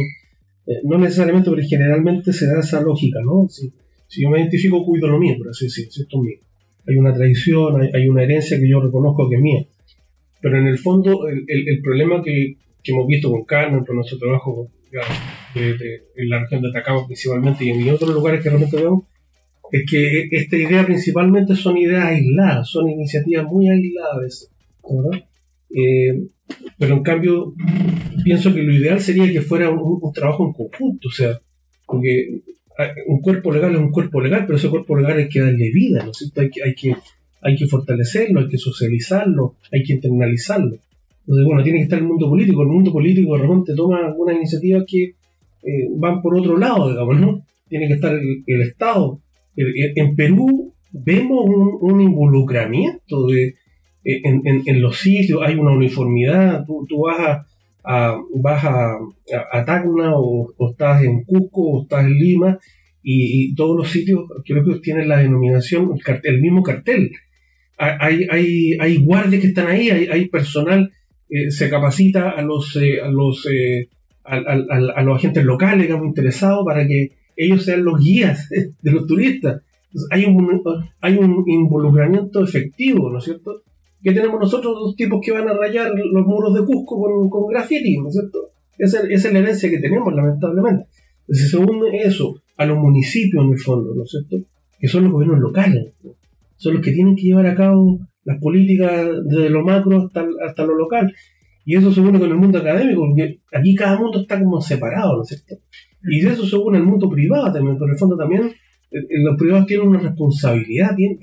eh, 0.66 0.80
no 0.84 0.98
necesariamente, 0.98 1.50
pero 1.50 1.62
generalmente 1.66 2.32
se 2.32 2.46
da 2.46 2.60
esa 2.60 2.82
lógica, 2.82 3.20
¿no? 3.24 3.48
Si, 3.48 3.72
yo 4.20 4.28
me 4.28 4.40
identifico, 4.40 4.84
cuido 4.84 5.08
lo 5.08 5.18
mío, 5.18 5.34
por 5.38 5.48
así 5.48 5.66
decirlo, 5.66 5.90
esto 5.90 6.18
es 6.18 6.22
mío. 6.22 6.38
Hay 6.86 6.96
una 6.96 7.14
tradición, 7.14 7.80
hay, 7.94 8.08
una 8.08 8.22
herencia 8.22 8.58
que 8.58 8.68
yo 8.68 8.80
reconozco 8.80 9.28
que 9.28 9.36
es 9.36 9.42
mía. 9.42 9.66
Pero 10.40 10.58
en 10.58 10.66
el 10.66 10.78
fondo, 10.78 11.28
el, 11.28 11.80
problema 11.82 12.22
que, 12.22 12.56
hemos 12.84 13.06
visto 13.06 13.30
con 13.30 13.44
Carmen, 13.44 13.84
por 13.84 13.94
nuestro 13.94 14.18
trabajo 14.18 14.70
en 15.54 16.30
la 16.30 16.40
región 16.40 16.62
de 16.62 16.68
Atacama 16.68 17.06
principalmente 17.06 17.64
y 17.64 17.70
en 17.70 17.90
otros 17.90 18.14
lugares 18.14 18.42
que 18.42 18.48
realmente 18.48 18.76
vemos, 18.76 19.04
es 19.72 19.90
que 19.90 20.28
esta 20.30 20.56
idea 20.56 20.84
principalmente 20.84 21.56
son 21.56 21.76
ideas 21.76 22.04
aisladas, 22.04 22.68
son 22.70 22.88
iniciativas 22.88 23.44
muy 23.46 23.68
aisladas, 23.68 24.50
¿verdad? 24.82 25.24
Eh, 25.70 26.26
pero 26.78 26.94
en 26.94 27.02
cambio, 27.02 27.54
pienso 28.24 28.54
que 28.54 28.62
lo 28.62 28.72
ideal 28.72 29.00
sería 29.00 29.30
que 29.30 29.42
fuera 29.42 29.70
un, 29.70 30.12
trabajo 30.12 30.46
en 30.46 30.52
conjunto, 30.52 31.08
o 31.08 31.12
sea, 31.12 31.38
porque 31.86 32.40
un 33.06 33.20
cuerpo 33.20 33.52
legal 33.52 33.74
es 33.74 33.80
un 33.80 33.90
cuerpo 33.90 34.20
legal, 34.20 34.46
pero 34.46 34.56
ese 34.56 34.70
cuerpo 34.70 34.96
legal 34.96 35.18
hay 35.18 35.28
que 35.28 35.40
darle 35.40 35.70
vida, 35.72 36.04
¿no 36.04 36.12
es 36.12 36.18
cierto? 36.18 36.40
Hay 36.40 36.50
que, 36.50 36.62
hay 36.62 36.74
que, 36.74 36.96
hay 37.42 37.56
que 37.56 37.66
fortalecerlo, 37.66 38.40
hay 38.40 38.48
que 38.48 38.58
socializarlo, 38.58 39.56
hay 39.72 39.82
que 39.82 39.94
internalizarlo. 39.94 40.78
Entonces, 41.28 41.44
bueno, 41.44 41.62
tiene 41.62 41.80
que 41.80 41.84
estar 41.84 41.98
el 41.98 42.06
mundo 42.06 42.26
político. 42.26 42.62
El 42.62 42.68
mundo 42.68 42.90
político 42.90 43.36
de 43.36 43.42
repente 43.42 43.74
toma 43.74 43.98
algunas 43.98 44.36
iniciativas 44.36 44.84
que 44.88 45.02
eh, 45.62 45.88
van 45.94 46.22
por 46.22 46.34
otro 46.34 46.56
lado, 46.56 46.88
digamos, 46.88 47.20
¿no? 47.20 47.42
Tiene 47.68 47.86
que 47.86 47.94
estar 47.94 48.14
el, 48.14 48.62
Estado. 48.62 49.20
En 49.58 50.16
Perú 50.16 50.74
vemos 50.92 51.44
un 51.80 52.00
involucramiento 52.00 53.26
de, 53.26 53.56
en, 54.04 54.80
los 54.80 54.98
sitios 54.98 55.40
hay 55.44 55.54
una 55.54 55.72
uniformidad, 55.72 56.64
tú, 56.66 57.02
vas 57.06 57.46
a, 57.84 58.18
vas 58.34 58.64
a, 58.64 59.64
Tacna 59.64 60.12
o, 60.16 60.52
estás 60.70 61.02
en 61.02 61.24
Cusco 61.24 61.62
o 61.62 61.82
estás 61.82 62.06
en 62.06 62.14
Lima 62.18 62.58
y, 63.02 63.54
todos 63.54 63.76
los 63.76 63.90
sitios 63.90 64.24
creo 64.44 64.64
que 64.64 64.80
tienen 64.80 65.08
la 65.08 65.18
denominación, 65.18 65.98
el, 66.22 66.40
mismo 66.40 66.62
cartel. 66.62 67.12
Hay, 67.78 68.26
hay, 68.30 68.76
hay 68.80 68.96
guardias 69.04 69.40
que 69.40 69.48
están 69.48 69.68
ahí, 69.68 69.88
hay, 69.90 70.28
personal, 70.28 70.92
eh, 71.30 71.50
se 71.50 71.70
capacita 71.70 72.30
a 72.30 72.42
los, 72.42 72.74
eh, 72.76 73.00
a, 73.00 73.08
los, 73.08 73.46
eh, 73.46 73.88
a, 74.24 75.02
los 75.02 75.16
agentes 75.16 75.44
locales, 75.44 75.86
digamos, 75.86 76.06
interesados 76.06 76.64
para 76.64 76.86
que 76.86 77.12
ellos 77.38 77.64
sean 77.64 77.84
los 77.84 78.00
guías 78.00 78.48
de 78.82 78.90
los 78.90 79.06
turistas. 79.06 79.62
hay 80.10 80.26
un, 80.26 80.60
hay 81.00 81.16
un 81.16 81.44
involucramiento 81.46 82.44
efectivo, 82.44 83.10
¿no 83.10 83.18
es 83.18 83.24
cierto? 83.24 83.62
que 84.02 84.12
tenemos 84.12 84.40
nosotros 84.40 84.74
dos 84.74 84.96
tipos 84.96 85.20
que 85.24 85.32
van 85.32 85.48
a 85.48 85.54
rayar 85.54 85.92
los 85.94 86.26
muros 86.26 86.54
de 86.54 86.64
Cusco 86.64 87.00
con, 87.00 87.28
con 87.28 87.46
graffiti, 87.48 87.98
¿no 87.98 88.08
es 88.08 88.14
cierto? 88.14 88.50
Esa, 88.78 89.00
es 89.02 89.32
la 89.32 89.40
herencia 89.40 89.70
que 89.70 89.80
tenemos, 89.80 90.14
lamentablemente. 90.14 90.86
Entonces, 91.22 91.50
según 91.50 91.84
eso, 91.92 92.40
a 92.56 92.64
los 92.64 92.78
municipios 92.78 93.44
en 93.44 93.52
el 93.52 93.58
fondo, 93.58 93.94
¿no 93.94 94.04
es 94.04 94.10
cierto? 94.10 94.46
Que 94.78 94.88
son 94.88 95.04
los 95.04 95.12
gobiernos 95.12 95.40
locales, 95.40 95.92
son 96.56 96.74
los 96.74 96.82
que 96.82 96.92
tienen 96.92 97.16
que 97.16 97.22
llevar 97.22 97.46
a 97.46 97.56
cabo 97.56 97.98
las 98.24 98.40
políticas 98.40 99.08
desde 99.24 99.50
lo 99.50 99.64
macro 99.64 100.06
hasta, 100.06 100.26
hasta 100.46 100.64
lo 100.64 100.76
local. 100.76 101.12
Y 101.64 101.76
eso 101.76 101.92
según 101.92 102.18
con 102.18 102.30
el 102.30 102.36
mundo 102.36 102.58
académico, 102.58 103.06
porque 103.06 103.40
aquí 103.52 103.74
cada 103.74 103.98
mundo 103.98 104.20
está 104.20 104.38
como 104.38 104.60
separado, 104.60 105.16
¿no 105.16 105.22
es 105.22 105.28
cierto? 105.28 105.62
Y 106.02 106.20
de 106.20 106.32
eso 106.32 106.46
según 106.46 106.76
el 106.76 106.84
mundo 106.84 107.10
privado 107.10 107.52
también, 107.52 107.76
pero 107.76 107.86
en 107.86 107.92
el 107.92 107.98
fondo 107.98 108.16
también 108.16 108.42
eh, 108.44 108.98
eh, 108.98 109.22
los 109.22 109.36
privados 109.38 109.66
tienen 109.66 109.88
una 109.88 110.00
responsabilidad, 110.00 110.94
tienen, 110.96 111.18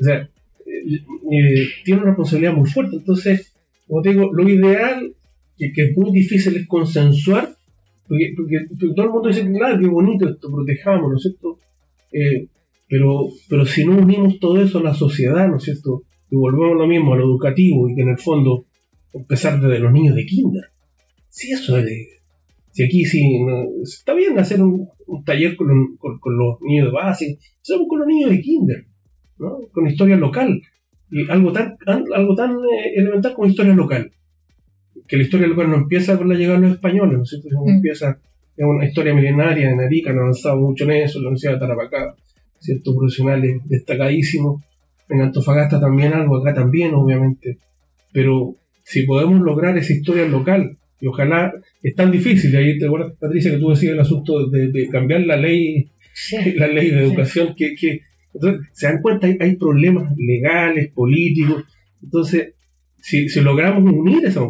o 0.00 0.02
sea, 0.02 0.28
eh, 0.66 1.66
tiene 1.84 2.00
una 2.00 2.10
responsabilidad 2.10 2.54
muy 2.54 2.68
fuerte. 2.68 2.96
Entonces, 2.96 3.54
como 3.86 4.02
te 4.02 4.10
digo, 4.10 4.32
lo 4.32 4.48
ideal, 4.48 5.14
que, 5.58 5.72
que 5.72 5.90
es 5.90 5.96
muy 5.96 6.10
difícil, 6.12 6.56
es 6.56 6.66
consensuar, 6.66 7.54
porque, 8.08 8.34
todo 8.78 9.06
el 9.06 9.10
mundo 9.10 9.28
dice, 9.28 9.50
claro, 9.50 9.80
qué 9.80 9.86
bonito 9.86 10.28
esto, 10.28 10.50
protejamos, 10.50 11.10
¿no 11.10 11.16
es 11.16 11.22
cierto? 11.22 11.58
Eh, 12.12 12.48
pero, 12.88 13.28
pero 13.48 13.64
si 13.64 13.84
no 13.84 13.96
unimos 13.96 14.38
todo 14.38 14.60
eso 14.62 14.78
a 14.78 14.82
la 14.82 14.94
sociedad, 14.94 15.48
¿no 15.48 15.56
es 15.56 15.64
cierto? 15.64 16.02
Y 16.30 16.36
volvemos 16.36 16.76
lo 16.76 16.86
mismo, 16.86 17.14
a 17.14 17.16
lo 17.16 17.24
educativo, 17.24 17.88
y 17.88 17.94
que 17.94 18.02
en 18.02 18.10
el 18.10 18.18
fondo, 18.18 18.66
empezar 19.12 19.60
desde 19.60 19.78
los 19.78 19.92
niños 19.92 20.14
de 20.14 20.26
kinder. 20.26 20.64
Si 21.30 21.52
eso 21.52 21.78
es 21.78 21.86
si 22.74 22.82
aquí 22.82 23.04
sí, 23.04 23.38
está 23.84 24.14
bien 24.14 24.36
hacer 24.36 24.60
un, 24.60 24.88
taller 25.24 25.54
con, 25.54 25.96
con, 25.96 26.36
los 26.36 26.60
niños 26.60 26.88
de 26.88 26.92
base, 26.92 27.38
hacemos 27.62 27.86
con 27.88 28.00
los 28.00 28.08
niños 28.08 28.30
de 28.30 28.40
kinder 28.40 28.86
con 29.72 29.86
historia 29.86 30.16
local. 30.16 30.60
Y 31.08 31.30
algo 31.30 31.52
tan, 31.52 31.76
algo 31.86 32.34
tan 32.34 32.52
eh, 32.52 32.94
elemental 32.96 33.34
como 33.34 33.48
historia 33.48 33.74
local. 33.74 34.10
Que 35.06 35.16
la 35.16 35.22
historia 35.22 35.46
local 35.46 35.70
no 35.70 35.76
empieza 35.76 36.18
con 36.18 36.28
la 36.28 36.34
llegada 36.34 36.58
de 36.58 36.66
los 36.66 36.76
españoles, 36.76 37.16
¿no 37.16 37.22
es 37.22 37.30
cierto? 37.30 37.48
Mm. 37.64 37.68
Empieza, 37.68 38.18
es 38.56 38.64
una 38.66 38.84
historia 38.84 39.14
milenaria 39.14 39.70
en 39.70 39.78
Arica, 39.78 40.10
han 40.10 40.18
avanzado 40.18 40.56
mucho 40.56 40.82
en 40.84 41.02
eso, 41.02 41.20
la 41.20 41.28
Universidad 41.28 41.52
de 41.52 41.60
Tarapacá, 41.60 42.16
ciertos 42.58 42.96
profesionales 42.96 43.60
destacadísimos. 43.66 44.64
En 45.08 45.20
Antofagasta 45.20 45.78
también 45.80 46.12
algo, 46.12 46.38
acá 46.38 46.54
también, 46.54 46.92
obviamente. 46.94 47.58
Pero 48.12 48.56
si 48.82 49.04
podemos 49.04 49.40
lograr 49.42 49.78
esa 49.78 49.92
historia 49.92 50.26
local, 50.26 50.76
y 51.00 51.06
ojalá 51.06 51.52
es 51.82 51.94
tan 51.94 52.10
difícil, 52.10 52.54
ahí 52.56 52.78
te 52.78 52.86
acuerdas, 52.86 53.14
Patricia, 53.18 53.50
que 53.50 53.58
tú 53.58 53.70
decías 53.70 53.92
el 53.92 54.00
asunto 54.00 54.48
de, 54.48 54.88
cambiar 54.90 55.22
la 55.22 55.36
ley, 55.36 55.90
la 56.56 56.68
ley 56.68 56.90
de 56.90 57.04
educación, 57.04 57.54
que, 57.56 57.74
que 57.74 58.00
entonces, 58.34 58.68
se 58.72 58.86
dan 58.86 59.00
cuenta, 59.00 59.28
hay, 59.28 59.56
problemas 59.56 60.12
legales, 60.16 60.90
políticos. 60.92 61.64
Entonces, 62.02 62.54
si, 63.00 63.28
logramos 63.40 63.92
unir 63.92 64.24
esa, 64.24 64.40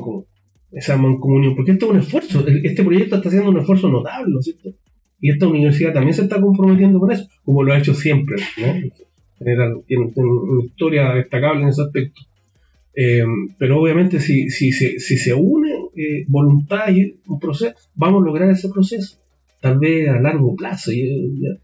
esa 0.72 0.96
mancomunión, 0.96 1.54
porque 1.54 1.72
esto 1.72 1.86
es 1.86 1.92
un 1.92 1.98
esfuerzo, 1.98 2.46
este 2.46 2.82
proyecto 2.82 3.16
está 3.16 3.28
haciendo 3.28 3.50
un 3.50 3.58
esfuerzo 3.58 3.88
notable, 3.90 4.32
¿no 4.32 4.40
es 4.40 4.46
cierto? 4.46 4.74
Y 5.20 5.30
esta 5.30 5.46
universidad 5.46 5.92
también 5.92 6.14
se 6.14 6.22
está 6.22 6.40
comprometiendo 6.40 6.98
con 6.98 7.12
eso, 7.12 7.28
como 7.44 7.62
lo 7.62 7.72
ha 7.72 7.78
hecho 7.78 7.94
siempre, 7.94 8.36
¿no? 8.58 9.82
tiene, 9.86 10.12
una 10.16 10.64
historia 10.64 11.12
destacable 11.14 11.62
en 11.62 11.68
ese 11.68 11.82
aspecto. 11.82 12.22
Eh, 12.96 13.24
pero 13.58 13.80
obviamente 13.80 14.20
si, 14.20 14.50
si, 14.50 14.72
si, 14.72 15.00
si 15.00 15.16
se 15.16 15.34
une 15.34 15.73
eh, 15.96 16.24
voluntad 16.28 16.92
y 16.94 17.16
un 17.26 17.38
proceso, 17.38 17.74
vamos 17.94 18.22
a 18.22 18.26
lograr 18.26 18.50
ese 18.50 18.68
proceso, 18.68 19.18
tal 19.60 19.78
vez 19.78 20.08
a 20.08 20.20
largo 20.20 20.54
plazo. 20.54 20.90
Eh, 20.92 21.58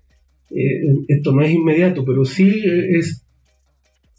esto 1.09 1.33
no 1.33 1.43
es 1.43 1.53
inmediato, 1.53 2.05
pero 2.05 2.24
sí 2.24 2.62
es 2.64 3.24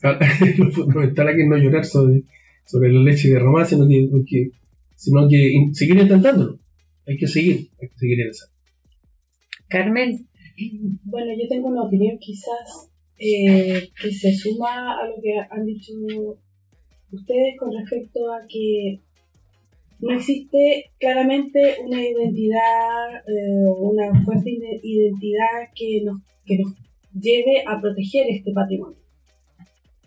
lo 0.58 0.72
fundamental 0.72 1.28
aquí 1.28 1.46
no 1.46 1.58
llorar 1.58 1.86
sobre, 1.86 2.24
sobre 2.66 2.92
la 2.92 3.02
leche 3.02 3.30
derramada, 3.30 3.66
sino 3.66 3.88
que, 3.88 4.08
porque, 4.12 4.50
sino 4.96 5.28
que 5.28 5.70
seguir 5.74 5.98
intentándolo. 5.98 6.60
Hay 7.08 7.18
que 7.18 7.28
seguir, 7.28 7.70
hay 7.82 7.90
que 7.90 7.98
seguir 7.98 8.22
en 8.22 8.30
esa. 8.30 8.46
Carmen. 9.68 10.28
Bueno, 11.04 11.32
yo 11.40 11.48
tengo 11.48 11.70
una 11.70 11.84
opinión 11.84 12.18
quizás 12.20 12.90
eh, 13.18 13.90
que 14.02 14.12
se 14.12 14.34
suma 14.34 15.00
a 15.00 15.08
lo 15.08 15.22
que 15.22 15.34
han 15.50 15.66
dicho 15.66 15.94
ustedes 17.12 17.58
con 17.58 17.72
respecto 17.74 18.32
a 18.32 18.46
que 18.48 19.00
no 20.02 20.16
existe 20.16 20.92
claramente 21.00 21.78
una 21.86 22.02
identidad, 22.02 23.16
eh, 23.28 23.68
una 23.80 24.24
fuerte 24.26 24.50
identidad 24.84 25.70
que 25.76 26.02
nos, 26.04 26.22
que 26.46 26.58
nos 26.58 26.74
lleve 27.14 27.64
a 27.68 27.80
proteger 27.80 28.26
este 28.30 28.52
patrimonio. 28.52 28.98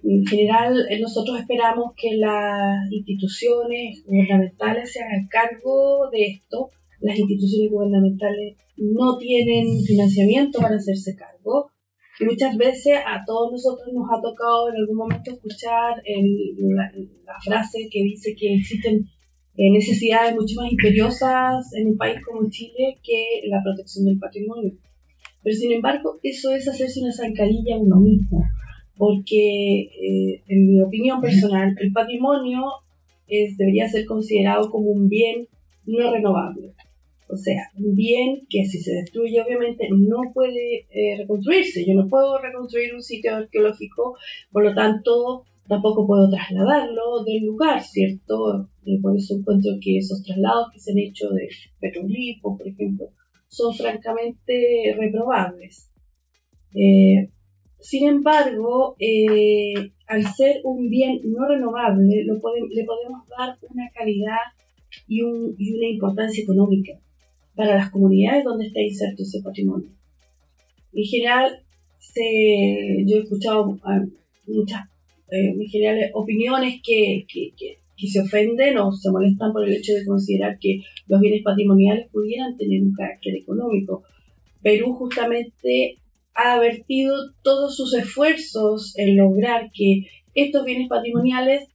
En 0.03 0.27
general, 0.27 0.87
eh, 0.91 1.01
nosotros 1.01 1.39
esperamos 1.41 1.95
que 1.97 2.17
las 2.17 2.91
instituciones 2.91 4.05
gubernamentales 4.05 4.93
se 4.93 5.03
hagan 5.03 5.29
cargo 5.29 6.11
de 6.11 6.27
esto. 6.27 6.71
Las 7.01 7.19
instituciones 7.19 7.71
gubernamentales 7.71 8.57
no 8.77 9.17
tienen 9.17 9.83
financiamiento 9.85 10.61
para 10.61 10.77
hacerse 10.77 11.17
cargo. 11.17 11.71
Y 12.21 12.25
muchas 12.25 12.57
veces 12.57 12.99
a 13.07 13.25
todos 13.25 13.53
nosotros 13.53 13.89
nos 13.93 14.09
ha 14.11 14.21
tocado 14.21 14.69
en 14.69 14.77
algún 14.77 14.97
momento 14.97 15.31
escuchar 15.33 16.03
la, 16.05 16.91
frase 17.45 17.89
que 17.91 18.03
dice 18.03 18.37
que 18.37 18.55
existen 18.55 19.09
eh, 19.57 19.71
necesidades 19.71 20.35
mucho 20.35 20.57
más 20.57 20.71
imperiosas 20.71 21.73
en 21.75 21.89
un 21.89 21.97
país 21.97 22.21
como 22.25 22.51
Chile 22.51 22.99
que 23.03 23.43
la 23.47 23.63
protección 23.63 24.07
del 24.07 24.19
patrimonio. 24.19 24.73
Pero 25.43 25.57
sin 25.57 25.73
embargo, 25.73 26.19
eso 26.23 26.53
es 26.53 26.67
hacerse 26.67 27.01
una 27.01 27.13
zancadilla 27.13 27.77
uno 27.77 28.01
mismo, 28.01 28.45
porque 28.97 29.81
eh, 29.83 30.43
en 30.49 30.67
mi 30.67 30.81
opinión 30.81 31.21
personal, 31.21 31.77
el 31.79 31.93
patrimonio 31.93 32.63
es, 33.29 33.57
debería 33.57 33.89
ser 33.89 34.07
considerado 34.07 34.71
como 34.71 34.91
un 34.91 35.09
bien 35.09 35.47
no 35.87 36.11
renovable. 36.13 36.73
O 37.29 37.37
sea, 37.37 37.71
un 37.77 37.95
bien 37.95 38.47
que 38.49 38.65
si 38.65 38.81
se 38.81 38.93
destruye 38.93 39.41
obviamente 39.41 39.89
no 39.91 40.33
puede 40.33 40.87
eh, 40.91 41.17
reconstruirse. 41.19 41.85
Yo 41.87 41.95
no 41.95 42.09
puedo 42.09 42.39
reconstruir 42.39 42.95
un 42.95 43.03
sitio 43.03 43.37
arqueológico, 43.37 44.17
por 44.53 44.65
lo 44.65 44.75
tanto 44.75 45.45
tampoco 45.69 46.07
puedo 46.07 46.29
trasladarlo 46.31 47.25
del 47.25 47.45
lugar, 47.45 47.83
¿cierto? 47.83 48.69
Y 48.85 48.99
por 48.99 49.17
eso 49.17 49.37
encuentro 49.37 49.73
que 49.81 49.99
esos 49.99 50.23
traslados 50.23 50.71
que 50.73 50.81
se 50.81 50.93
han 50.93 50.99
hecho 50.99 51.31
de 51.31 51.49
Petrolipo, 51.81 52.57
por 52.57 52.69
ejemplo, 52.69 53.07
son 53.49 53.75
francamente 53.75 54.95
reprobables. 54.97 55.91
Eh, 56.75 57.31
sin 57.81 58.09
embargo, 58.09 58.97
eh, 58.99 59.93
al 60.07 60.25
ser 60.35 60.61
un 60.65 60.89
bien 60.89 61.21
no 61.25 61.47
renovable, 61.47 62.25
lo 62.25 62.35
le 62.35 62.85
podemos 62.85 63.29
dar 63.29 63.57
una 63.71 63.91
calidad 63.95 64.39
y, 65.07 65.23
una 65.23 65.89
importancia 65.89 66.43
económica 66.43 66.93
para 67.55 67.77
las 67.77 67.91
comunidades 67.91 68.45
donde 68.45 68.67
está 68.67 68.81
inserto 68.81 69.23
ese 69.23 69.43
patrimonio. 69.43 69.91
En 70.93 71.05
general, 71.05 71.61
yo 72.17 73.17
he 73.17 73.21
escuchado 73.21 73.79
muchas 74.47 74.89
eh, 75.35 75.49
en 75.49 75.69
general, 75.69 76.11
opiniones 76.15 76.81
que, 76.83 77.27
se 77.97 78.21
ofenden 78.21 78.77
o 78.79 78.93
se 78.93 79.11
molestan 79.11 79.53
por 79.53 79.67
el 79.67 79.73
hecho 79.73 79.95
de 79.95 80.05
considerar 80.05 80.59
que 80.61 80.83
los 81.09 81.21
bienes 81.21 81.43
patrimoniales 81.43 82.09
pudieran 82.11 82.57
tener 82.57 82.83
un 82.83 82.93
carácter 82.93 83.35
económico. 83.35 84.05
Perú 84.63 84.95
justamente 84.95 85.99
ha 86.35 86.59
vertido 86.59 87.17
todos 87.43 87.77
sus 87.77 87.95
esfuerzos 87.95 88.97
en 88.99 89.17
lograr 89.17 89.71
que 89.73 90.07
estos 90.35 90.65
bienes 90.65 90.89
patrimoniales 90.89 91.69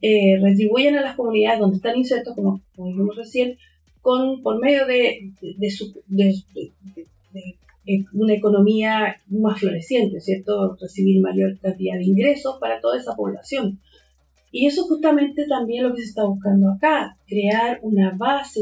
eh, 0.00 0.38
retribuyan 0.40 0.96
a 0.96 1.02
las 1.02 1.16
comunidades 1.16 1.60
donde 1.60 1.76
están 1.76 1.96
insertos, 1.96 2.34
como, 2.34 2.60
dijimos 2.76 3.16
recién, 3.16 3.58
con, 4.00 4.42
por 4.42 4.60
medio 4.60 4.86
de, 4.86 5.32
una 8.12 8.34
economía 8.34 9.16
más 9.28 9.60
floreciente, 9.60 10.20
¿cierto? 10.20 10.76
Recibir 10.80 11.20
mayor 11.20 11.58
cantidad 11.58 11.96
de 11.96 12.04
ingresos 12.04 12.58
para 12.60 12.80
toda 12.80 12.98
esa 12.98 13.14
población. 13.14 13.80
Y 14.52 14.66
eso 14.66 14.84
justamente 14.84 15.46
también 15.46 15.84
lo 15.84 15.94
que 15.94 16.02
se 16.02 16.08
está 16.08 16.24
buscando 16.24 16.70
acá, 16.70 17.16
crear 17.26 17.80
una 17.82 18.14
base, 18.16 18.60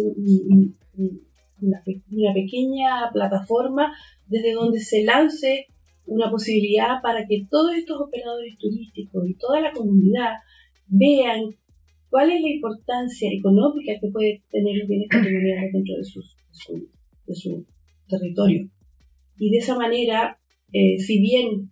una, 1.60 1.82
pequeña 2.34 3.10
plataforma 3.12 3.92
desde 4.26 4.52
donde 4.52 4.80
se 4.80 5.02
lance 5.02 5.66
una 6.06 6.30
posibilidad 6.30 7.02
para 7.02 7.26
que 7.26 7.46
todos 7.50 7.74
estos 7.74 8.00
operadores 8.00 8.56
turísticos 8.58 9.28
y 9.28 9.34
toda 9.34 9.60
la 9.60 9.72
comunidad 9.72 10.36
vean 10.86 11.56
cuál 12.08 12.30
es 12.30 12.40
la 12.40 12.50
importancia 12.50 13.28
económica 13.32 13.92
que 14.00 14.08
puede 14.08 14.42
tener 14.50 14.76
los 14.78 14.88
bienes 14.88 15.08
patrimoniales 15.10 15.72
dentro 15.72 15.94
de, 15.96 16.86
de 17.26 17.34
su 17.34 17.66
territorio. 18.08 18.70
Y 19.40 19.50
de 19.50 19.58
esa 19.58 19.74
manera, 19.74 20.38
eh, 20.72 20.98
si 20.98 21.18
bien 21.18 21.70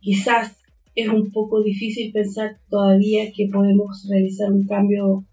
quizás 0.00 0.58
es 0.96 1.08
un 1.08 1.30
poco 1.30 1.62
difícil 1.62 2.12
pensar 2.12 2.58
todavía 2.68 3.32
que 3.32 3.48
podemos 3.52 4.06
realizar 4.10 4.52
un 4.52 4.66
cambio 4.66 5.24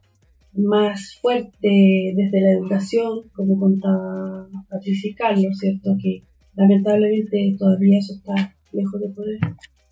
más 0.54 1.18
fuerte 1.22 2.14
desde 2.16 2.42
la 2.42 2.52
educación, 2.52 3.30
como 3.34 3.60
contaba 3.60 4.48
Patricia 4.70 5.14
Carlos, 5.18 5.58
¿cierto? 5.58 5.98
Que 6.02 6.22
lamentablemente 6.56 7.56
todavía 7.58 7.98
eso 7.98 8.14
está 8.14 8.56
lejos 8.72 9.02
de 9.02 9.10
poder 9.10 9.40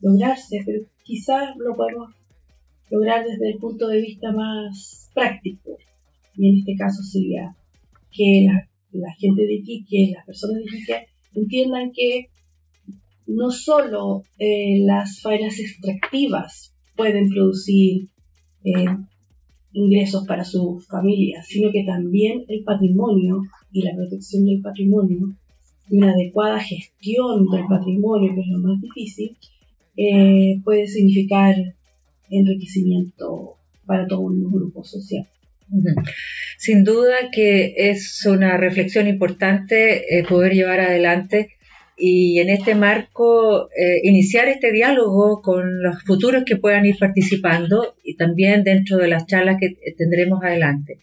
lograrse, 0.01 0.61
pero 0.65 0.83
quizás 1.03 1.55
lo 1.57 1.75
podemos 1.75 2.13
lograr 2.91 3.25
desde 3.25 3.51
el 3.51 3.57
punto 3.57 3.87
de 3.87 4.01
vista 4.01 4.31
más 4.31 5.09
práctico. 5.15 5.77
Y 6.35 6.49
en 6.49 6.57
este 6.59 6.75
caso 6.75 7.01
sería 7.01 7.55
que 8.11 8.45
la, 8.91 9.13
gente 9.13 9.41
de 9.41 9.55
Iquique, 9.55 10.11
las 10.13 10.25
personas 10.25 10.57
de 10.57 10.63
Iquique, 10.63 11.07
entiendan 11.33 11.91
que 11.93 12.27
no 13.27 13.51
solo 13.51 14.23
eh, 14.39 14.79
las 14.85 15.21
faenas 15.21 15.59
extractivas 15.59 16.73
pueden 16.95 17.29
producir 17.29 18.09
eh, 18.63 18.85
ingresos 19.71 20.25
para 20.27 20.43
sus 20.43 20.87
familias, 20.87 21.45
sino 21.47 21.71
que 21.71 21.83
también 21.83 22.43
el 22.47 22.63
patrimonio 22.63 23.41
y 23.71 23.83
la 23.83 23.95
protección 23.95 24.45
del 24.45 24.61
patrimonio 24.61 25.35
y 25.89 25.97
una 25.97 26.11
adecuada 26.11 26.59
gestión 26.59 27.45
del 27.51 27.65
patrimonio, 27.67 28.33
que 28.33 28.41
es 28.41 28.47
lo 28.47 28.59
más 28.59 28.81
difícil, 28.81 29.37
eh, 29.95 30.59
puede 30.63 30.87
significar 30.87 31.55
enriquecimiento 32.29 33.55
para 33.85 34.07
todo 34.07 34.21
un 34.21 34.51
grupo 34.51 34.83
social. 34.83 35.27
Sin 36.57 36.83
duda 36.83 37.29
que 37.31 37.73
es 37.77 38.25
una 38.25 38.57
reflexión 38.57 39.07
importante 39.07 40.17
eh, 40.17 40.23
poder 40.23 40.53
llevar 40.53 40.79
adelante 40.79 41.51
y 41.97 42.39
en 42.39 42.49
este 42.49 42.75
marco 42.75 43.69
eh, 43.71 43.99
iniciar 44.03 44.47
este 44.47 44.71
diálogo 44.71 45.41
con 45.41 45.83
los 45.83 46.01
futuros 46.03 46.43
que 46.45 46.55
puedan 46.55 46.85
ir 46.85 46.97
participando 46.97 47.95
y 48.03 48.15
también 48.15 48.63
dentro 48.63 48.97
de 48.97 49.09
las 49.09 49.25
charlas 49.25 49.57
que 49.59 49.75
tendremos 49.97 50.43
adelante. 50.43 50.99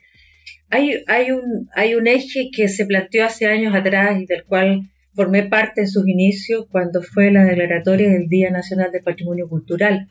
Hay, 0.70 1.04
hay, 1.06 1.30
un, 1.30 1.68
hay 1.74 1.94
un 1.94 2.06
eje 2.06 2.50
que 2.50 2.68
se 2.68 2.86
planteó 2.86 3.26
hace 3.26 3.46
años 3.46 3.74
atrás 3.74 4.20
y 4.20 4.26
del 4.26 4.44
cual 4.44 4.90
formé 5.14 5.44
parte 5.44 5.82
en 5.82 5.88
sus 5.88 6.08
inicios 6.08 6.66
cuando 6.70 7.02
fue 7.02 7.30
la 7.30 7.44
declaratoria 7.44 8.10
del 8.10 8.28
Día 8.28 8.50
Nacional 8.50 8.90
del 8.90 9.02
Patrimonio 9.02 9.48
Cultural, 9.48 10.08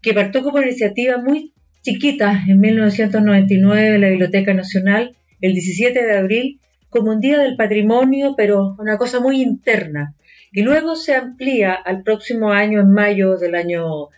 que 0.00 0.14
partió 0.14 0.42
como 0.42 0.60
iniciativa 0.60 1.18
muy 1.18 1.52
chiquita 1.88 2.44
en 2.46 2.60
1999 2.60 3.98
la 3.98 4.10
Biblioteca 4.10 4.52
Nacional, 4.52 5.16
el 5.40 5.54
17 5.54 6.04
de 6.04 6.18
abril, 6.18 6.60
como 6.90 7.12
un 7.12 7.20
día 7.20 7.38
del 7.38 7.56
patrimonio, 7.56 8.34
pero 8.36 8.76
una 8.78 8.98
cosa 8.98 9.20
muy 9.20 9.40
interna. 9.40 10.14
Y 10.52 10.62
luego 10.62 10.96
se 10.96 11.14
amplía 11.14 11.72
al 11.72 12.02
próximo 12.02 12.50
año, 12.50 12.80
en 12.80 12.92
mayo 12.92 13.36
del 13.36 13.54
año 13.54 14.08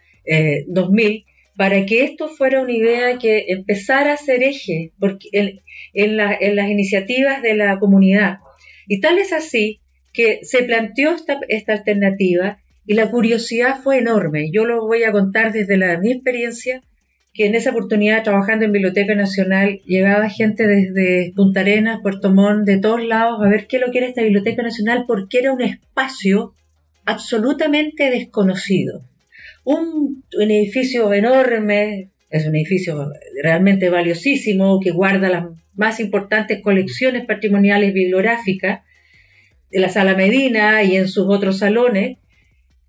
2000, 0.66 1.06
eh, 1.06 1.24
para 1.56 1.86
que 1.86 2.02
esto 2.02 2.28
fuera 2.28 2.60
una 2.60 2.72
idea 2.72 3.18
que 3.18 3.46
empezara 3.48 4.14
a 4.14 4.16
ser 4.16 4.42
eje 4.42 4.92
en, 5.32 6.16
las 6.16 6.70
iniciativas 6.70 7.40
de 7.42 7.54
la 7.54 7.78
comunidad. 7.78 8.38
Y 8.88 9.00
tal 9.00 9.18
es 9.18 9.32
así 9.32 9.80
que 10.12 10.40
se 10.42 10.64
planteó 10.64 11.14
esta, 11.14 11.38
esta 11.48 11.74
alternativa 11.74 12.58
y 12.84 12.94
la 12.94 13.10
curiosidad 13.10 13.80
fue 13.80 13.98
enorme. 13.98 14.50
Yo 14.52 14.64
lo 14.64 14.86
voy 14.86 15.04
a 15.04 15.12
contar 15.12 15.52
desde 15.52 15.76
la, 15.76 15.98
mi 15.98 16.12
experiencia 16.12 16.82
que 17.32 17.46
en 17.46 17.54
esa 17.54 17.70
oportunidad 17.70 18.24
trabajando 18.24 18.64
en 18.64 18.72
Biblioteca 18.72 19.14
Nacional 19.14 19.80
llegaba 19.84 20.28
gente 20.28 20.66
desde 20.66 21.32
Punta 21.34 21.60
Arenas, 21.60 22.00
Puerto 22.02 22.32
Montt, 22.32 22.66
de 22.66 22.78
todos 22.78 23.04
lados 23.04 23.40
a 23.40 23.48
ver 23.48 23.66
qué 23.66 23.78
lo 23.78 23.92
que 23.92 23.98
era 23.98 24.08
esta 24.08 24.22
Biblioteca 24.22 24.62
Nacional 24.62 25.04
porque 25.06 25.38
era 25.38 25.52
un 25.52 25.62
espacio 25.62 26.54
absolutamente 27.04 28.10
desconocido. 28.10 29.02
Un, 29.64 30.24
un 30.36 30.50
edificio 30.50 31.12
enorme, 31.12 32.10
es 32.30 32.46
un 32.46 32.56
edificio 32.56 33.10
realmente 33.42 33.90
valiosísimo 33.90 34.80
que 34.80 34.90
guarda 34.90 35.28
las 35.28 35.46
más 35.74 36.00
importantes 36.00 36.60
colecciones 36.62 37.26
patrimoniales 37.26 37.92
bibliográficas 37.92 38.82
de 39.70 39.80
la 39.80 39.88
Sala 39.88 40.14
Medina 40.14 40.82
y 40.82 40.96
en 40.96 41.08
sus 41.08 41.26
otros 41.28 41.58
salones, 41.58 42.18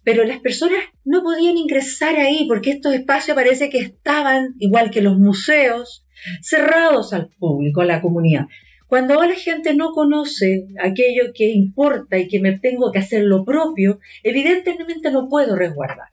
pero 0.03 0.23
las 0.23 0.39
personas 0.39 0.79
no 1.05 1.21
podían 1.23 1.57
ingresar 1.57 2.15
ahí 2.15 2.45
porque 2.47 2.71
estos 2.71 2.93
espacios 2.93 3.35
parece 3.35 3.69
que 3.69 3.79
estaban, 3.79 4.55
igual 4.59 4.91
que 4.91 5.01
los 5.01 5.17
museos, 5.17 6.05
cerrados 6.41 7.13
al 7.13 7.29
público, 7.29 7.81
a 7.81 7.85
la 7.85 8.01
comunidad. 8.01 8.47
Cuando 8.87 9.23
la 9.23 9.35
gente 9.35 9.73
no 9.73 9.91
conoce 9.91 10.67
aquello 10.77 11.31
que 11.33 11.49
importa 11.49 12.17
y 12.17 12.27
que 12.27 12.41
me 12.41 12.59
tengo 12.59 12.91
que 12.91 12.99
hacer 12.99 13.23
lo 13.23 13.45
propio, 13.45 13.99
evidentemente 14.21 15.11
no 15.11 15.29
puedo 15.29 15.55
resguardar. 15.55 16.09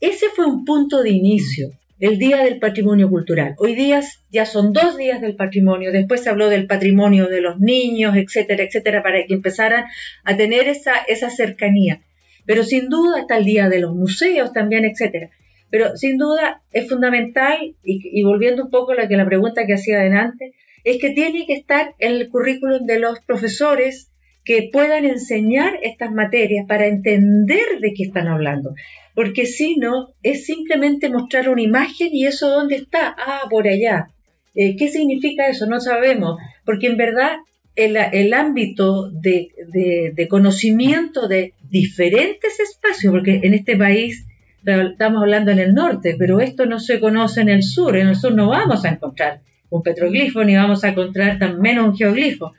Ese 0.00 0.26
fue 0.28 0.46
un 0.46 0.64
punto 0.64 1.02
de 1.02 1.10
inicio. 1.10 1.72
el 1.98 2.18
Día 2.18 2.44
del 2.44 2.58
Patrimonio 2.58 3.08
Cultural. 3.08 3.54
Hoy 3.56 3.74
día 3.74 4.02
ya 4.30 4.44
son 4.44 4.74
dos 4.74 4.98
días 4.98 5.22
del 5.22 5.34
patrimonio, 5.34 5.92
después 5.92 6.22
se 6.22 6.28
habló 6.28 6.50
del 6.50 6.66
patrimonio 6.66 7.26
de 7.26 7.40
los 7.40 7.58
niños, 7.58 8.14
etcétera, 8.16 8.64
etcétera, 8.64 9.02
para 9.02 9.24
que 9.24 9.32
empezaran 9.32 9.86
a 10.22 10.36
tener 10.36 10.68
esa, 10.68 10.96
esa 11.08 11.30
cercanía. 11.30 12.02
Pero 12.46 12.62
sin 12.62 12.88
duda 12.88 13.20
está 13.20 13.36
el 13.36 13.44
Día 13.44 13.68
de 13.68 13.80
los 13.80 13.94
Museos 13.94 14.52
también, 14.52 14.84
etcétera. 14.84 15.30
Pero 15.70 15.96
sin 15.96 16.16
duda 16.16 16.62
es 16.72 16.88
fundamental, 16.88 17.74
y, 17.82 18.22
volviendo 18.22 18.64
un 18.64 18.70
poco 18.70 18.92
a 18.92 18.94
la, 18.94 19.08
que 19.08 19.16
la 19.16 19.26
pregunta 19.26 19.66
que 19.66 19.74
hacía 19.74 19.98
adelante, 19.98 20.52
es 20.84 20.98
que 21.00 21.10
tiene 21.10 21.46
que 21.46 21.54
estar 21.54 21.94
en 21.98 22.12
el 22.12 22.28
currículum 22.28 22.86
de 22.86 23.00
los 23.00 23.20
profesores 23.20 24.12
que 24.44 24.70
puedan 24.72 25.04
enseñar 25.04 25.76
estas 25.82 26.12
materias 26.12 26.66
para 26.68 26.86
entender 26.86 27.80
de 27.80 27.92
qué 27.92 28.04
están 28.04 28.28
hablando. 28.28 28.74
Porque 29.14 29.44
si 29.46 29.76
no, 29.76 30.10
es 30.22 30.46
simplemente 30.46 31.10
mostrar 31.10 31.48
una 31.48 31.62
imagen 31.62 32.10
y 32.12 32.26
eso 32.26 32.48
dónde 32.48 32.76
está, 32.76 33.16
ah, 33.18 33.42
por 33.50 33.66
allá. 33.66 34.10
Eh, 34.54 34.76
¿Qué 34.76 34.88
significa 34.88 35.48
eso? 35.48 35.66
No 35.66 35.80
sabemos, 35.80 36.38
porque 36.64 36.86
en 36.86 36.96
verdad 36.96 37.38
el, 37.76 38.32
ámbito 38.34 39.10
de, 39.10 40.26
conocimiento 40.28 41.28
de 41.28 41.52
diferentes 41.68 42.58
espacios, 42.58 43.12
porque 43.12 43.40
en 43.42 43.54
este 43.54 43.76
país 43.76 44.26
estamos 44.64 45.22
hablando 45.22 45.52
en 45.52 45.58
el 45.58 45.74
norte, 45.74 46.16
pero 46.18 46.40
esto 46.40 46.66
no 46.66 46.80
se 46.80 46.98
conoce 46.98 47.42
en 47.42 47.50
el 47.50 47.62
sur. 47.62 47.96
En 47.96 48.08
el 48.08 48.16
sur 48.16 48.34
no 48.34 48.48
vamos 48.48 48.84
a 48.84 48.88
encontrar 48.88 49.40
un 49.68 49.82
petroglifo 49.82 50.42
ni 50.44 50.56
vamos 50.56 50.82
a 50.84 50.88
encontrar 50.88 51.38
tan 51.38 51.60
menos 51.60 51.88
un 51.88 51.96
geoglifo. 51.96 52.52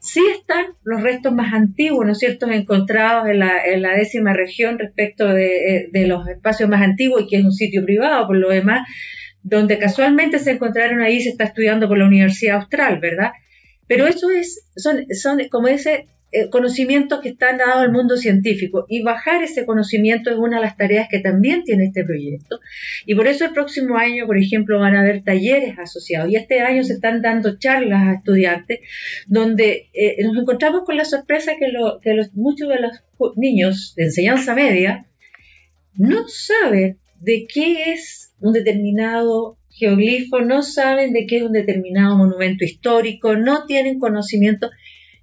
Sí 0.00 0.22
están 0.34 0.66
los 0.82 1.02
restos 1.02 1.32
más 1.32 1.52
antiguos, 1.52 2.06
¿no 2.06 2.12
es 2.12 2.18
cierto?, 2.18 2.50
encontrados 2.50 3.28
en 3.28 3.38
la, 3.38 3.94
décima 3.96 4.32
región 4.32 4.78
respecto 4.78 5.28
de, 5.28 5.88
de, 5.92 6.06
los 6.06 6.26
espacios 6.26 6.70
más 6.70 6.80
antiguos, 6.80 7.22
y 7.22 7.26
que 7.26 7.36
es 7.36 7.44
un 7.44 7.52
sitio 7.52 7.84
privado 7.84 8.26
por 8.26 8.36
lo 8.36 8.48
demás, 8.48 8.88
donde 9.42 9.78
casualmente 9.78 10.38
se 10.38 10.52
encontraron 10.52 11.02
ahí, 11.02 11.20
se 11.20 11.28
está 11.28 11.44
estudiando 11.44 11.86
por 11.86 11.98
la 11.98 12.06
Universidad 12.06 12.56
Austral, 12.56 12.98
¿verdad? 12.98 13.32
Pero 13.90 14.06
eso 14.06 14.30
es, 14.30 14.70
son, 14.76 15.04
son 15.12 15.40
como 15.48 15.66
ese 15.66 16.06
eh, 16.30 16.48
conocimientos 16.48 17.18
que 17.20 17.30
están 17.30 17.58
dados 17.58 17.78
al 17.78 17.90
mundo 17.90 18.16
científico. 18.16 18.86
Y 18.88 19.02
bajar 19.02 19.42
ese 19.42 19.66
conocimiento 19.66 20.30
es 20.30 20.36
una 20.36 20.58
de 20.58 20.62
las 20.62 20.76
tareas 20.76 21.08
que 21.10 21.18
también 21.18 21.64
tiene 21.64 21.86
este 21.86 22.04
proyecto. 22.04 22.60
Y 23.04 23.16
por 23.16 23.26
eso 23.26 23.46
el 23.46 23.50
próximo 23.50 23.96
año 23.96 24.28
por 24.28 24.38
ejemplo 24.38 24.78
van 24.78 24.94
a 24.94 25.00
haber 25.00 25.24
talleres 25.24 25.76
asociados. 25.76 26.30
Y 26.30 26.36
este 26.36 26.60
año 26.60 26.84
se 26.84 26.92
están 26.92 27.20
dando 27.20 27.58
charlas 27.58 28.06
a 28.06 28.12
estudiantes 28.12 28.78
donde 29.26 29.88
eh, 29.92 30.18
nos 30.22 30.36
encontramos 30.36 30.84
con 30.84 30.96
la 30.96 31.04
sorpresa 31.04 31.54
que, 31.58 31.66
muchos 32.34 32.68
de 32.68 32.78
los 32.78 32.92
niños 33.34 33.94
de 33.96 34.04
enseñanza 34.04 34.54
media 34.54 35.06
no 35.94 36.28
saben 36.28 37.00
de 37.18 37.44
qué 37.52 37.90
es 37.90 38.36
un 38.38 38.52
determinado 38.52 39.58
geoglifo, 39.80 40.42
no 40.42 40.62
saben 40.62 41.12
de 41.12 41.26
qué 41.26 41.38
es 41.38 41.42
un 41.42 41.52
determinado 41.52 42.16
monumento 42.16 42.64
histórico, 42.64 43.36
no 43.36 43.64
tienen 43.66 43.98
conocimiento 43.98 44.70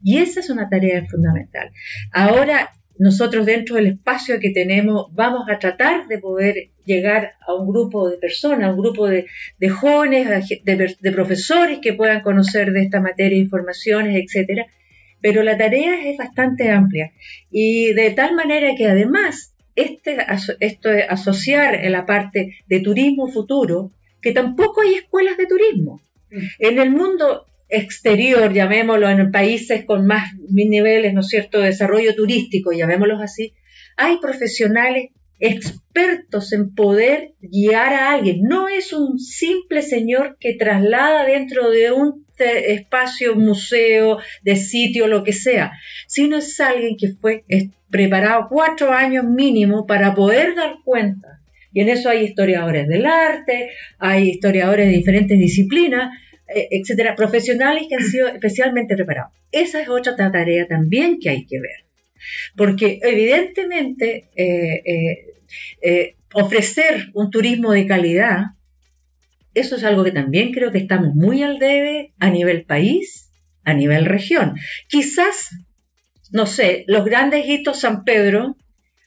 y 0.04 0.18
esa 0.18 0.40
es 0.40 0.50
una 0.50 0.68
tarea 0.70 1.06
fundamental. 1.06 1.72
Ahora, 2.12 2.72
nosotros 3.00 3.46
dentro 3.46 3.76
del 3.76 3.88
espacio 3.88 4.40
que 4.40 4.50
tenemos 4.50 5.08
vamos 5.14 5.48
a 5.50 5.60
tratar 5.60 6.08
de 6.08 6.18
poder 6.18 6.72
llegar 6.84 7.34
a 7.46 7.54
un 7.54 7.68
grupo 7.68 8.10
de 8.10 8.18
personas, 8.18 8.68
a 8.68 8.74
un 8.74 8.80
grupo 8.80 9.08
de, 9.08 9.28
jóvenes, 9.70 10.50
de, 10.64 11.12
profesores 11.12 11.80
que 11.80 11.94
puedan 11.94 12.22
conocer 12.22 12.72
de 12.72 12.84
esta 12.84 13.00
materia, 13.00 13.38
informaciones, 13.38 14.16
etcétera. 14.16 14.66
Pero 15.22 15.44
la 15.44 15.58
tarea 15.58 16.10
es 16.10 16.18
bastante 16.18 16.70
amplia 16.70 17.12
y 17.52 17.94
de 17.94 18.12
tal 18.12 18.36
manera 18.36 18.76
que 18.76 18.88
además 18.88 19.56
este, 19.76 20.18
esto 20.60 20.90
de 20.90 21.04
asociar 21.04 21.76
en 21.76 21.92
la 21.92 22.06
parte 22.06 22.56
de 22.68 22.80
turismo 22.80 23.28
futuro, 23.28 23.92
que 24.22 24.32
tampoco 24.32 24.82
hay 24.82 24.96
escuelas 24.96 25.38
de 25.38 25.46
turismo. 25.46 26.02
Mm. 26.30 26.46
En 26.60 26.80
el 26.80 26.92
mundo 26.92 27.46
exterior, 27.70 28.54
llamémoslo, 28.54 29.10
en 29.10 29.32
países 29.32 29.86
con 29.86 30.06
más 30.06 30.34
niveles, 30.50 31.14
¿no 31.14 31.22
es 31.22 31.28
cierto?, 31.28 31.60
de 31.60 31.68
desarrollo 31.68 32.16
turístico, 32.16 32.72
llamémoslos 32.72 33.22
así, 33.22 33.54
hay 33.98 34.18
profesionales 34.20 35.10
expertos 35.40 36.52
en 36.54 36.74
poder 36.74 37.34
guiar 37.42 37.94
a 37.94 38.14
alguien. 38.14 38.44
No 38.44 38.68
es 38.70 38.94
un 38.94 39.20
simple 39.20 39.82
señor 39.82 40.38
que 40.40 40.54
traslada 40.54 41.26
dentro 41.26 41.70
de 41.70 41.92
un 41.92 42.26
espacio, 42.38 43.36
museo, 43.36 44.20
de 44.44 44.56
sitio, 44.56 45.08
lo 45.08 45.24
que 45.24 45.34
sea, 45.34 45.72
sino 46.08 46.38
es 46.38 46.60
alguien 46.60 46.96
que 46.98 47.14
fue 47.20 47.46
preparado 47.90 48.48
cuatro 48.50 48.94
años 48.94 49.26
mínimo 49.26 49.86
para 49.86 50.14
poder 50.14 50.56
dar 50.56 50.76
cuenta. 50.84 51.37
Y 51.78 51.82
en 51.82 51.90
eso 51.90 52.10
hay 52.10 52.24
historiadores 52.24 52.88
del 52.88 53.06
arte, 53.06 53.70
hay 54.00 54.30
historiadores 54.30 54.88
de 54.88 54.94
diferentes 54.94 55.38
disciplinas, 55.38 56.12
eh, 56.48 56.70
etcétera, 56.72 57.14
profesionales 57.14 57.86
que 57.88 57.94
han 57.94 58.04
sido 58.04 58.28
especialmente 58.34 58.96
preparados. 58.96 59.32
Esa 59.52 59.84
es 59.84 59.88
otra 59.88 60.16
tarea 60.16 60.66
también 60.68 61.20
que 61.20 61.30
hay 61.30 61.46
que 61.46 61.60
ver. 61.60 61.86
Porque 62.56 62.98
evidentemente 63.04 64.28
eh, 64.36 65.36
eh, 65.84 66.16
ofrecer 66.34 67.12
un 67.14 67.30
turismo 67.30 67.74
de 67.74 67.86
calidad, 67.86 68.46
eso 69.54 69.76
es 69.76 69.84
algo 69.84 70.04
que 70.04 70.12
también 70.12 70.54
creo 70.54 70.72
que 70.72 70.80
estamos 70.80 71.14
muy 71.14 71.44
al 71.44 71.60
debe 71.60 72.12
a 72.18 72.32
nivel 72.32 72.64
país, 72.64 73.30
a 73.66 73.76
nivel 73.76 74.06
región. 74.06 74.56
Quizás, 74.88 75.52
no 76.32 76.48
sé, 76.48 76.86
los 76.88 77.06
grandes 77.06 77.48
hitos 77.48 77.82
San 77.82 78.04
Pedro, 78.04 78.58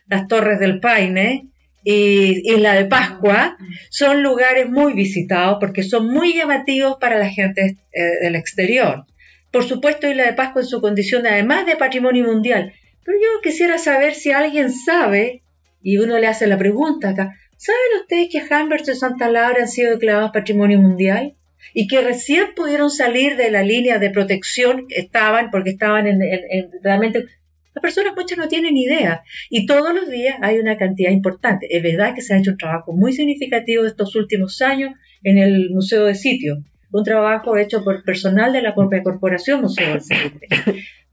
las 0.06 0.28
Torres 0.28 0.60
del 0.60 0.78
Paine, 0.78 1.49
y 1.82 2.52
Isla 2.52 2.74
de 2.74 2.84
Pascua 2.86 3.56
son 3.88 4.22
lugares 4.22 4.68
muy 4.68 4.92
visitados 4.92 5.58
porque 5.60 5.82
son 5.82 6.08
muy 6.08 6.34
llamativos 6.34 6.96
para 7.00 7.18
la 7.18 7.28
gente 7.28 7.76
eh, 7.92 8.02
del 8.22 8.34
exterior. 8.34 9.06
Por 9.50 9.64
supuesto, 9.64 10.08
Isla 10.08 10.26
de 10.26 10.34
Pascua 10.34 10.62
en 10.62 10.68
su 10.68 10.80
condición 10.80 11.26
además 11.26 11.66
de 11.66 11.76
patrimonio 11.76 12.24
mundial. 12.24 12.72
Pero 13.04 13.18
yo 13.18 13.40
quisiera 13.42 13.78
saber 13.78 14.14
si 14.14 14.30
alguien 14.30 14.70
sabe, 14.70 15.42
y 15.82 15.98
uno 15.98 16.18
le 16.18 16.26
hace 16.26 16.46
la 16.46 16.58
pregunta 16.58 17.10
acá, 17.10 17.34
¿saben 17.56 18.00
ustedes 18.02 18.28
que 18.30 18.54
Humbert 18.54 18.86
y 18.88 18.94
Santa 18.94 19.30
Laura 19.30 19.62
han 19.62 19.68
sido 19.68 19.92
declarados 19.92 20.30
patrimonio 20.32 20.78
mundial? 20.78 21.34
Y 21.74 21.88
que 21.88 22.00
recién 22.00 22.54
pudieron 22.54 22.90
salir 22.90 23.36
de 23.36 23.50
la 23.50 23.62
línea 23.62 23.98
de 23.98 24.10
protección 24.10 24.86
que 24.88 25.00
estaban, 25.00 25.50
porque 25.50 25.70
estaban 25.70 26.06
en, 26.06 26.22
en 26.22 26.70
realmente 26.82 27.26
las 27.74 27.82
personas 27.82 28.14
muchas 28.16 28.38
no 28.38 28.48
tienen 28.48 28.76
idea 28.76 29.22
y 29.48 29.66
todos 29.66 29.94
los 29.94 30.08
días 30.08 30.36
hay 30.42 30.58
una 30.58 30.76
cantidad 30.76 31.10
importante. 31.10 31.68
Es 31.70 31.82
verdad 31.82 32.14
que 32.14 32.22
se 32.22 32.34
ha 32.34 32.38
hecho 32.38 32.52
un 32.52 32.58
trabajo 32.58 32.92
muy 32.92 33.12
significativo 33.12 33.84
estos 33.84 34.16
últimos 34.16 34.60
años 34.60 34.94
en 35.22 35.38
el 35.38 35.70
Museo 35.70 36.04
de 36.04 36.14
Sitio, 36.14 36.64
un 36.92 37.04
trabajo 37.04 37.56
hecho 37.56 37.84
por 37.84 38.02
personal 38.04 38.52
de 38.52 38.62
la 38.62 38.74
propia 38.74 39.02
corporación 39.02 39.62
Museo 39.62 39.90
del 39.90 40.00
Sitio. 40.00 40.32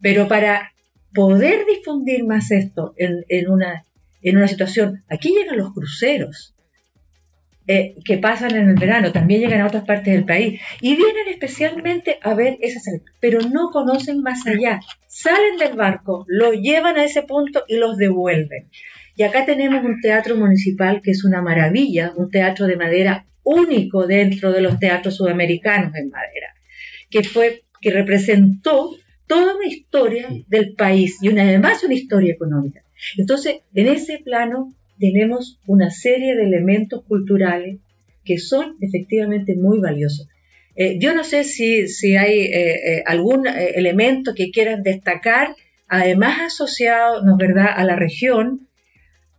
Pero 0.02 0.28
para 0.28 0.74
poder 1.14 1.66
difundir 1.66 2.26
más 2.26 2.52
esto 2.52 2.94
en, 2.98 3.50
una, 3.50 3.86
en 4.22 4.38
una 4.38 4.48
situación, 4.48 5.04
aquí 5.10 5.30
llegan 5.30 5.58
los 5.58 5.74
cruceros, 5.74 6.56
eh, 7.68 7.96
que 8.06 8.18
pasan 8.18 8.56
en 8.56 8.70
el 8.70 8.76
verano, 8.76 9.12
también 9.12 9.42
llegan 9.42 9.62
a 9.62 9.68
otras 9.68 9.84
partes 9.84 10.14
del 10.14 10.26
país 10.26 10.62
y 10.80 10.96
vienen 10.96 11.28
especialmente 11.28 12.18
a 12.22 12.34
ver 12.34 12.58
esas 12.62 12.84
pero 13.20 13.42
no 13.42 13.72
conocen 13.72 14.22
más 14.22 14.48
allá. 14.48 14.80
Salen 15.08 15.58
del 15.58 15.76
barco, 15.76 16.26
lo 16.28 16.54
llevan 16.54 16.98
a 16.98 17.04
ese 17.04 17.24
punto 17.24 17.64
y 17.68 17.76
los 17.78 17.98
devuelven. 17.98 18.70
Y 19.18 19.24
acá 19.24 19.46
tenemos 19.46 19.84
un 19.84 20.00
teatro 20.00 20.36
municipal 20.38 21.02
que 21.02 21.12
es 21.12 21.26
una 21.26 21.42
maravilla, 21.42 22.14
un 22.16 22.30
teatro 22.30 22.68
de 22.68 22.78
madera 22.78 23.26
único 23.44 24.08
dentro 24.08 24.52
de 24.52 24.62
los 24.62 24.80
teatros 24.80 25.18
sudamericanos 25.18 25.96
en 25.96 26.10
madera, 26.10 26.54
que 27.10 27.24
fue 27.24 27.64
que 27.82 27.92
representó 27.92 28.96
toda 29.26 29.56
una 29.56 29.68
historia 29.68 30.30
del 30.48 30.74
país 30.74 31.18
y 31.22 31.30
una, 31.30 31.44
además 31.44 31.84
una 31.84 31.94
historia 31.94 32.34
económica. 32.34 32.84
Entonces, 33.18 33.58
en 33.74 33.88
ese 33.88 34.20
plano 34.20 34.74
tenemos 35.00 35.60
una 35.68 35.90
serie 35.90 36.36
de 36.36 36.44
elementos 36.44 37.04
culturales 37.06 37.80
que 38.24 38.38
son 38.38 38.76
efectivamente 38.82 39.56
muy 39.56 39.80
valiosos. 39.80 40.28
Eh, 40.76 41.00
yo 41.00 41.16
no 41.16 41.24
sé 41.24 41.44
si, 41.44 41.88
si 41.88 42.16
hay 42.18 42.42
eh, 42.42 42.98
eh, 42.98 43.04
algún 43.08 43.48
elemento 43.48 44.36
que 44.36 44.52
quieran 44.52 44.84
destacar, 44.84 45.56
además 45.88 46.54
asociado, 46.54 47.24
¿no 47.26 47.32
es 47.32 47.38
verdad?, 47.38 47.70
a 47.76 47.84
la 47.84 47.96
región, 47.96 48.68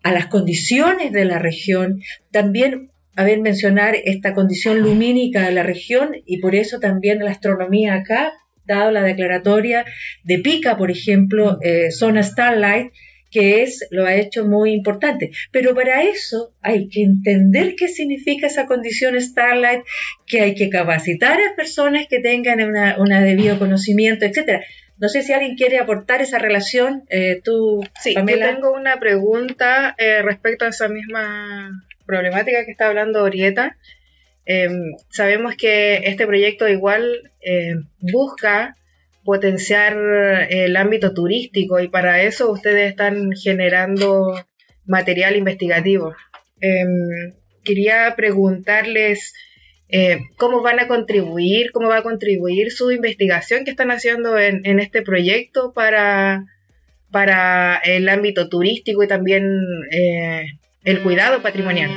a 0.03 0.13
las 0.13 0.27
condiciones 0.27 1.13
de 1.13 1.25
la 1.25 1.39
región, 1.39 2.01
también 2.33 2.91
a 3.15 3.25
ver 3.25 3.41
mencionar 3.41 3.95
esta 4.05 4.35
condición 4.35 4.81
lumínica 4.81 5.43
de 5.43 5.53
la 5.53 5.63
región 5.63 6.11
y 6.25 6.41
por 6.41 6.55
eso 6.55 6.81
también 6.81 7.19
la 7.21 7.33
astronomía 7.33 7.95
acá, 7.95 8.33
dado 8.65 8.91
la 8.91 9.03
declaratoria 9.03 9.85
de 10.25 10.39
Pica, 10.39 10.77
por 10.77 10.91
ejemplo, 10.91 11.59
zona 11.91 12.23
Starlight, 12.23 12.93
que 13.31 13.63
es, 13.63 13.87
lo 13.91 14.07
ha 14.07 14.15
hecho 14.15 14.47
muy 14.47 14.73
importante. 14.73 15.31
Pero 15.51 15.75
para 15.75 16.03
eso 16.03 16.53
hay 16.63 16.89
que 16.89 17.03
entender 17.03 17.75
qué 17.77 17.89
significa 17.89 18.47
esa 18.47 18.67
condición 18.67 19.21
Starlight, 19.21 19.83
que 20.27 20.41
hay 20.41 20.55
que 20.55 20.71
capacitar 20.71 21.41
a 21.41 21.57
personas 21.57 22.07
que 22.09 22.21
tengan 22.21 22.61
una, 22.63 23.21
debido 23.21 23.59
conocimiento, 23.59 24.25
etcétera. 24.25 24.65
No 24.99 25.09
sé 25.09 25.23
si 25.23 25.33
alguien 25.33 25.57
quiere 25.57 25.79
aportar 25.79 26.23
esa 26.23 26.39
relación. 26.39 27.05
Eh, 27.09 27.41
tú, 27.45 27.85
sí, 28.01 28.15
yo 28.15 28.25
tengo 28.25 28.73
una 28.73 28.99
pregunta 28.99 29.95
eh, 29.97 30.23
respecto 30.23 30.65
a 30.65 30.69
esa 30.69 30.89
misma 30.89 31.85
problemáticas 32.05 32.65
que 32.65 32.73
está 32.73 32.89
hablando 32.89 33.23
Orieta. 33.23 33.77
Em, 34.47 34.95
sabemos 35.11 35.55
que 35.57 35.97
este 36.05 36.27
proyecto 36.27 36.67
igual 36.67 37.31
eh, 37.43 37.75
busca 38.01 38.77
potenciar 39.29 39.95
el 40.49 40.75
ámbito 40.75 41.13
turístico 41.13 41.79
y 41.81 41.89
para 41.89 42.23
eso 42.23 42.51
ustedes 42.51 42.89
están 42.89 43.33
generando 43.33 44.43
material 44.87 45.37
investigativo. 45.37 46.15
Em, 46.63 47.35
quería 47.63 48.15
preguntarles 48.17 49.35
eh, 49.91 50.21
cómo 50.39 50.63
van 50.63 50.81
a 50.81 50.89
contribuir, 50.89 51.73
cómo 51.73 51.89
va 51.89 51.99
a 51.99 52.03
contribuir 52.03 52.73
su 52.73 52.91
investigación 52.91 53.67
que 53.67 53.73
están 53.73 53.91
haciendo 53.91 54.39
en, 54.39 54.81
este 54.81 55.03
proyecto 55.03 55.75
para, 55.75 56.47
para 57.11 57.77
el 57.85 58.09
ámbito 58.09 58.49
turístico 58.49 59.03
y 59.03 59.09
también 59.09 59.45
eh, 59.91 60.47
el 60.85 61.03
cuidado 61.03 61.43
patrimonial. 61.43 61.91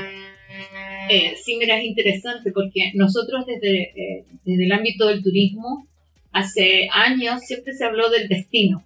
Eh, 1.10 1.36
sí, 1.42 1.56
mira, 1.56 1.78
es 1.78 1.86
interesante 1.86 2.52
porque 2.52 2.92
nosotros 2.94 3.46
desde, 3.46 4.26
desde 4.44 4.66
el 4.66 4.72
ámbito 4.74 5.08
del 5.08 5.24
turismo, 5.24 5.88
hace 6.32 6.88
años 6.92 7.42
siempre 7.42 7.74
se 7.74 7.86
habló 7.86 8.10
del 8.10 8.28
destino. 8.28 8.86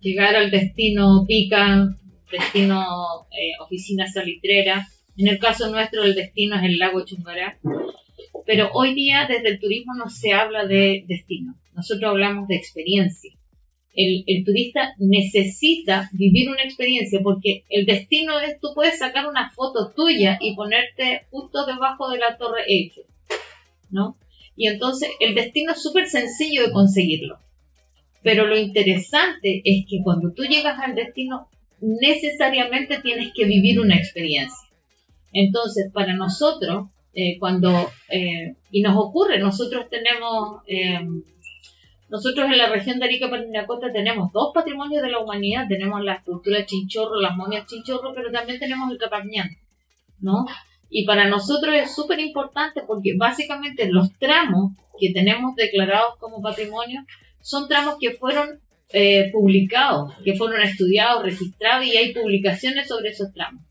Llegar 0.00 0.34
al 0.36 0.50
destino 0.50 1.24
pica, 1.26 1.94
destino 2.30 3.26
oficina 3.60 4.06
salitrera. 4.06 4.86
En 5.16 5.28
el 5.28 5.38
caso 5.38 5.70
nuestro, 5.70 6.04
el 6.04 6.14
destino 6.14 6.56
es 6.56 6.64
el 6.64 6.78
lago 6.78 7.04
Chungará. 7.04 7.58
Pero 8.46 8.70
hoy 8.72 8.94
día 8.94 9.26
desde 9.28 9.48
el 9.48 9.60
turismo 9.60 9.94
no 9.94 10.08
se 10.08 10.32
habla 10.32 10.66
de 10.66 11.04
destino, 11.06 11.54
nosotros 11.74 12.10
hablamos 12.10 12.48
de 12.48 12.56
experiencia. 12.56 13.32
El, 13.92 14.44
turista 14.44 14.94
necesita 14.98 16.08
vivir 16.12 16.48
una 16.48 16.62
experiencia 16.62 17.20
porque 17.22 17.64
el 17.68 17.86
destino 17.86 18.38
es, 18.40 18.58
tú 18.60 18.68
puedes 18.74 18.98
sacar 18.98 19.26
una 19.26 19.50
foto 19.50 19.92
tuya 19.94 20.38
y 20.40 20.54
ponerte 20.54 21.26
justo 21.30 21.66
debajo 21.66 22.08
de 22.08 22.18
la 22.18 22.38
torre 22.38 22.62
Eiffel, 22.68 23.04
¿no? 23.90 24.16
Y 24.60 24.66
entonces 24.66 25.08
el 25.20 25.34
destino 25.34 25.72
es 25.72 25.82
súper 25.82 26.06
sencillo 26.06 26.66
de 26.66 26.70
conseguirlo. 26.70 27.38
Pero 28.22 28.44
lo 28.44 28.58
interesante 28.58 29.62
es 29.64 29.86
que 29.88 30.02
cuando 30.04 30.34
tú 30.34 30.42
llegas 30.42 30.78
al 30.78 30.94
destino, 30.94 31.48
necesariamente 31.80 33.00
tienes 33.00 33.32
que 33.34 33.46
vivir 33.46 33.80
una 33.80 33.96
experiencia. 33.96 34.68
Entonces, 35.32 35.90
para 35.90 36.12
nosotros, 36.12 36.90
eh, 37.14 37.38
cuando, 37.38 37.70
eh, 38.10 38.56
y 38.70 38.82
nos 38.82 38.98
ocurre, 38.98 39.38
nosotros 39.38 39.86
tenemos, 39.88 40.60
eh, 40.66 41.08
nosotros 42.10 42.44
en 42.44 42.58
la 42.58 42.68
región 42.68 42.98
de 42.98 43.06
Arica 43.06 43.30
Parinacota 43.30 43.90
tenemos 43.90 44.30
dos 44.30 44.50
patrimonios 44.52 45.02
de 45.02 45.10
la 45.10 45.20
humanidad, 45.20 45.68
tenemos 45.70 46.04
la 46.04 46.16
escultura 46.16 46.66
Chinchorro, 46.66 47.18
las 47.18 47.34
momias 47.34 47.64
Chinchorro, 47.66 48.12
pero 48.14 48.30
también 48.30 48.58
tenemos 48.58 48.90
el 48.90 48.98
Capañán, 48.98 49.48
¿no? 50.20 50.44
Y 50.90 51.06
para 51.06 51.28
nosotros 51.28 51.74
es 51.74 51.94
súper 51.94 52.18
importante 52.18 52.82
porque 52.86 53.14
básicamente 53.16 53.88
los 53.88 54.12
tramos 54.18 54.72
que 54.98 55.12
tenemos 55.12 55.54
declarados 55.54 56.16
como 56.18 56.42
patrimonio 56.42 57.02
son 57.40 57.68
tramos 57.68 57.96
que 58.00 58.12
fueron 58.12 58.60
eh, 58.92 59.30
publicados, 59.32 60.12
que 60.24 60.34
fueron 60.34 60.60
estudiados, 60.62 61.22
registrados 61.22 61.86
y 61.86 61.96
hay 61.96 62.12
publicaciones 62.12 62.88
sobre 62.88 63.10
esos 63.10 63.32
tramos. 63.32 63.62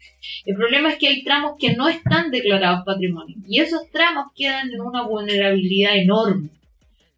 El 0.46 0.56
problema 0.56 0.90
es 0.90 0.98
que 0.98 1.10
hay 1.10 1.24
tramos 1.24 1.56
que 1.60 1.76
no 1.76 1.90
están 1.90 2.32
declarados 2.32 2.86
patrimonio 2.86 3.36
y 3.46 3.60
esos 3.60 3.90
tramos 3.92 4.28
quedan 4.36 4.72
en 4.72 4.80
una 4.80 5.04
vulnerabilidad 5.04 5.98
enorme 5.98 6.50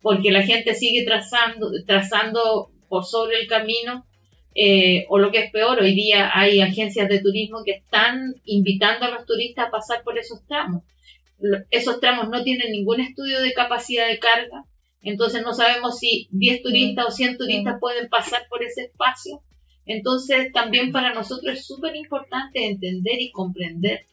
porque 0.01 0.31
la 0.31 0.41
gente 0.41 0.73
sigue 0.73 1.05
trazando, 1.05 1.69
trazando 1.85 2.71
por 2.89 3.05
sobre 3.05 3.39
el 3.39 3.47
camino 3.47 4.05
eh, 4.53 5.05
o 5.09 5.17
lo 5.17 5.31
que 5.31 5.39
es 5.39 5.51
peor, 5.51 5.79
hoy 5.79 5.95
día 5.95 6.31
hay 6.33 6.61
agencias 6.61 7.07
de 7.07 7.21
turismo 7.21 7.63
que 7.63 7.71
están 7.71 8.35
invitando 8.45 9.05
a 9.05 9.11
los 9.11 9.25
turistas 9.25 9.67
a 9.67 9.71
pasar 9.71 10.03
por 10.03 10.17
esos 10.17 10.45
tramos. 10.45 10.83
Esos 11.69 11.99
tramos 11.99 12.29
no 12.29 12.43
tienen 12.43 12.71
ningún 12.71 12.99
estudio 12.99 13.41
de 13.41 13.53
capacidad 13.53 14.07
de 14.07 14.19
carga, 14.19 14.65
entonces 15.01 15.41
no 15.41 15.53
sabemos 15.53 15.97
si 15.97 16.27
10 16.31 16.61
turistas 16.61 17.05
o 17.07 17.11
100 17.11 17.37
turistas 17.37 17.77
pueden 17.79 18.09
pasar 18.09 18.43
por 18.49 18.63
ese 18.63 18.83
espacio. 18.83 19.41
Entonces 19.85 20.51
también 20.51 20.91
para 20.91 21.13
nosotros 21.13 21.57
es 21.57 21.65
súper 21.65 21.95
importante 21.95 22.67
entender 22.67 23.19
y 23.19 23.31
comprender 23.31 24.05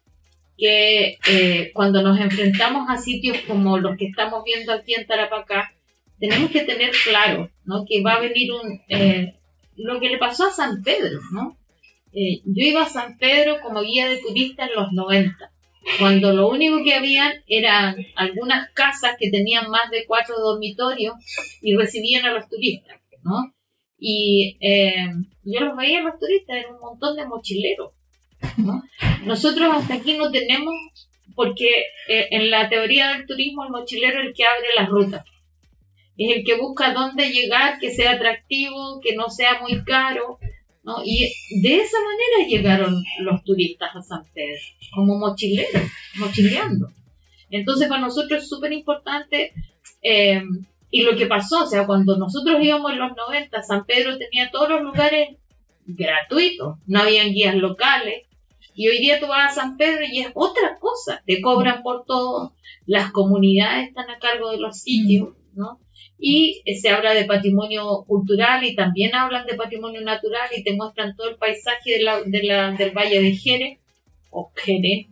que 0.56 1.18
eh, 1.30 1.70
cuando 1.74 2.02
nos 2.02 2.18
enfrentamos 2.18 2.88
a 2.88 2.96
sitios 2.96 3.38
como 3.46 3.78
los 3.78 3.96
que 3.98 4.06
estamos 4.06 4.42
viendo 4.44 4.72
aquí 4.72 4.94
en 4.94 5.06
Tarapacá, 5.06 5.72
tenemos 6.18 6.50
que 6.50 6.62
tener 6.62 6.90
claro 7.04 7.50
¿no? 7.64 7.84
que 7.86 8.02
va 8.02 8.14
a 8.14 8.20
venir 8.20 8.50
un, 8.52 8.80
eh, 8.88 9.37
lo 9.78 10.00
que 10.00 10.10
le 10.10 10.18
pasó 10.18 10.46
a 10.46 10.52
San 10.52 10.82
Pedro. 10.82 11.20
¿no? 11.32 11.56
Eh, 12.12 12.40
yo 12.44 12.66
iba 12.66 12.82
a 12.82 12.88
San 12.88 13.18
Pedro 13.18 13.60
como 13.62 13.82
guía 13.82 14.08
de 14.08 14.18
turista 14.18 14.66
en 14.66 14.74
los 14.74 14.92
90 14.92 15.52
cuando 15.98 16.32
lo 16.32 16.48
único 16.48 16.82
que 16.84 16.94
habían 16.94 17.32
eran 17.46 17.96
algunas 18.16 18.70
casas 18.72 19.16
que 19.18 19.30
tenían 19.30 19.70
más 19.70 19.90
de 19.90 20.04
cuatro 20.06 20.38
dormitorios 20.38 21.14
y 21.62 21.74
recibían 21.76 22.26
a 22.26 22.32
los 22.32 22.48
turistas, 22.48 23.00
¿no? 23.22 23.54
Y 23.98 24.56
eh, 24.60 25.08
yo 25.44 25.60
los 25.60 25.76
veía 25.76 26.00
a 26.00 26.02
los 26.02 26.18
turistas, 26.18 26.56
era 26.56 26.72
un 26.72 26.80
montón 26.80 27.16
de 27.16 27.26
mochileros, 27.26 27.92
¿no? 28.56 28.82
Nosotros 29.24 29.74
hasta 29.74 29.94
aquí 29.94 30.16
no 30.16 30.30
tenemos, 30.30 30.74
porque 31.34 31.68
eh, 32.08 32.28
en 32.30 32.50
la 32.50 32.68
teoría 32.68 33.12
del 33.12 33.26
turismo 33.26 33.64
el 33.64 33.70
mochilero 33.70 34.20
es 34.20 34.28
el 34.28 34.34
que 34.34 34.44
abre 34.44 34.68
las 34.76 34.88
rutas, 34.88 35.24
es 36.18 36.36
el 36.36 36.44
que 36.44 36.56
busca 36.56 36.92
dónde 36.92 37.30
llegar, 37.30 37.78
que 37.78 37.94
sea 37.94 38.12
atractivo, 38.12 39.00
que 39.00 39.14
no 39.14 39.30
sea 39.30 39.60
muy 39.60 39.84
caro, 39.84 40.38
y 41.04 41.32
de 41.62 41.76
esa 41.76 41.96
manera 42.00 42.48
llegaron 42.48 43.04
los 43.20 43.44
turistas 43.44 43.94
a 43.94 44.02
San 44.02 44.24
Pedro, 44.34 44.60
como 44.94 45.18
mochileros, 45.18 45.82
mochileando. 46.16 46.88
Entonces 47.50 47.88
para 47.88 48.00
nosotros 48.00 48.42
es 48.42 48.48
súper 48.48 48.72
importante, 48.72 49.52
eh, 50.02 50.42
y 50.90 51.02
lo 51.02 51.16
que 51.16 51.26
pasó, 51.26 51.64
o 51.64 51.66
sea, 51.66 51.86
cuando 51.86 52.16
nosotros 52.16 52.58
íbamos 52.62 52.92
en 52.92 52.98
los 52.98 53.14
90, 53.14 53.62
San 53.62 53.84
Pedro 53.84 54.18
tenía 54.18 54.50
todos 54.50 54.70
los 54.70 54.82
lugares 54.82 55.36
gratuitos, 55.86 56.78
no 56.86 57.00
habían 57.00 57.32
guías 57.32 57.54
locales, 57.54 58.24
y 58.74 58.88
hoy 58.88 58.98
día 58.98 59.20
tú 59.20 59.26
vas 59.26 59.52
a 59.52 59.60
San 59.60 59.76
Pedro 59.76 60.04
y 60.10 60.20
es 60.20 60.30
otra 60.34 60.78
cosa, 60.78 61.22
te 61.26 61.40
cobran 61.40 61.82
por 61.82 62.04
todo, 62.06 62.54
las 62.86 63.12
comunidades 63.12 63.88
están 63.88 64.08
a 64.08 64.18
cargo 64.18 64.50
de 64.50 64.58
los 64.58 64.80
sitios, 64.80 65.30
¿no? 65.54 65.80
Y 66.18 66.62
se 66.80 66.88
habla 66.88 67.14
de 67.14 67.24
patrimonio 67.24 68.04
cultural 68.06 68.64
y 68.64 68.74
también 68.74 69.14
hablan 69.14 69.46
de 69.46 69.54
patrimonio 69.54 70.00
natural 70.00 70.48
y 70.56 70.64
te 70.64 70.74
muestran 70.74 71.14
todo 71.16 71.30
el 71.30 71.36
paisaje 71.36 71.98
del 72.26 72.90
Valle 72.92 73.20
de 73.20 73.36
Jerez 73.36 73.78
o 74.30 74.50
Jerez. 74.54 75.06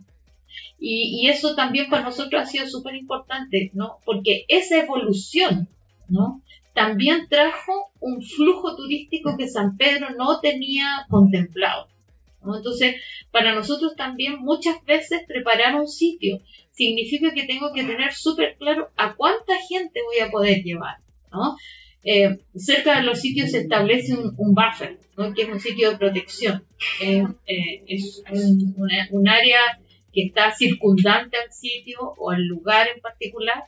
Y, 0.79 1.27
eso 1.27 1.55
también 1.55 1.89
para 1.89 2.03
nosotros 2.03 2.41
ha 2.41 2.45
sido 2.45 2.67
súper 2.67 2.95
importante, 2.95 3.71
¿no? 3.73 3.97
Porque 4.05 4.45
esa 4.47 4.79
evolución, 4.79 5.67
¿no? 6.07 6.41
También 6.73 7.27
trajo 7.29 7.89
un 7.99 8.21
flujo 8.21 8.75
turístico 8.75 9.35
que 9.37 9.47
San 9.47 9.77
Pedro 9.77 10.11
no 10.15 10.39
tenía 10.39 11.07
contemplado. 11.09 11.87
Entonces, 12.43 13.01
para 13.31 13.55
nosotros 13.55 13.95
también 13.95 14.39
muchas 14.39 14.83
veces 14.85 15.23
preparar 15.27 15.75
un 15.75 15.87
sitio 15.87 16.39
significa 16.77 17.33
que 17.33 17.45
tengo 17.45 17.73
que 17.73 17.83
tener 17.83 18.13
súper 18.13 18.55
claro 18.57 18.91
a 18.95 19.15
cuánta 19.15 19.53
gente 19.67 19.99
voy 20.05 20.19
a 20.19 20.29
poder 20.29 20.61
llevar. 20.63 20.97
¿no? 21.31 21.57
Eh, 22.03 22.37
cerca 22.55 22.97
de 22.97 23.03
los 23.03 23.19
sitios 23.19 23.51
se 23.51 23.61
establece 23.61 24.13
un, 24.15 24.53
buffer, 24.53 24.99
¿no? 25.17 25.33
que 25.33 25.41
es 25.41 25.49
un 25.49 25.59
sitio 25.59 25.91
de 25.91 25.97
protección. 25.97 26.63
Eh, 27.01 27.25
es 27.87 28.23
un, 29.11 29.27
área 29.27 29.59
que 30.13 30.25
está 30.27 30.51
circundante 30.51 31.37
al 31.37 31.51
sitio 31.51 32.13
o 32.17 32.29
al 32.29 32.43
lugar 32.45 32.87
en 32.93 33.01
particular. 33.01 33.63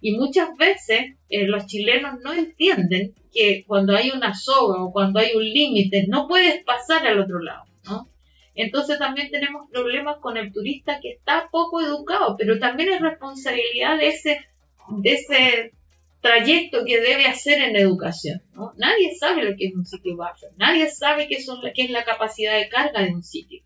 Y 0.00 0.12
muchas 0.12 0.56
veces 0.56 1.16
eh, 1.28 1.46
los 1.46 1.66
chilenos 1.66 2.20
no 2.22 2.34
entienden 2.34 3.14
que 3.32 3.64
cuando 3.66 3.96
hay 3.96 4.10
una 4.10 4.32
soga 4.32 4.84
o 4.84 4.92
cuando 4.92 5.18
hay 5.18 5.34
un 5.34 5.44
límite 5.44 6.06
no 6.08 6.28
puedes 6.28 6.62
pasar 6.62 7.04
al 7.04 7.18
otro 7.18 7.40
lado. 7.40 7.64
¿no? 7.84 8.08
Entonces 8.54 8.98
también 8.98 9.30
tenemos 9.30 9.68
problemas 9.70 10.18
con 10.18 10.36
el 10.36 10.52
turista 10.52 11.00
que 11.00 11.10
está 11.10 11.48
poco 11.50 11.80
educado, 11.80 12.36
pero 12.38 12.58
también 12.58 12.90
es 12.90 13.00
responsabilidad 13.00 13.98
de 13.98 14.08
ese, 14.08 14.46
de 14.88 15.12
ese 15.12 15.72
trayecto 16.20 16.84
que 16.84 17.00
debe 17.00 17.26
hacer 17.26 17.60
en 17.62 17.76
educación. 17.76 18.42
¿no? 18.52 18.72
Nadie 18.76 19.14
sabe 19.14 19.44
lo 19.44 19.56
que 19.56 19.66
es 19.66 19.74
un 19.74 19.84
sitio 19.84 20.16
buffer, 20.16 20.50
nadie 20.56 20.88
sabe 20.88 21.26
qué, 21.28 21.42
son, 21.42 21.60
qué 21.74 21.82
es 21.82 21.90
la 21.90 22.04
capacidad 22.04 22.56
de 22.56 22.68
carga 22.68 23.02
de 23.02 23.12
un 23.12 23.24
sitio. 23.24 23.62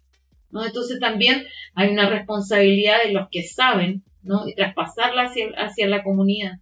¿no? 0.50 0.64
Entonces 0.64 0.98
también 0.98 1.46
hay 1.74 1.90
una 1.90 2.08
responsabilidad 2.08 3.02
de 3.04 3.12
los 3.12 3.28
que 3.30 3.42
saben 3.42 4.02
¿no? 4.22 4.48
y 4.48 4.54
traspasarla 4.54 5.24
hacia, 5.24 5.48
hacia 5.56 5.86
la 5.86 6.02
comunidad. 6.02 6.52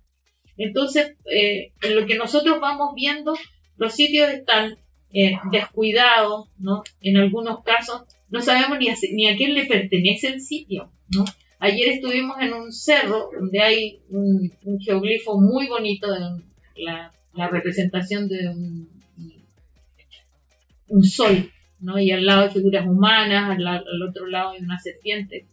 Entonces, 0.59 1.17
eh, 1.27 1.73
en 1.83 1.97
lo 1.97 2.07
que 2.07 2.17
nosotros 2.17 2.61
vamos 2.61 2.95
viendo, 2.95 3.35
los 3.77 3.93
sitios 3.93 4.31
están 4.31 4.79
eh, 5.13 5.39
descuidados, 5.53 6.49
¿no? 6.59 6.83
En 7.01 7.19
algunos 7.19 7.63
casos 7.63 8.03
no 8.29 8.41
sabemos 8.43 8.79
ni 8.79 8.89
a, 8.89 8.95
ni 9.13 9.29
a 9.29 9.37
quién 9.37 9.55
le 9.55 9.67
pertenece 9.67 10.29
el 10.29 10.41
sitio, 10.41 10.91
¿no? 11.09 11.25
Ayer 11.59 11.89
estuvimos 11.89 12.37
en 12.41 12.53
un 12.53 12.73
cerro 12.73 13.31
donde 13.33 13.61
hay 13.61 14.01
un, 14.11 14.53
geoglifo 14.81 15.41
muy 15.41 15.69
bonito, 15.69 16.13
de 16.13 16.43
la, 16.77 17.13
representación 17.51 18.29
de 18.29 18.49
un, 20.89 21.05
sol, 21.05 21.51
¿no? 21.81 21.99
Y 21.99 22.11
al 22.11 22.27
lado 22.27 22.43
hay 22.43 22.51
figuras 22.51 22.87
humanas, 22.87 23.59
al, 23.59 24.03
otro 24.03 24.27
lado 24.27 24.51
hay 24.51 24.61
una 24.61 24.79
serpiente. 24.79 25.47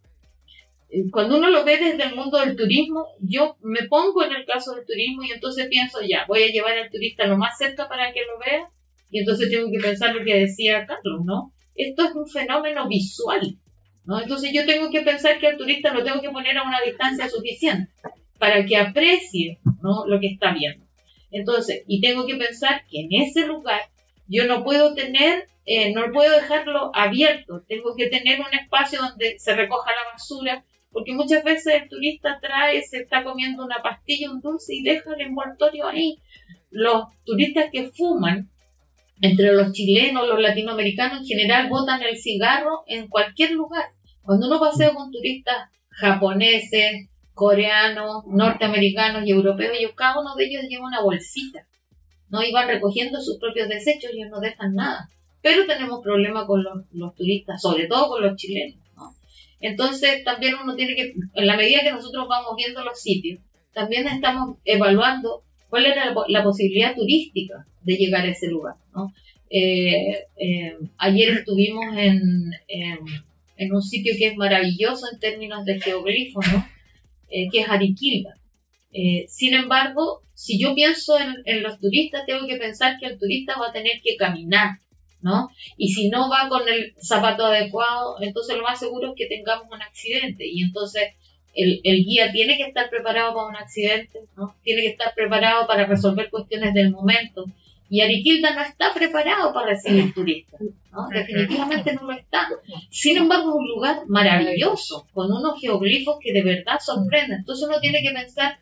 cuando 1.11 1.37
uno 1.37 1.49
lo 1.49 1.63
ve 1.63 1.77
desde 1.77 2.03
el 2.03 2.15
mundo 2.15 2.39
del 2.39 2.55
turismo, 2.55 3.07
yo 3.19 3.57
me 3.61 3.87
pongo 3.87 4.23
en 4.23 4.33
el 4.33 4.45
caso 4.45 4.75
del 4.75 4.85
turismo 4.85 5.23
y 5.23 5.31
entonces 5.31 5.67
pienso, 5.67 5.99
ya, 6.01 6.25
voy 6.27 6.43
a 6.43 6.51
llevar 6.51 6.77
al 6.77 6.89
turista 6.89 7.27
lo 7.27 7.37
más 7.37 7.57
cerca 7.57 7.87
para 7.87 8.11
que 8.11 8.21
lo 8.21 8.39
vea, 8.39 8.69
y 9.09 9.19
entonces 9.19 9.49
tengo 9.49 9.71
que 9.71 9.79
pensar 9.79 10.13
lo 10.13 10.23
que 10.25 10.35
decía 10.35 10.85
Carlos, 10.85 11.21
¿no? 11.23 11.53
Esto 11.75 12.03
es 12.05 12.15
un 12.15 12.27
fenómeno 12.27 12.87
visual, 12.87 13.57
¿no? 14.05 14.21
Entonces 14.21 14.51
yo 14.53 14.65
tengo 14.65 14.89
que 14.89 15.01
pensar 15.01 15.39
que 15.39 15.47
al 15.47 15.57
turista 15.57 15.93
lo 15.93 16.03
tengo 16.03 16.21
que 16.21 16.29
poner 16.29 16.57
a 16.57 16.63
una 16.63 16.81
distancia 16.81 17.29
suficiente 17.29 17.91
para 18.37 18.65
que 18.65 18.77
aprecie, 18.77 19.59
¿no? 19.81 20.05
Lo 20.05 20.19
que 20.19 20.27
está 20.27 20.53
viendo. 20.53 20.85
Entonces, 21.31 21.83
y 21.87 21.99
tengo 21.99 22.27
que 22.27 22.35
pensar 22.35 22.83
que 22.89 23.01
en 23.01 23.09
ese 23.23 23.47
lugar 23.47 23.81
yo 24.27 24.45
no 24.45 24.63
puedo 24.63 24.93
tener, 24.93 25.47
eh, 25.65 25.93
no 25.93 26.11
puedo 26.11 26.31
dejarlo 26.31 26.91
abierto, 26.93 27.63
tengo 27.67 27.95
que 27.95 28.07
tener 28.07 28.39
un 28.39 28.53
espacio 28.53 28.99
donde 28.99 29.39
se 29.39 29.55
recoja 29.55 29.91
la 29.91 30.11
basura, 30.11 30.63
porque 30.91 31.13
muchas 31.13 31.43
veces 31.43 31.81
el 31.81 31.89
turista 31.89 32.39
trae, 32.39 32.83
se 32.83 32.99
está 32.99 33.23
comiendo 33.23 33.65
una 33.65 33.81
pastilla, 33.81 34.31
un 34.31 34.41
dulce 34.41 34.75
y 34.75 34.83
deja 34.83 35.13
el 35.15 35.21
envoltorio 35.21 35.87
ahí. 35.87 36.19
Los 36.69 37.05
turistas 37.25 37.69
que 37.71 37.89
fuman, 37.89 38.49
entre 39.21 39.53
los 39.53 39.71
chilenos, 39.71 40.27
los 40.27 40.39
latinoamericanos 40.39 41.19
en 41.19 41.25
general, 41.25 41.69
botan 41.69 42.01
el 42.03 42.17
cigarro 42.17 42.83
en 42.87 43.07
cualquier 43.07 43.51
lugar. 43.51 43.85
Cuando 44.21 44.47
uno 44.47 44.59
pasea 44.59 44.93
con 44.93 45.11
turistas 45.11 45.69
japoneses, 45.89 47.09
coreanos, 47.33 48.25
norteamericanos 48.27 49.25
y 49.25 49.31
europeos, 49.31 49.73
ellos, 49.77 49.93
cada 49.95 50.19
uno 50.19 50.35
de 50.35 50.45
ellos 50.45 50.63
lleva 50.67 50.87
una 50.87 51.01
bolsita. 51.01 51.65
¿no? 52.29 52.41
iban 52.43 52.67
recogiendo 52.67 53.21
sus 53.21 53.37
propios 53.37 53.69
desechos, 53.69 54.11
ellos 54.11 54.29
no 54.31 54.39
dejan 54.39 54.73
nada. 54.73 55.07
Pero 55.41 55.67
tenemos 55.67 56.01
problemas 56.01 56.45
con 56.45 56.63
los, 56.63 56.85
los 56.91 57.13
turistas, 57.15 57.61
sobre 57.61 57.87
todo 57.87 58.09
con 58.09 58.23
los 58.23 58.35
chilenos. 58.35 58.79
Entonces 59.59 60.23
también 60.25 60.55
uno 60.61 60.75
tiene 60.75 60.95
que, 60.95 61.13
en 61.33 61.47
la 61.47 61.55
medida 61.55 61.83
que 61.83 61.91
nosotros 61.91 62.27
vamos 62.27 62.53
viendo 62.57 62.83
los 62.83 62.99
sitios, 62.99 63.39
también 63.71 64.07
estamos 64.07 64.57
evaluando 64.65 65.43
cuál 65.73 65.87
era 65.87 66.13
la, 66.27 66.43
posibilidad 66.43 66.93
turística 66.93 67.65
de 67.81 67.95
llegar 67.95 68.23
a 68.23 68.29
ese 68.29 68.47
lugar. 68.47 68.75
Eh, 69.49 70.27
eh, 70.37 70.77
ayer 70.99 71.29
estuvimos 71.31 71.97
en, 71.97 72.51
en, 72.67 73.73
un 73.73 73.81
sitio 73.81 74.13
que 74.15 74.27
es 74.27 74.35
maravilloso 74.35 75.07
en 75.11 75.19
términos 75.19 75.65
de 75.65 75.81
geoglifos, 75.81 76.45
eh, 77.27 77.49
que 77.51 77.61
es 77.61 77.69
Ariquilba. 77.69 78.35
sin 79.27 79.55
embargo, 79.55 80.21
si 80.35 80.59
yo 80.59 80.75
pienso 80.75 81.17
en, 81.19 81.37
en, 81.45 81.63
los 81.63 81.79
turistas, 81.79 82.27
tengo 82.27 82.45
que 82.45 82.57
pensar 82.57 82.99
que 82.99 83.07
el 83.07 83.17
turista 83.17 83.57
va 83.59 83.69
a 83.69 83.73
tener 83.73 83.99
que 84.03 84.15
caminar, 84.15 84.77
¿no? 85.21 85.49
Y 85.75 85.87
si 85.91 86.09
no 86.09 86.29
va 86.29 86.49
con 86.49 86.69
el 86.69 86.93
zapato 87.01 87.47
adecuado, 87.47 88.17
entonces 88.21 88.57
lo 88.57 88.61
más 88.61 88.79
seguro 88.79 89.07
es 89.09 89.13
que 89.17 89.35
tengamos 89.35 89.65
un 89.71 89.81
accidente 89.81 90.45
y 90.45 90.61
entonces 90.61 91.15
el, 91.53 91.81
el, 91.83 92.05
guía 92.05 92.31
tiene 92.31 92.57
que 92.57 92.63
estar 92.63 92.89
preparado 92.89 93.33
para 93.33 93.47
un 93.47 93.55
accidente, 93.55 94.19
¿no? 94.35 94.55
Tiene 94.63 94.81
que 94.81 94.89
estar 94.89 95.13
preparado 95.13 95.67
para 95.67 95.85
resolver 95.85 96.29
cuestiones 96.29 96.73
del 96.73 96.91
momento. 96.91 97.45
Y 97.89 98.01
Ariquilda 98.01 98.55
no 98.55 98.61
está 98.61 98.93
preparado 98.93 99.53
para 99.53 99.67
recibir 99.67 100.13
turistas, 100.13 100.61
¿no? 100.91 101.07
Definitivamente 101.09 101.93
no 101.93 102.03
lo 102.03 102.13
está. 102.13 102.49
Sin 102.89 103.17
embargo, 103.17 103.49
es 103.49 103.55
un 103.55 103.67
lugar 103.67 103.97
maravilloso, 104.07 105.07
con 105.13 105.31
unos 105.31 105.59
geoglifos 105.61 106.17
que 106.19 106.33
de 106.33 106.41
verdad 106.41 106.79
sorprenden. 106.79 107.39
Entonces 107.39 107.67
uno 107.67 107.79
tiene 107.79 108.01
que 108.01 108.11
pensar 108.11 108.57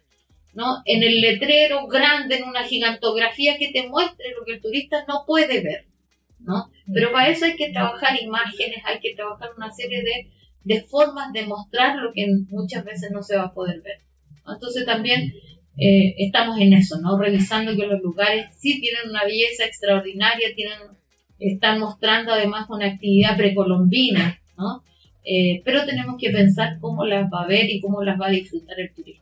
¿no? 0.53 0.81
en 0.85 1.03
el 1.03 1.21
letrero 1.21 1.87
grande, 1.87 2.37
en 2.37 2.43
una 2.43 2.63
gigantografía 2.63 3.57
que 3.57 3.71
te 3.71 3.87
muestre 3.87 4.33
lo 4.37 4.43
que 4.45 4.53
el 4.53 4.61
turista 4.61 5.05
no 5.07 5.23
puede 5.25 5.61
ver. 5.61 5.85
¿no? 6.39 6.69
Pero 6.93 7.11
para 7.11 7.29
eso 7.29 7.45
hay 7.45 7.55
que 7.55 7.71
trabajar 7.71 8.21
imágenes, 8.21 8.83
hay 8.85 8.99
que 8.99 9.15
trabajar 9.15 9.51
una 9.55 9.71
serie 9.71 10.01
de, 10.01 10.31
de 10.63 10.81
formas 10.81 11.33
de 11.33 11.45
mostrar 11.45 11.97
lo 11.97 12.11
que 12.13 12.27
muchas 12.49 12.85
veces 12.85 13.11
no 13.11 13.23
se 13.23 13.35
va 13.35 13.43
a 13.43 13.53
poder 13.53 13.81
ver. 13.81 13.99
Entonces 14.47 14.85
también 14.85 15.33
eh, 15.77 16.15
estamos 16.17 16.59
en 16.59 16.73
eso, 16.73 16.99
¿no? 17.01 17.17
Revisando 17.17 17.75
que 17.75 17.87
los 17.87 18.01
lugares 18.01 18.47
sí 18.57 18.79
tienen 18.79 19.09
una 19.09 19.23
belleza 19.23 19.65
extraordinaria, 19.65 20.53
tienen, 20.55 20.77
están 21.39 21.79
mostrando 21.79 22.33
además 22.33 22.67
una 22.69 22.87
actividad 22.87 23.37
precolombina, 23.37 24.39
¿no? 24.57 24.83
Eh, 25.23 25.61
pero 25.63 25.85
tenemos 25.85 26.15
que 26.19 26.31
pensar 26.31 26.79
cómo 26.79 27.05
las 27.05 27.31
va 27.31 27.43
a 27.43 27.47
ver 27.47 27.69
y 27.69 27.79
cómo 27.79 28.03
las 28.03 28.19
va 28.19 28.27
a 28.27 28.31
disfrutar 28.31 28.79
el 28.79 28.91
turista. 28.93 29.21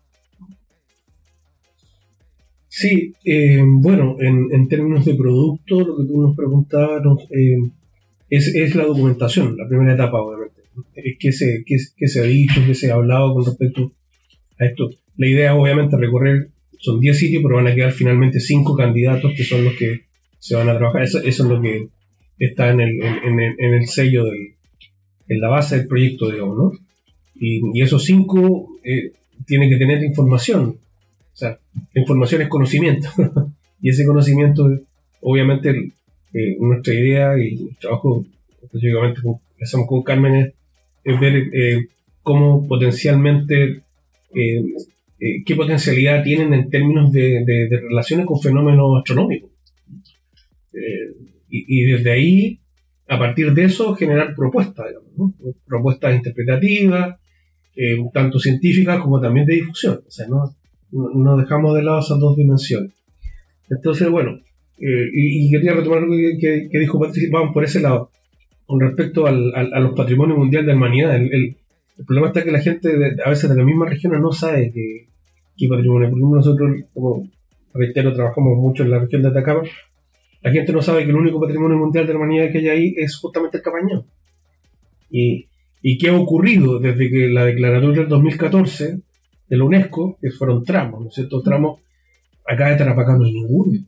Sí, 2.70 3.14
eh, 3.26 3.62
bueno, 3.66 4.16
en, 4.20 4.68
términos 4.70 5.04
de 5.04 5.16
producto, 5.16 5.82
lo 5.82 5.98
que 5.98 6.06
tú 6.06 6.22
nos 6.22 6.36
preguntabas 6.36 7.02
eh, 7.32 7.58
es, 8.30 8.76
la 8.76 8.86
documentación, 8.86 9.58
la 9.58 9.68
primera 9.68 9.96
etapa. 9.96 10.20
Es 10.96 11.18
que 11.20 11.32
se, 11.32 11.64
que, 11.66 12.08
se 12.08 12.20
ha 12.20 12.24
dicho, 12.24 12.66
que 12.66 12.76
se 12.76 12.92
ha 12.92 12.96
hablado 12.96 13.34
con 13.34 13.46
respecto 13.46 13.92
a 14.60 14.66
esto. 14.66 14.90
La 15.18 15.28
idea, 15.28 15.56
obviamente, 15.56 15.98
recorrer, 15.98 16.50
son 16.78 17.00
10 17.00 17.18
sitios, 17.18 17.44
pero 17.44 17.56
van 17.56 17.68
a 17.68 17.76
quedar 17.76 17.92
finalmente 17.92 18.40
5 18.40 18.76
candidatos 18.76 19.34
que 19.36 19.44
son 19.44 19.66
los 19.66 19.76
que 19.76 20.02
se 20.40 20.56
van 20.56 20.70
a 20.70 20.78
trabajar. 20.78 21.04
Eso, 21.04 21.20
es 21.20 21.40
lo 21.40 21.62
que 21.62 21.88
está 22.38 22.70
en 22.70 22.80
el, 22.80 23.02
en, 23.02 23.74
el, 23.74 23.88
sello, 23.88 24.26
del, 24.26 24.54
en 25.28 25.42
la 25.42 25.50
base 25.50 25.78
del 25.78 25.88
proyecto, 25.88 26.32
digamos, 26.32 26.58
¿no? 26.58 26.72
Y, 27.36 27.82
esos 27.82 28.04
5 28.06 28.80
eh, 28.84 29.12
tienen 29.46 29.70
que 29.70 29.78
tener 29.78 30.04
información 30.04 30.78
o 31.34 31.38
sea, 31.40 31.58
información 31.96 32.42
es 32.42 32.50
conocimiento. 32.50 33.08
y 33.82 33.90
ese 33.90 34.06
conocimiento, 34.06 34.70
obviamente, 35.22 35.94
eh, 36.34 36.58
nuestra 36.60 36.94
idea 36.94 37.38
y 37.38 37.70
el 37.70 37.78
trabajo 37.78 38.26
específicamente 38.62 39.22
que 39.58 39.64
hacemos 39.64 39.88
con 39.88 40.04
Carmen 40.04 40.36
es, 40.36 40.54
ver 41.18 41.50
eh, 41.54 41.88
cómo 42.22 42.68
potencialmente, 42.68 43.84
eh, 44.36 45.44
qué 45.46 45.56
potencialidad 45.56 46.24
tienen 46.24 46.54
en 46.54 46.70
términos 46.70 47.12
de, 47.12 47.68
relaciones 47.82 48.26
con 48.26 48.40
fenómenos 48.40 48.98
astronómicos. 48.98 49.52
Y, 51.52 51.82
desde 51.82 52.12
ahí, 52.12 52.60
a 53.08 53.18
partir 53.18 53.54
de 53.54 53.64
eso, 53.64 53.96
generar 53.96 54.36
propuestas, 54.36 54.86
digamos, 54.88 55.34
propuestas 55.66 56.16
interpretativas, 56.16 57.20
tanto 58.14 58.40
científicas 58.40 59.02
como 59.02 59.20
también 59.20 59.48
de 59.48 59.56
difusión. 59.56 60.02
O 60.08 60.12
sea, 60.12 60.28
no, 60.28 60.56
no 60.92 61.38
dejamos 61.38 61.76
de 61.76 61.84
lado 61.84 62.00
esas 62.00 62.20
dos 62.20 62.38
dimensiones. 62.38 62.92
Entonces, 63.70 64.10
bueno, 64.10 64.40
eh, 64.82 65.10
y, 65.14 65.52
quería 65.52 65.74
retomar 65.74 66.02
lo 66.02 66.16
que, 66.40 66.70
dijo 66.72 67.00
Patricia, 67.00 67.30
vamos 67.32 67.54
por 67.54 67.64
ese 67.64 67.82
lado, 67.82 68.12
con 68.70 68.80
respecto 68.82 69.26
al, 69.26 69.52
a 69.56 69.80
los 69.80 69.96
patrimonios 69.96 70.38
mundiales 70.38 70.68
de 70.68 70.74
la 70.74 70.78
humanidad. 70.78 71.16
El, 71.16 71.58
problema 72.06 72.28
está 72.28 72.44
que 72.44 72.52
la 72.52 72.62
gente 72.62 72.88
a 73.26 73.30
veces 73.30 73.50
de 73.50 73.56
las 73.56 73.66
mismas 73.66 73.90
regiones 73.90 74.22
no 74.22 74.32
sabe 74.32 74.72
qué, 74.72 75.68
patrimonio. 75.68 76.08
Por 76.08 76.20
ejemplo, 76.20 76.38
nosotros, 76.38 76.76
como 76.94 77.28
reitero, 77.74 78.14
trabajamos 78.14 78.60
mucho 78.60 78.84
en 78.84 78.92
la 78.92 79.00
región 79.00 79.24
de 79.24 79.30
Atacama. 79.30 79.64
La 80.44 80.52
gente 80.52 80.72
no 80.72 80.84
sabe 80.84 81.04
que 81.04 81.10
el 81.10 81.16
único 81.16 81.42
patrimonio 81.42 81.80
mundial 81.80 82.06
de 82.06 82.14
la 82.14 82.20
humanidad 82.20 82.52
que 82.52 82.60
hay 82.60 82.68
ahí 82.70 82.94
es 82.96 83.18
justamente 83.18 83.58
el 83.58 83.64
Capañón. 83.64 84.06
Y, 85.10 85.48
y 85.82 85.98
qué 85.98 86.10
ha 86.10 86.16
ocurrido 86.16 86.78
desde 86.78 87.10
que 87.10 87.28
la 87.28 87.46
declaratoria 87.46 88.02
del 88.02 88.10
2014 88.10 89.00
de 89.48 89.58
la 89.58 89.64
UNESCO, 89.64 90.20
que 90.22 90.30
fueron 90.30 90.64
tramos, 90.64 91.02
¿no 91.02 91.08
es 91.08 91.16
cierto? 91.16 91.42
Tramos, 91.42 91.80
acá 92.46 92.70
de 92.70 92.76
Tarapacá 92.76 93.18
no 93.18 93.26
hay 93.26 93.34
ninguno, 93.34 93.80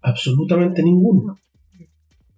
absolutamente 0.00 0.82
ninguno. 0.82 1.38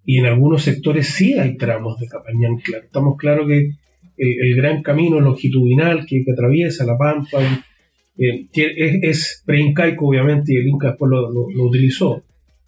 Y 0.08 0.20
en 0.20 0.24
algunos 0.24 0.62
sectores 0.62 1.06
sí 1.06 1.34
hay 1.34 1.58
tramos 1.58 2.00
de 2.00 2.08
Capañán, 2.08 2.56
claro. 2.64 2.84
Estamos 2.84 3.18
claros 3.18 3.46
que 3.46 3.72
el, 4.16 4.56
gran 4.56 4.82
camino 4.82 5.20
longitudinal 5.20 6.06
que, 6.06 6.24
atraviesa 6.32 6.86
la 6.86 6.96
Pampa 6.96 7.42
eh, 8.16 8.46
es, 8.54 9.02
es 9.02 9.42
preincaico, 9.44 10.06
obviamente, 10.08 10.54
y 10.54 10.56
el 10.56 10.66
Inca 10.66 10.88
después 10.88 11.10
lo, 11.10 11.62
utilizó. 11.62 12.22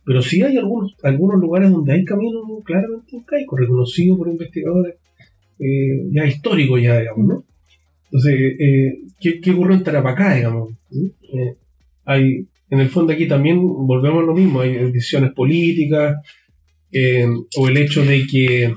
Pero 0.04 0.20
sí 0.20 0.42
hay 0.42 0.58
algunos, 0.58 0.94
algunos 1.02 1.40
lugares 1.40 1.70
donde 1.70 1.94
hay 1.94 2.04
caminos 2.04 2.42
claramente 2.62 3.16
incaicos, 3.16 3.58
reconocidos 3.58 4.18
por 4.18 4.28
investigadores 4.28 4.96
eh, 5.58 6.10
ya 6.12 6.26
históricos, 6.26 6.82
ya 6.82 7.00
digamos, 7.00 7.26
¿no? 7.26 7.44
Entonces, 8.04 8.38
eh, 8.58 8.98
¿qué, 9.18 9.40
¿qué, 9.40 9.52
ocurre 9.52 9.76
en 9.76 9.82
Tarapacá, 9.82 10.34
digamos? 10.34 10.74
Eh, 10.92 11.54
hay, 12.04 12.48
en 12.68 12.80
el 12.80 12.90
fondo 12.90 13.14
aquí 13.14 13.26
también 13.26 13.62
volvemos 13.62 14.24
a 14.24 14.26
lo 14.26 14.34
mismo, 14.34 14.60
hay 14.60 14.74
decisiones 14.92 15.32
políticas, 15.32 16.18
eh, 16.92 17.26
o 17.56 17.68
el 17.68 17.76
hecho 17.76 18.04
de 18.04 18.26
que 18.26 18.74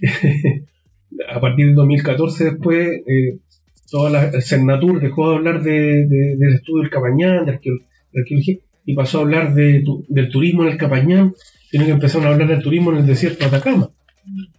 a 1.28 1.40
partir 1.40 1.66
del 1.66 1.74
2014 1.74 2.44
después, 2.44 2.88
toda 3.90 4.10
la 4.10 4.24
el 4.28 4.42
Senatur 4.42 5.00
dejó 5.00 5.30
de 5.30 5.36
hablar 5.36 5.62
de, 5.62 6.06
del 6.06 6.54
estudio 6.54 6.82
del 6.82 6.90
Capañán, 6.90 7.44
de 7.44 7.52
arqueología, 7.52 8.56
y 8.84 8.94
pasó 8.94 9.18
a 9.18 9.22
hablar 9.22 9.54
de, 9.54 9.84
del 10.08 10.28
turismo 10.30 10.62
en 10.64 10.70
el 10.70 10.78
Capañán, 10.78 11.34
tiene 11.70 11.86
que 11.86 11.92
empezar 11.92 12.26
a 12.26 12.32
hablar 12.32 12.48
del 12.48 12.62
turismo 12.62 12.92
en 12.92 12.98
el 12.98 13.06
desierto 13.06 13.40
de 13.40 13.56
Atacama. 13.56 13.90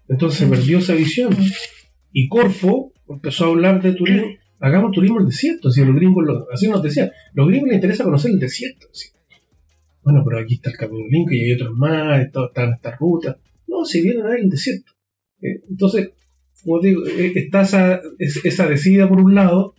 Entonces 0.07 0.47
perdió 0.49 0.79
esa 0.79 0.93
visión. 0.93 1.35
Y 2.11 2.27
Corfo 2.27 2.91
empezó 3.09 3.45
a 3.45 3.47
hablar 3.49 3.81
de 3.81 3.93
turismo, 3.93 4.27
hagamos 4.59 4.91
turismo 4.91 5.17
en 5.17 5.23
el 5.23 5.29
desierto, 5.29 5.69
así 5.69 5.83
los 5.83 5.95
gringos, 5.95 6.25
así 6.51 6.69
nos 6.69 6.81
decían, 6.81 7.11
los 7.33 7.47
gringos 7.47 7.69
les 7.69 7.75
interesa 7.75 8.03
conocer 8.03 8.31
el 8.31 8.39
desierto. 8.39 8.87
Bueno, 10.03 10.23
pero 10.25 10.39
aquí 10.39 10.55
está 10.55 10.69
el 10.69 10.77
Camino 10.77 11.05
Inca 11.09 11.35
y 11.35 11.43
hay 11.43 11.53
otros 11.53 11.75
más, 11.75 12.21
están 12.21 12.73
estas 12.73 12.99
rutas. 12.99 13.37
No, 13.67 13.85
si 13.85 14.01
vienen 14.01 14.25
a 14.25 14.35
el 14.35 14.49
desierto. 14.49 14.91
Eh, 15.41 15.61
entonces, 15.69 16.11
como 16.63 16.79
digo, 16.79 17.05
eh, 17.05 17.33
está 17.35 17.61
esa, 17.61 18.01
esa 18.19 18.67
decida 18.67 19.07
por 19.07 19.21
un 19.21 19.35
lado, 19.35 19.75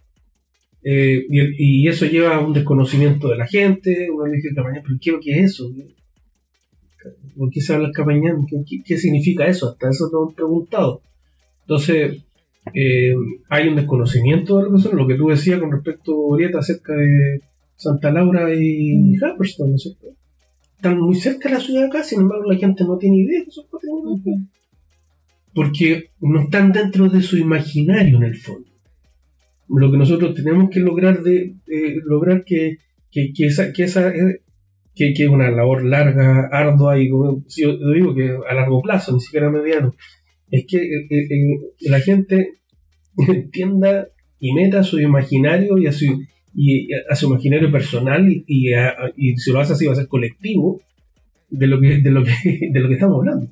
eh, 0.87 1.25
y, 1.31 1.89
eso 1.89 2.05
lleva 2.05 2.37
a 2.37 2.41
un 2.41 2.53
desconocimiento 2.53 3.29
de 3.29 3.39
la 3.39 3.47
gente, 3.47 4.09
uno 4.11 4.31
dice 4.31 4.51
mañana, 4.55 4.83
pero 4.85 4.99
¿qué, 5.01 5.19
¿qué 5.19 5.31
es 5.41 5.53
eso? 5.53 5.73
¿Por 7.37 7.51
qué 7.51 7.63
se 7.63 7.75
habla 7.75 7.91
cabañán? 7.91 8.45
¿Qué, 8.47 8.83
¿Qué, 8.85 8.99
significa 8.99 9.47
eso? 9.47 9.71
Hasta 9.71 9.89
eso 9.89 10.11
te 10.11 10.17
hemos 10.17 10.35
preguntado. 10.35 11.01
Entonces, 11.63 12.23
eh, 12.75 13.15
hay 13.49 13.69
un 13.69 13.77
desconocimiento 13.77 14.59
de 14.59 14.71
lo 14.71 14.77
que 14.77 14.97
lo 14.97 15.07
que 15.07 15.15
tú 15.15 15.29
decías 15.29 15.59
con 15.59 15.73
respecto, 15.73 16.17
Orieta, 16.19 16.59
acerca 16.59 16.95
de 16.95 17.41
Santa 17.77 18.11
Laura 18.11 18.55
y 18.55 19.17
Harperstone, 19.23 19.71
¿no 19.71 19.77
es 19.77 19.83
cierto? 19.83 20.07
Están 20.77 21.01
muy 21.01 21.15
cerca 21.15 21.49
de 21.49 21.55
la 21.57 21.61
ciudad 21.61 21.85
acá, 21.85 22.03
sin 22.03 22.21
embargo 22.21 22.51
la 22.51 22.59
gente 22.59 22.85
no 22.85 22.99
tiene 22.99 23.19
idea 23.19 23.41
de 23.41 23.49
esos 23.49 23.67
patrimonios. 23.67 24.21
Porque 25.55 26.11
no 26.21 26.43
están 26.43 26.73
dentro 26.73 27.09
de 27.09 27.23
su 27.23 27.39
imaginario 27.39 28.17
en 28.19 28.25
el 28.25 28.37
fondo. 28.37 28.69
Lo 29.69 29.91
que 29.91 29.99
nosotros 29.99 30.35
tenemos 30.35 30.71
que 30.71 30.81
lograr 30.81 31.23
de, 31.23 31.55
lograr 32.05 32.45
que, 32.45 32.79
que, 33.11 33.33
esa, 33.39 33.73
que 33.73 33.85
esa 33.85 34.13
que, 34.95 35.13
es 35.17 35.29
una 35.29 35.51
labor 35.51 35.85
larga, 35.85 36.49
ardua 36.53 36.99
y 36.99 37.09
yo 37.09 37.43
digo 37.93 38.15
que 38.15 38.37
a 38.49 38.55
largo 38.55 38.83
plazo, 38.83 39.13
ni 39.13 39.21
siquiera 39.21 39.49
a 39.49 39.51
mediano, 39.51 39.95
es 40.51 40.67
que 40.67 40.77
eh, 40.77 41.07
eh, 41.11 41.27
eh, 41.31 41.89
la 41.89 42.01
gente 42.01 42.59
entienda 43.29 44.09
y 44.39 44.53
meta 44.53 44.83
su 44.83 45.01
imaginario 45.01 45.79
y 45.79 45.87
a 45.87 45.93
su, 45.93 46.07
y 46.55 46.89
a 46.93 47.15
su 47.17 47.27
imaginario 47.27 47.71
personal 47.71 48.31
y, 48.31 48.45
y, 48.47 49.37
si 49.37 49.53
lo 49.53 49.61
hace 49.61 49.73
así 49.73 49.87
va 49.87 49.93
a 49.93 49.97
ser 49.97 50.09
colectivo 50.09 50.81
de 51.51 51.67
lo 51.67 51.81
que, 51.81 51.99
de 52.01 52.11
lo 52.11 52.25
que, 52.25 52.33
de 52.73 52.81
lo 52.81 52.89
que 52.89 52.95
estamos 52.95 53.19
hablando. 53.19 53.49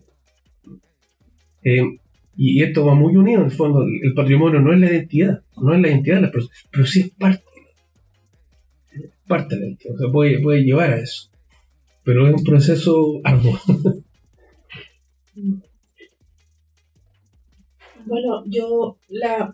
y 2.37 2.63
esto 2.63 2.87
va 2.87 2.95
muy 2.95 3.17
unido, 3.17 3.41
en 3.41 3.47
el 3.47 3.53
fondo, 3.53 3.85
el 3.85 4.15
patrimonio 4.15 4.61
no 4.61 4.73
es 4.73 4.81
la 4.81 4.91
identidad, 4.91 5.43
no 5.57 5.75
es 5.75 5.81
la 5.81 5.89
identidad 5.89 6.17
de 6.17 6.23
las 6.23 6.31
personas, 6.31 6.69
pero 6.71 6.87
sí 6.87 7.01
es 7.01 7.11
parte. 7.11 7.45
Parte 9.27 9.55
de 9.55 9.61
la 9.61 9.67
identidad, 9.69 9.95
o 9.95 9.99
sea, 9.99 10.11
puede, 10.11 10.41
puede 10.41 10.65
llevar 10.65 10.93
a 10.93 10.99
eso. 10.99 11.31
Pero 12.05 12.27
es 12.27 12.35
un 12.35 12.45
proceso 12.45 13.21
arduo. 13.25 13.59
Bueno, 18.05 18.43
yo 18.47 18.97
la, 19.09 19.53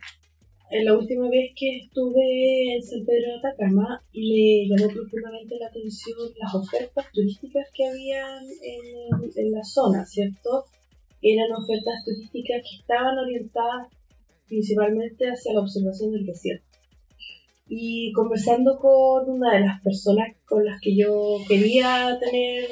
la 0.70 0.94
última 0.96 1.28
vez 1.28 1.52
que 1.56 1.78
estuve 1.78 2.74
en 2.76 2.82
San 2.82 3.04
Pedro 3.04 3.32
de 3.32 3.38
Atacama 3.38 4.02
me 4.12 4.68
llamó 4.68 4.92
profundamente 4.92 5.56
la 5.58 5.68
atención 5.68 6.18
las 6.38 6.54
ofertas 6.54 7.06
turísticas 7.12 7.66
que 7.72 7.86
habían 7.86 8.44
en, 8.62 9.30
en 9.34 9.52
la 9.52 9.64
zona, 9.64 10.04
¿cierto? 10.04 10.64
Eran 11.22 11.52
ofertas 11.52 12.04
turísticas 12.04 12.62
que 12.62 12.76
estaban 12.80 13.18
orientadas 13.18 13.88
principalmente 14.46 15.26
hacia 15.26 15.54
la 15.54 15.60
observación 15.60 16.12
del 16.12 16.26
desierto 16.26 16.68
y 17.68 18.12
conversando 18.12 18.78
con 18.78 19.28
una 19.28 19.54
de 19.54 19.60
las 19.60 19.82
personas 19.82 20.28
con 20.46 20.64
las 20.64 20.80
que 20.80 20.96
yo 20.96 21.36
quería 21.46 22.18
tener 22.18 22.70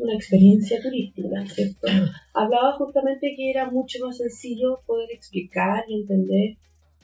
una 0.00 0.14
experiencia 0.14 0.80
turística, 0.80 1.44
¿cierto? 1.46 1.88
Hablaba 2.32 2.72
justamente 2.74 3.34
que 3.36 3.50
era 3.50 3.68
mucho 3.70 3.98
más 4.06 4.18
sencillo 4.18 4.82
poder 4.86 5.10
explicar 5.10 5.84
y 5.88 6.00
entender 6.00 6.56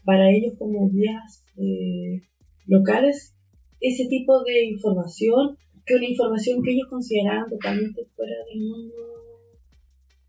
para 0.05 0.31
ellos 0.31 0.55
como 0.59 0.89
guías 0.91 1.45
eh, 1.57 2.23
locales 2.67 3.35
ese 3.81 4.07
tipo 4.09 4.43
de 4.45 4.65
información 4.67 5.57
que 5.85 5.97
una 5.97 6.09
información 6.09 6.63
que 6.63 6.73
ellos 6.73 6.89
consideraban 6.89 7.51
totalmente 7.51 8.05
fuera 8.15 8.37
del 8.49 8.61
mundo 8.61 9.13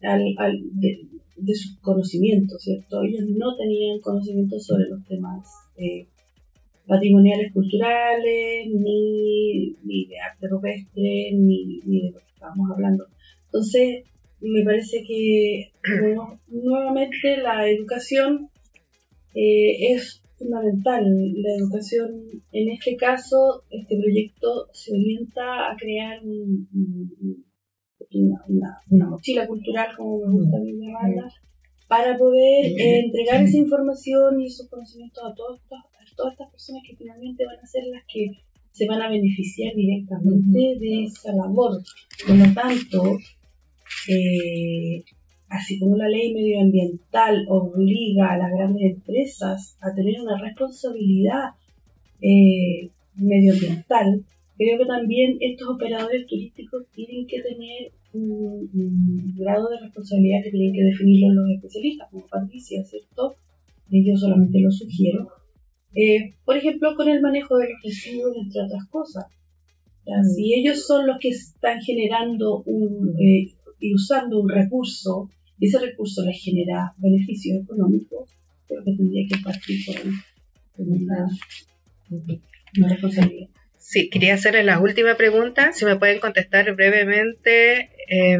de, 0.02 1.08
de 1.38 1.56
sus 1.56 1.78
conocimientos, 1.80 2.62
¿cierto? 2.62 3.04
Ellos 3.04 3.26
no 3.30 3.56
tenían 3.56 4.00
conocimiento 4.00 4.60
sobre 4.60 4.90
los 4.90 5.06
temas 5.06 5.48
eh, 5.78 6.08
patrimoniales 6.86 7.54
culturales, 7.54 8.68
ni, 8.68 9.76
ni 9.84 10.06
de 10.06 10.20
arte 10.20 10.48
rupestre, 10.50 11.32
ni, 11.34 11.80
ni, 11.86 12.02
de 12.02 12.12
lo 12.12 12.20
que 12.20 12.34
estábamos 12.34 12.72
hablando. 12.72 13.06
Entonces, 13.46 14.04
me 14.42 14.64
parece 14.64 15.04
que 15.08 15.72
nuevamente 16.48 17.38
la 17.38 17.70
educación 17.70 18.50
eh, 19.34 19.94
es 19.94 20.24
fundamental. 20.38 21.04
La 21.06 21.56
educación, 21.58 22.30
en 22.52 22.70
este 22.70 22.96
caso, 22.96 23.64
este 23.70 23.98
proyecto 23.98 24.68
se 24.74 24.94
orienta 24.94 25.72
a 25.72 25.76
crear 25.78 26.22
una, 28.12 28.46
una, 28.90 29.10
mochila 29.10 29.48
cultural, 29.48 29.96
como 29.98 30.20
me 30.26 30.34
gusta 30.34 30.58
a 30.58 30.60
mí 30.60 30.74
llamarla, 30.74 31.30
para 31.88 32.18
poder 32.18 32.66
eh, 32.66 33.00
entregar 33.06 33.44
esa 33.44 33.58
información 33.58 34.42
y 34.42 34.48
esos 34.48 34.68
conocimientos 34.70 35.24
a 35.24 35.34
todos 35.36 35.62
estos 35.62 35.80
todas 36.16 36.34
estas 36.34 36.52
personas 36.52 36.84
que 36.88 36.96
finalmente 36.96 37.46
van 37.46 37.60
a 37.60 37.66
ser 37.66 37.84
las 37.92 38.04
que 38.08 38.32
se 38.72 38.88
van 38.88 39.02
a 39.02 39.10
beneficiar 39.10 39.76
directamente 39.76 40.78
de 40.80 41.04
esa 41.04 41.32
labor. 41.34 41.82
Por 42.26 42.36
lo 42.36 42.54
tanto, 42.54 43.18
eh, 44.10 45.04
así 45.54 45.80
como 45.80 45.96
la 45.98 46.10
ley 46.10 46.34
medioambiental 46.34 47.46
obliga 47.48 48.34
a 48.34 48.38
las 48.38 48.52
grandes 48.52 48.96
empresas 48.96 49.78
a 49.82 49.94
tener 49.94 50.20
una 50.22 50.40
responsabilidad 50.40 51.52
eh, 52.22 52.90
medioambiental, 53.16 54.24
creo 54.58 54.78
que 54.80 54.86
también 54.86 55.38
estos 55.40 55.70
operadores 55.70 56.26
turísticos 56.28 56.86
tienen 56.96 57.28
que 57.28 57.42
tener 57.42 57.92
un, 58.14 59.36
grado 59.38 59.70
de 59.70 59.80
responsabilidad 59.80 60.44
que 60.44 60.52
tienen 60.52 60.74
que 60.74 60.84
definirlo 60.84 61.42
los 61.42 61.50
especialistas, 61.52 62.10
como 62.12 62.28
Patricia, 62.28 62.84
¿cierto? 62.84 63.36
Yo 63.90 64.18
solamente 64.18 64.60
lo 64.60 64.72
sugiero 64.72 65.30
eh, 65.96 66.34
por 66.44 66.58
ejemplo, 66.58 66.96
con 66.96 67.08
el 67.08 67.22
manejo 67.22 67.58
de 67.58 67.70
los 67.70 67.84
residuos, 67.84 68.36
entre 68.36 68.62
otras 68.62 68.88
cosas. 68.90 69.26
Si 70.36 70.54
ellos 70.54 70.86
son 70.86 71.08
los 71.08 71.18
que 71.20 71.30
están 71.30 71.80
generando 71.82 72.64
eh, 73.20 73.54
y 73.80 73.94
usando 73.94 74.42
un 74.42 74.50
recurso, 74.50 75.30
y 75.60 75.68
ese 75.68 75.80
recurso 75.80 76.26
les 76.26 76.42
genera 76.42 76.94
beneficios 76.98 77.64
económicos, 77.64 78.30
creo 78.68 78.84
que 78.84 78.96
tendría 78.96 79.28
que 79.30 79.38
partir 79.44 79.80
por, 79.86 80.88
una. 80.88 81.28
Sí, 83.78 84.10
quería 84.10 84.34
hacerles 84.34 84.66
la 84.66 84.80
última 84.80 85.16
pregunta, 85.16 85.74
si 85.74 85.86
me 85.86 85.98
pueden 85.98 86.20
contestar 86.20 86.74
brevemente. 86.74 87.92
Eh, 88.10 88.38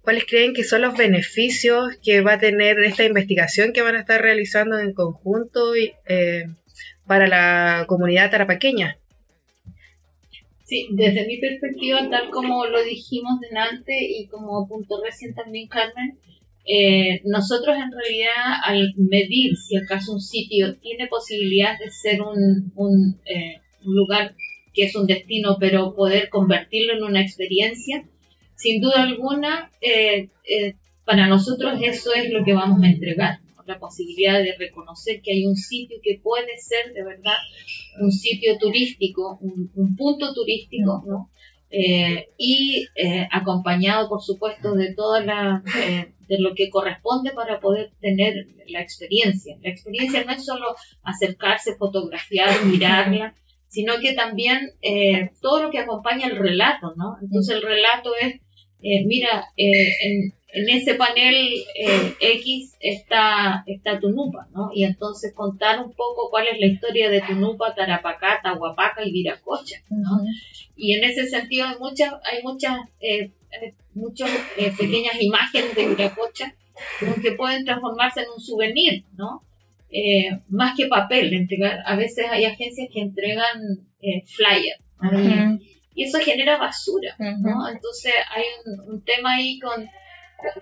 ¿Cuáles 0.00 0.24
creen 0.24 0.54
que 0.54 0.64
son 0.64 0.80
los 0.80 0.96
beneficios 0.96 1.98
que 2.02 2.22
va 2.22 2.34
a 2.34 2.38
tener 2.38 2.78
esta 2.78 3.04
investigación 3.04 3.74
que 3.74 3.82
van 3.82 3.96
a 3.96 4.00
estar 4.00 4.22
realizando 4.22 4.78
en 4.78 4.94
conjunto 4.94 5.74
eh, 5.74 6.46
para 7.06 7.26
la 7.26 7.84
comunidad 7.86 8.30
tarapaqueña? 8.30 8.96
Sí, 10.68 10.86
desde 10.90 11.26
mi 11.26 11.38
perspectiva, 11.38 12.10
tal 12.10 12.28
como 12.28 12.66
lo 12.66 12.84
dijimos 12.84 13.40
delante 13.40 13.94
y 13.98 14.26
como 14.26 14.64
apuntó 14.64 15.02
recién 15.02 15.34
también 15.34 15.66
Carmen, 15.66 16.18
eh, 16.66 17.22
nosotros 17.24 17.74
en 17.74 17.90
realidad 17.90 18.60
al 18.62 18.92
medir 18.98 19.56
si 19.56 19.78
acaso 19.78 20.12
un 20.12 20.20
sitio 20.20 20.76
tiene 20.76 21.06
posibilidad 21.06 21.78
de 21.78 21.90
ser 21.90 22.20
un, 22.20 22.70
un, 22.76 23.18
eh, 23.24 23.62
lugar 23.82 24.34
que 24.74 24.82
es 24.82 24.94
un 24.94 25.06
destino, 25.06 25.56
pero 25.58 25.94
poder 25.94 26.28
convertirlo 26.28 26.92
en 26.92 27.02
una 27.02 27.22
experiencia, 27.22 28.04
sin 28.54 28.82
duda 28.82 29.04
alguna, 29.04 29.70
eh, 29.80 30.28
para 31.06 31.28
nosotros 31.28 31.80
eso 31.82 32.12
es 32.12 32.30
lo 32.30 32.44
que 32.44 32.52
vamos 32.52 32.82
a 32.82 32.90
entregar, 32.90 33.38
la 33.68 33.78
posibilidad 33.78 34.42
de 34.42 34.56
reconocer 34.58 35.20
que 35.22 35.32
hay 35.32 35.46
un 35.46 35.56
sitio 35.56 35.98
que 36.02 36.20
puede 36.22 36.58
ser 36.58 36.92
de 36.92 37.04
verdad 37.04 37.36
un 38.00 38.10
sitio 38.10 38.58
turístico, 38.58 39.38
un, 39.40 39.96
punto 39.96 40.32
turístico, 40.34 41.04
¿no? 41.06 41.30
Eh, 41.70 42.30
y 42.38 42.86
acompañado, 43.30 44.08
por 44.08 44.22
supuesto, 44.22 44.74
de 44.74 44.94
toda 44.94 45.20
la 45.20 45.62
de 46.28 46.38
lo 46.38 46.54
que 46.54 46.68
corresponde 46.70 47.32
para 47.32 47.60
poder 47.60 47.92
tener 48.00 48.46
la 48.66 48.80
experiencia. 48.80 49.56
La 49.62 49.70
experiencia 49.70 50.24
no 50.24 50.32
es 50.32 50.44
solo 50.44 50.74
acercarse, 51.02 51.76
fotografiar, 51.76 52.64
mirarla, 52.66 53.34
sino 53.66 53.98
que 54.00 54.14
también 54.14 54.72
todo 55.42 55.62
lo 55.62 55.70
que 55.70 55.78
acompaña 55.78 56.26
el 56.26 56.36
relato, 56.36 56.94
¿no? 56.96 57.16
Entonces 57.22 57.56
el 57.56 57.62
relato 57.62 58.10
es 58.20 58.40
eh, 58.80 59.04
mira, 59.04 59.44
eh, 59.56 59.90
en, 60.04 60.34
ese 60.52 60.94
panel 60.94 61.36
eh, 61.74 62.14
X 62.20 62.76
está, 62.80 63.64
está 63.66 64.00
Tunupa, 64.00 64.48
¿no? 64.52 64.70
Y 64.72 64.84
entonces 64.84 65.34
contar 65.34 65.78
un 65.78 65.92
poco 65.92 66.30
cuál 66.30 66.46
es 66.48 66.58
la 66.58 66.66
historia 66.66 67.10
de 67.10 67.20
Tunupa, 67.20 67.74
Tarapacá, 67.74 68.40
Tahuapaca 68.42 69.04
y 69.04 69.12
Viracocha, 69.12 69.76
¿no? 69.90 70.22
Y 70.74 70.94
en 70.94 71.04
ese 71.04 71.26
sentido 71.26 71.66
hay 71.66 71.78
muchas, 71.78 72.14
hay 72.24 72.42
muchas, 72.42 72.78
muchas 73.94 74.30
pequeñas 74.78 75.20
imágenes 75.20 75.74
de 75.74 75.88
Viracocha 75.88 76.54
que 77.22 77.32
pueden 77.32 77.64
transformarse 77.64 78.20
en 78.20 78.26
un 78.34 78.40
souvenir, 78.40 79.04
¿no? 79.16 79.42
más 80.48 80.76
que 80.76 80.86
papel, 80.86 81.32
entregar, 81.32 81.80
a 81.86 81.96
veces 81.96 82.26
hay 82.30 82.44
agencias 82.44 82.88
que 82.92 83.00
entregan 83.00 83.86
flyers, 84.26 84.80
y 85.98 86.04
eso 86.04 86.18
genera 86.20 86.58
basura, 86.58 87.16
¿no? 87.18 87.68
Entonces 87.68 88.12
hay 88.30 88.44
un, 88.86 89.02
tema 89.02 89.34
ahí 89.34 89.58
con, 89.58 89.88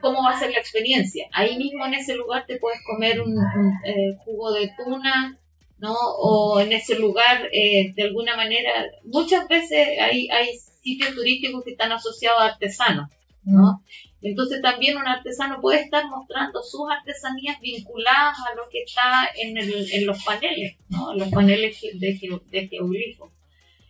cómo 0.01 0.23
va 0.23 0.31
a 0.31 0.39
ser 0.39 0.51
la 0.51 0.59
experiencia. 0.59 1.29
Ahí 1.33 1.57
mismo 1.57 1.85
en 1.87 1.95
ese 1.95 2.15
lugar 2.15 2.47
te 2.47 2.59
puedes 2.59 2.81
comer 2.85 3.21
un, 3.21 3.37
eh, 3.85 4.17
jugo 4.25 4.53
de 4.53 4.71
tuna, 4.77 5.39
¿no? 5.79 5.95
O 5.95 6.61
en 6.61 6.73
ese 6.73 6.99
lugar, 6.99 7.49
eh, 7.53 7.93
de 7.95 8.03
alguna 8.03 8.37
manera, 8.37 8.71
muchas 9.05 9.47
veces 9.49 9.89
hay, 10.01 10.29
hay 10.31 10.57
sitios 10.83 11.15
turísticos 11.15 11.65
que 11.65 11.73
están 11.73 11.93
asociados 11.93 12.41
a 12.41 12.47
artesanos, 12.47 13.11
¿no? 13.45 13.83
Entonces 14.23 14.61
también 14.63 14.97
un 14.97 15.07
artesano 15.07 15.61
puede 15.61 15.83
estar 15.83 16.05
mostrando 16.07 16.63
sus 16.63 16.91
artesanías 16.91 17.61
vinculadas 17.61 18.37
a 18.51 18.55
lo 18.57 18.69
que 18.71 18.83
está 18.83 19.29
en, 19.37 19.57
el, 19.57 19.87
en 19.93 20.07
los 20.07 20.25
paneles, 20.25 20.77
¿no? 20.89 21.15
los 21.15 21.29
paneles 21.29 21.81
de, 21.81 22.41
de 22.51 22.69
geoglifos. 22.69 23.31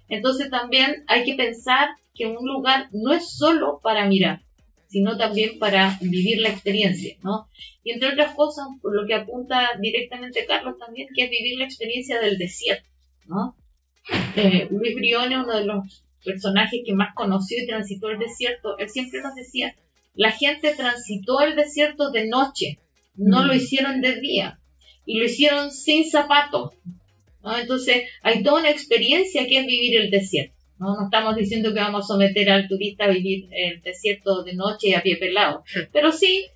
Entonces 0.09 0.51
también 0.51 1.05
hay 1.07 1.24
que 1.24 1.34
pensar 1.34 1.89
que 2.14 2.26
un 2.26 2.47
lugar 2.47 2.89
no 2.93 3.12
es 3.12 3.37
solo 3.37 3.80
para 3.82 4.07
mirar, 4.07 4.43
sino 4.97 5.18
también 5.18 5.59
para 5.59 5.99
vivir 6.01 6.40
la 6.40 6.49
experiencia, 6.49 7.18
¿no? 7.22 7.51
Y 7.84 7.92
entre 7.92 8.14
otras 8.14 8.34
cosas, 8.34 8.66
por 8.80 8.97
lo 8.97 9.07
que 9.07 9.12
apunta 9.12 9.72
directamente 9.78 10.47
Carlos 10.47 10.78
también, 10.78 11.09
que 11.14 11.24
es 11.24 11.30
vivir 11.30 11.59
la 11.59 11.66
experiencia 11.66 12.18
del 12.18 12.38
desierto, 12.38 12.88
¿no? 13.26 13.55
Eh, 14.36 14.68
Luis 14.70 14.94
Brione, 14.94 15.38
uno 15.38 15.55
de 15.55 15.66
los 15.66 16.03
personajes 16.24 16.80
que 16.82 16.94
más 16.94 17.14
conoció 17.14 17.62
y 17.62 17.66
transitó 17.66 18.09
el 18.09 18.18
desierto, 18.18 18.78
él 18.78 18.88
siempre 18.88 19.20
nos 19.20 19.34
decía, 19.34 19.76
la 20.14 20.32
gente 20.32 20.74
transitó 20.74 21.42
el 21.42 21.57
desierto 21.57 22.11
de 22.11 22.26
noche, 22.26 22.78
no 23.16 23.44
lo 23.44 23.53
mm. 23.53 23.57
hicieron 23.57 24.01
de 24.01 24.18
día, 24.18 24.59
y 25.05 25.18
lo 25.18 25.26
hicieron 25.26 25.72
sin 25.72 26.11
zapatos, 26.11 26.72
¿no? 27.42 27.55
Entonces, 27.59 28.05
hay 28.22 28.42
toda 28.42 28.61
una 28.61 28.70
experiencia 28.70 29.47
que 29.47 29.59
es 29.59 29.66
vivir 29.66 30.01
el 30.01 30.11
desierto. 30.11 30.55
¿No? 30.79 30.95
no 30.95 31.05
estamos 31.05 31.37
diciendo 31.37 31.72
que 31.72 31.81
vamos 31.81 32.05
a 32.05 32.14
someter 32.14 32.51
al 32.51 32.68
turista 32.68 33.05
a 33.05 33.11
vivir 33.11 33.49
el 33.53 33.81
desierto 33.83 34.43
de 34.43 34.55
noche 34.55 34.95
a 34.95 35.03
pie 35.03 35.16
pelado, 35.16 35.62
pero 35.93 36.12
sí, 36.12 36.47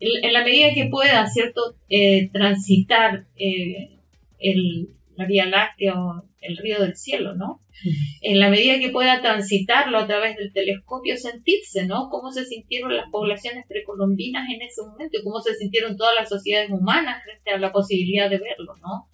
en 0.00 0.32
la 0.32 0.44
medida 0.44 0.74
que 0.74 0.86
pueda, 0.86 1.26
¿cierto?, 1.26 1.76
eh, 1.88 2.30
transitar 2.30 3.26
eh, 3.36 3.98
el, 4.38 4.88
la 5.16 5.26
Vía 5.26 5.46
Láctea 5.46 5.94
o 5.94 6.22
el 6.40 6.56
río 6.56 6.80
del 6.80 6.96
cielo, 6.96 7.34
¿no? 7.34 7.60
En 8.22 8.40
la 8.40 8.48
medida 8.48 8.78
que 8.78 8.90
pueda 8.90 9.20
transitarlo 9.20 9.98
a 9.98 10.06
través 10.06 10.36
del 10.36 10.52
telescopio, 10.52 11.16
sentirse, 11.16 11.86
¿no? 11.86 12.08
Cómo 12.10 12.32
se 12.32 12.44
sintieron 12.44 12.96
las 12.96 13.10
poblaciones 13.10 13.64
precolombinas 13.68 14.48
en 14.48 14.62
ese 14.62 14.82
momento 14.82 15.18
y 15.18 15.24
cómo 15.24 15.40
se 15.40 15.54
sintieron 15.54 15.96
todas 15.96 16.14
las 16.14 16.28
sociedades 16.28 16.70
humanas 16.70 17.22
frente 17.24 17.50
a 17.50 17.58
la 17.58 17.72
posibilidad 17.72 18.30
de 18.30 18.38
verlo, 18.38 18.74
¿no? 18.80 19.08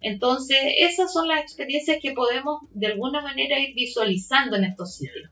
Entonces, 0.00 0.58
esas 0.78 1.12
son 1.12 1.28
las 1.28 1.40
experiencias 1.40 1.98
que 2.00 2.12
podemos 2.12 2.60
de 2.72 2.88
alguna 2.88 3.20
manera 3.20 3.60
ir 3.60 3.74
visualizando 3.74 4.56
en 4.56 4.64
estos 4.64 4.96
sitios. 4.96 5.30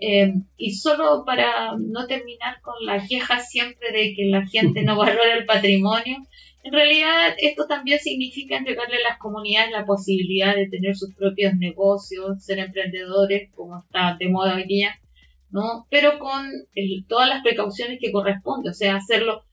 Eh, 0.00 0.34
y 0.56 0.72
solo 0.74 1.22
para 1.24 1.76
no 1.78 2.08
terminar 2.08 2.60
con 2.60 2.74
la 2.84 3.06
queja 3.06 3.38
siempre 3.38 3.92
de 3.92 4.14
que 4.14 4.26
la 4.26 4.44
gente 4.46 4.82
no 4.82 4.96
valora 4.98 5.34
el 5.36 5.46
patrimonio, 5.46 6.16
en 6.64 6.72
realidad 6.72 7.34
esto 7.38 7.66
también 7.66 7.98
significa 8.00 8.56
entregarle 8.56 8.96
a 8.96 9.10
las 9.10 9.18
comunidades 9.18 9.70
la 9.72 9.84
posibilidad 9.84 10.54
de 10.56 10.68
tener 10.68 10.96
sus 10.96 11.14
propios 11.14 11.54
negocios, 11.54 12.44
ser 12.44 12.58
emprendedores, 12.58 13.50
como 13.54 13.78
está 13.78 14.16
de 14.18 14.28
moda 14.28 14.56
hoy 14.56 14.64
día, 14.64 14.96
¿no? 15.50 15.86
Pero 15.90 16.18
con 16.18 16.50
todas 17.08 17.28
las 17.28 17.42
precauciones 17.42 17.98
que 18.00 18.12
corresponde, 18.12 18.70
o 18.70 18.74
sea, 18.74 18.96
hacerlo 18.96 19.44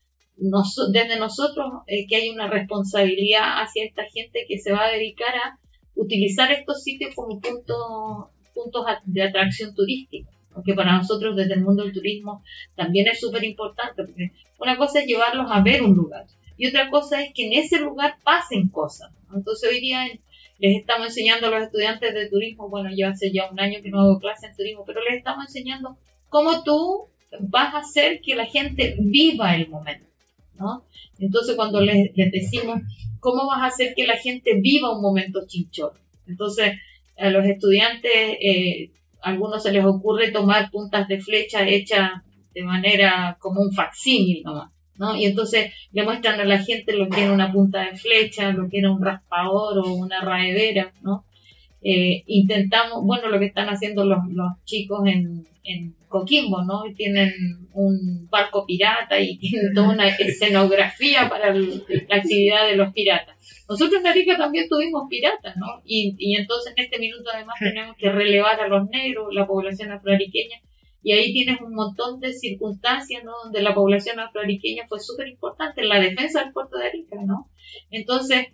desde 0.92 1.18
nosotros 1.18 1.66
eh, 1.86 2.06
que 2.08 2.16
hay 2.16 2.28
una 2.30 2.48
responsabilidad 2.48 3.62
hacia 3.62 3.84
esta 3.84 4.04
gente 4.04 4.46
que 4.48 4.58
se 4.58 4.72
va 4.72 4.86
a 4.86 4.92
dedicar 4.92 5.34
a 5.34 5.58
utilizar 5.94 6.50
estos 6.50 6.82
sitios 6.82 7.14
como 7.14 7.40
punto, 7.40 8.30
puntos 8.54 8.86
de 9.04 9.22
atracción 9.22 9.74
turística, 9.74 10.30
que 10.64 10.74
para 10.74 10.96
nosotros 10.96 11.36
desde 11.36 11.54
el 11.54 11.62
mundo 11.62 11.84
del 11.84 11.92
turismo 11.92 12.42
también 12.74 13.06
es 13.08 13.20
súper 13.20 13.44
importante, 13.44 14.02
porque 14.04 14.32
una 14.58 14.76
cosa 14.76 15.00
es 15.00 15.06
llevarlos 15.06 15.50
a 15.50 15.62
ver 15.62 15.82
un 15.82 15.94
lugar 15.94 16.26
y 16.56 16.66
otra 16.68 16.90
cosa 16.90 17.22
es 17.22 17.32
que 17.34 17.46
en 17.46 17.54
ese 17.54 17.80
lugar 17.80 18.16
pasen 18.22 18.68
cosas. 18.68 19.10
Entonces 19.34 19.70
hoy 19.70 19.80
día 19.80 20.06
les 20.58 20.76
estamos 20.76 21.08
enseñando 21.08 21.46
a 21.46 21.50
los 21.50 21.62
estudiantes 21.62 22.12
de 22.12 22.28
turismo, 22.28 22.68
bueno, 22.68 22.90
yo 22.94 23.08
hace 23.08 23.32
ya 23.32 23.50
un 23.50 23.58
año 23.58 23.80
que 23.82 23.90
no 23.90 24.00
hago 24.00 24.18
clase 24.18 24.46
en 24.46 24.56
turismo, 24.56 24.84
pero 24.86 25.00
les 25.02 25.18
estamos 25.18 25.46
enseñando 25.46 25.96
cómo 26.28 26.62
tú 26.62 27.08
vas 27.40 27.74
a 27.74 27.78
hacer 27.78 28.20
que 28.20 28.34
la 28.34 28.46
gente 28.46 28.96
viva 28.98 29.54
el 29.54 29.68
momento. 29.68 30.09
Entonces 31.18 31.56
cuando 31.56 31.80
les, 31.80 32.12
decimos, 32.14 32.80
¿cómo 33.20 33.46
vas 33.46 33.62
a 33.62 33.66
hacer 33.66 33.94
que 33.94 34.06
la 34.06 34.16
gente 34.16 34.60
viva 34.60 34.94
un 34.94 35.02
momento 35.02 35.46
chinchón? 35.46 35.90
Entonces 36.26 36.78
a 37.16 37.30
los 37.30 37.44
estudiantes, 37.44 38.12
eh, 38.12 38.90
a 39.22 39.30
algunos 39.30 39.62
se 39.62 39.72
les 39.72 39.84
ocurre 39.84 40.30
tomar 40.30 40.70
puntas 40.70 41.06
de 41.08 41.20
flecha 41.20 41.68
hechas 41.68 42.22
de 42.54 42.62
manera 42.62 43.36
como 43.40 43.60
un 43.60 43.72
facsímil 43.72 44.42
nomás. 44.42 44.70
¿no? 44.96 45.16
Y 45.16 45.24
entonces 45.24 45.72
le 45.92 46.04
muestran 46.04 46.38
a 46.40 46.44
la 46.44 46.58
gente 46.58 46.94
lo 46.94 47.08
que 47.08 47.22
era 47.22 47.32
una 47.32 47.50
punta 47.50 47.86
de 47.86 47.96
flecha, 47.96 48.52
lo 48.52 48.68
que 48.68 48.78
era 48.80 48.92
un 48.92 49.02
raspador 49.02 49.78
o 49.78 49.94
una 49.94 50.20
raedera, 50.20 50.92
¿no? 51.00 51.24
Eh, 51.82 52.24
intentamos, 52.26 53.04
bueno, 53.04 53.28
lo 53.28 53.38
que 53.38 53.46
están 53.46 53.68
haciendo 53.68 54.04
los, 54.04 54.18
los 54.32 54.52
chicos 54.64 55.00
en, 55.06 55.46
en 55.64 55.94
Coquimbo, 56.08 56.62
¿no? 56.64 56.82
Tienen 56.94 57.32
un 57.72 58.28
barco 58.28 58.66
pirata 58.66 59.18
y 59.20 59.38
tienen 59.38 59.72
toda 59.74 59.90
una 59.90 60.08
escenografía 60.08 61.28
para 61.28 61.54
la 61.54 62.16
actividad 62.16 62.66
de 62.66 62.76
los 62.76 62.92
piratas. 62.92 63.36
Nosotros 63.68 64.00
en 64.00 64.08
Arica 64.08 64.36
también 64.36 64.68
tuvimos 64.68 65.04
piratas, 65.08 65.56
¿no? 65.56 65.80
Y, 65.84 66.16
y 66.18 66.36
entonces 66.36 66.74
en 66.76 66.84
este 66.84 66.98
minuto 66.98 67.30
además 67.32 67.54
tenemos 67.60 67.96
que 67.96 68.10
relevar 68.10 68.60
a 68.60 68.68
los 68.68 68.88
negros, 68.90 69.32
la 69.32 69.46
población 69.46 69.92
afroariqueña, 69.92 70.56
y 71.02 71.12
ahí 71.12 71.32
tienes 71.32 71.60
un 71.62 71.74
montón 71.74 72.20
de 72.20 72.34
circunstancias, 72.34 73.24
¿no? 73.24 73.32
Donde 73.44 73.62
la 73.62 73.74
población 73.74 74.20
afroariqueña 74.20 74.86
fue 74.88 75.00
súper 75.00 75.28
importante 75.28 75.80
en 75.80 75.88
la 75.88 76.00
defensa 76.00 76.42
del 76.42 76.52
puerto 76.52 76.76
de 76.76 76.88
Arica, 76.88 77.16
¿no? 77.24 77.48
Entonces, 77.90 78.48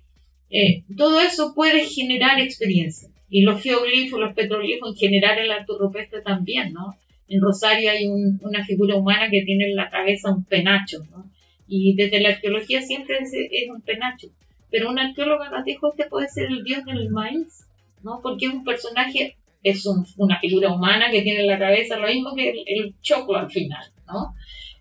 eh, 0.51 0.85
todo 0.97 1.21
eso 1.21 1.55
puede 1.55 1.87
generar 1.87 2.39
experiencia. 2.39 3.09
Y 3.29 3.43
los 3.43 3.63
geoglifos, 3.63 4.21
los 4.21 4.35
petroglifos 4.35 4.91
en 4.91 4.97
general 4.97 5.39
el 5.39 5.51
arte 5.51 5.73
rupestre 5.79 6.23
también, 6.23 6.73
¿no? 6.73 6.97
En 7.29 7.41
Rosario 7.41 7.91
hay 7.91 8.07
una 8.07 8.65
figura 8.65 8.97
humana 8.97 9.29
que 9.31 9.43
tiene 9.43 9.65
en 9.65 9.77
la 9.77 9.91
cabeza 9.91 10.31
un 10.31 10.45
penacho, 10.45 10.99
¿no? 11.11 11.29
Y 11.67 11.97
desde 11.97 12.21
la 12.21 12.31
arqueología 12.31 12.83
siempre 12.83 13.19
es, 13.21 13.33
un 13.69 13.83
penacho. 13.83 14.29
Pero 14.71 14.91
un 14.91 14.99
arqueólogo 14.99 15.45
nos 15.49 15.65
dijo, 15.65 15.91
este 15.91 16.09
puede 16.09 16.29
ser 16.29 16.47
el 16.47 16.63
dios 16.63 16.85
del 16.85 17.11
maíz, 17.11 17.67
¿no? 18.03 18.21
Porque 18.23 18.47
es 18.47 18.53
un 18.53 18.65
personaje, 18.65 19.37
es 19.65 19.85
una 20.17 20.39
figura 20.39 20.73
humana 20.73 21.11
que 21.11 21.23
tiene 21.23 21.41
en 21.41 21.49
la 21.49 21.59
cabeza 21.59 21.99
lo 21.99 22.07
mismo 22.07 22.37
que 22.37 22.51
el, 22.51 22.95
choclo 23.01 23.39
al 23.39 23.51
final, 23.51 23.85
¿no? 24.07 24.35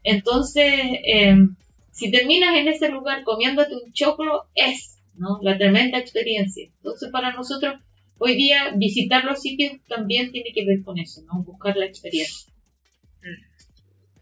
Entonces, 0.03 0.71
em, 1.03 1.55
si 1.91 2.11
terminas 2.11 2.55
en 2.57 2.67
ese 2.67 2.89
lugar 2.89 3.23
comiéndote 3.23 3.73
un 3.73 3.91
choclo, 3.91 4.43
es, 4.53 4.99
¿no? 5.15 5.39
La 5.41 5.57
tremenda 5.57 5.97
experiencia. 5.97 6.69
Entonces, 6.77 7.09
para 7.09 7.31
nosotros, 7.33 7.75
hoy 8.17 8.35
día 8.35 8.73
visitar 8.75 9.23
los 9.25 9.41
sitios 9.41 9.73
también 9.87 10.31
tiene 10.31 10.51
que 10.53 10.65
ver 10.65 10.81
con 10.81 10.97
eso, 10.99 11.23
¿no? 11.23 11.43
Buscar 11.43 11.75
la 11.77 11.85
experiencia. 11.85 12.51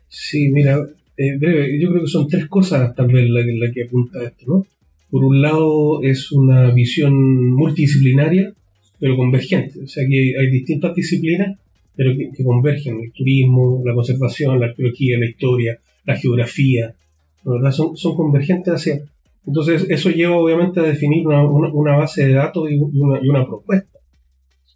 Sí, 0.07 0.49
mira, 0.49 0.79
eh, 1.17 1.37
breve, 1.37 1.79
yo 1.79 1.89
creo 1.89 2.01
que 2.03 2.09
son 2.09 2.27
tres 2.27 2.47
cosas 2.47 2.95
también 2.95 3.33
las 3.33 3.45
la 3.45 3.71
que 3.71 3.83
apunta 3.83 4.23
esto, 4.23 4.45
¿no? 4.47 4.67
Por 5.09 5.25
un 5.25 5.41
lado 5.41 6.01
es 6.01 6.31
una 6.31 6.71
visión 6.71 7.49
multidisciplinaria, 7.51 8.53
pero 8.99 9.17
convergente, 9.17 9.83
o 9.83 9.87
sea 9.87 10.07
que 10.07 10.33
hay 10.39 10.49
distintas 10.49 10.95
disciplinas, 10.95 11.57
pero 11.95 12.15
que, 12.17 12.43
convergen, 12.43 12.99
el 12.99 13.11
turismo, 13.11 13.81
la 13.85 13.93
conservación, 13.93 14.59
la 14.59 14.67
arqueología, 14.67 15.19
la 15.19 15.29
historia, 15.29 15.79
la 16.05 16.17
geografía, 16.17 16.95
¿verdad? 17.43 17.71
Son, 17.71 17.95
son 17.95 18.15
convergentes 18.15 18.73
hacia, 18.73 19.01
entonces, 19.45 19.85
eso 19.89 20.09
lleva 20.09 20.37
obviamente 20.37 20.79
a 20.79 20.83
definir 20.83 21.27
una, 21.27 21.97
base 21.97 22.25
de 22.25 22.33
datos 22.33 22.69
y 22.71 22.77
una, 22.77 23.45
propuesta. 23.45 23.99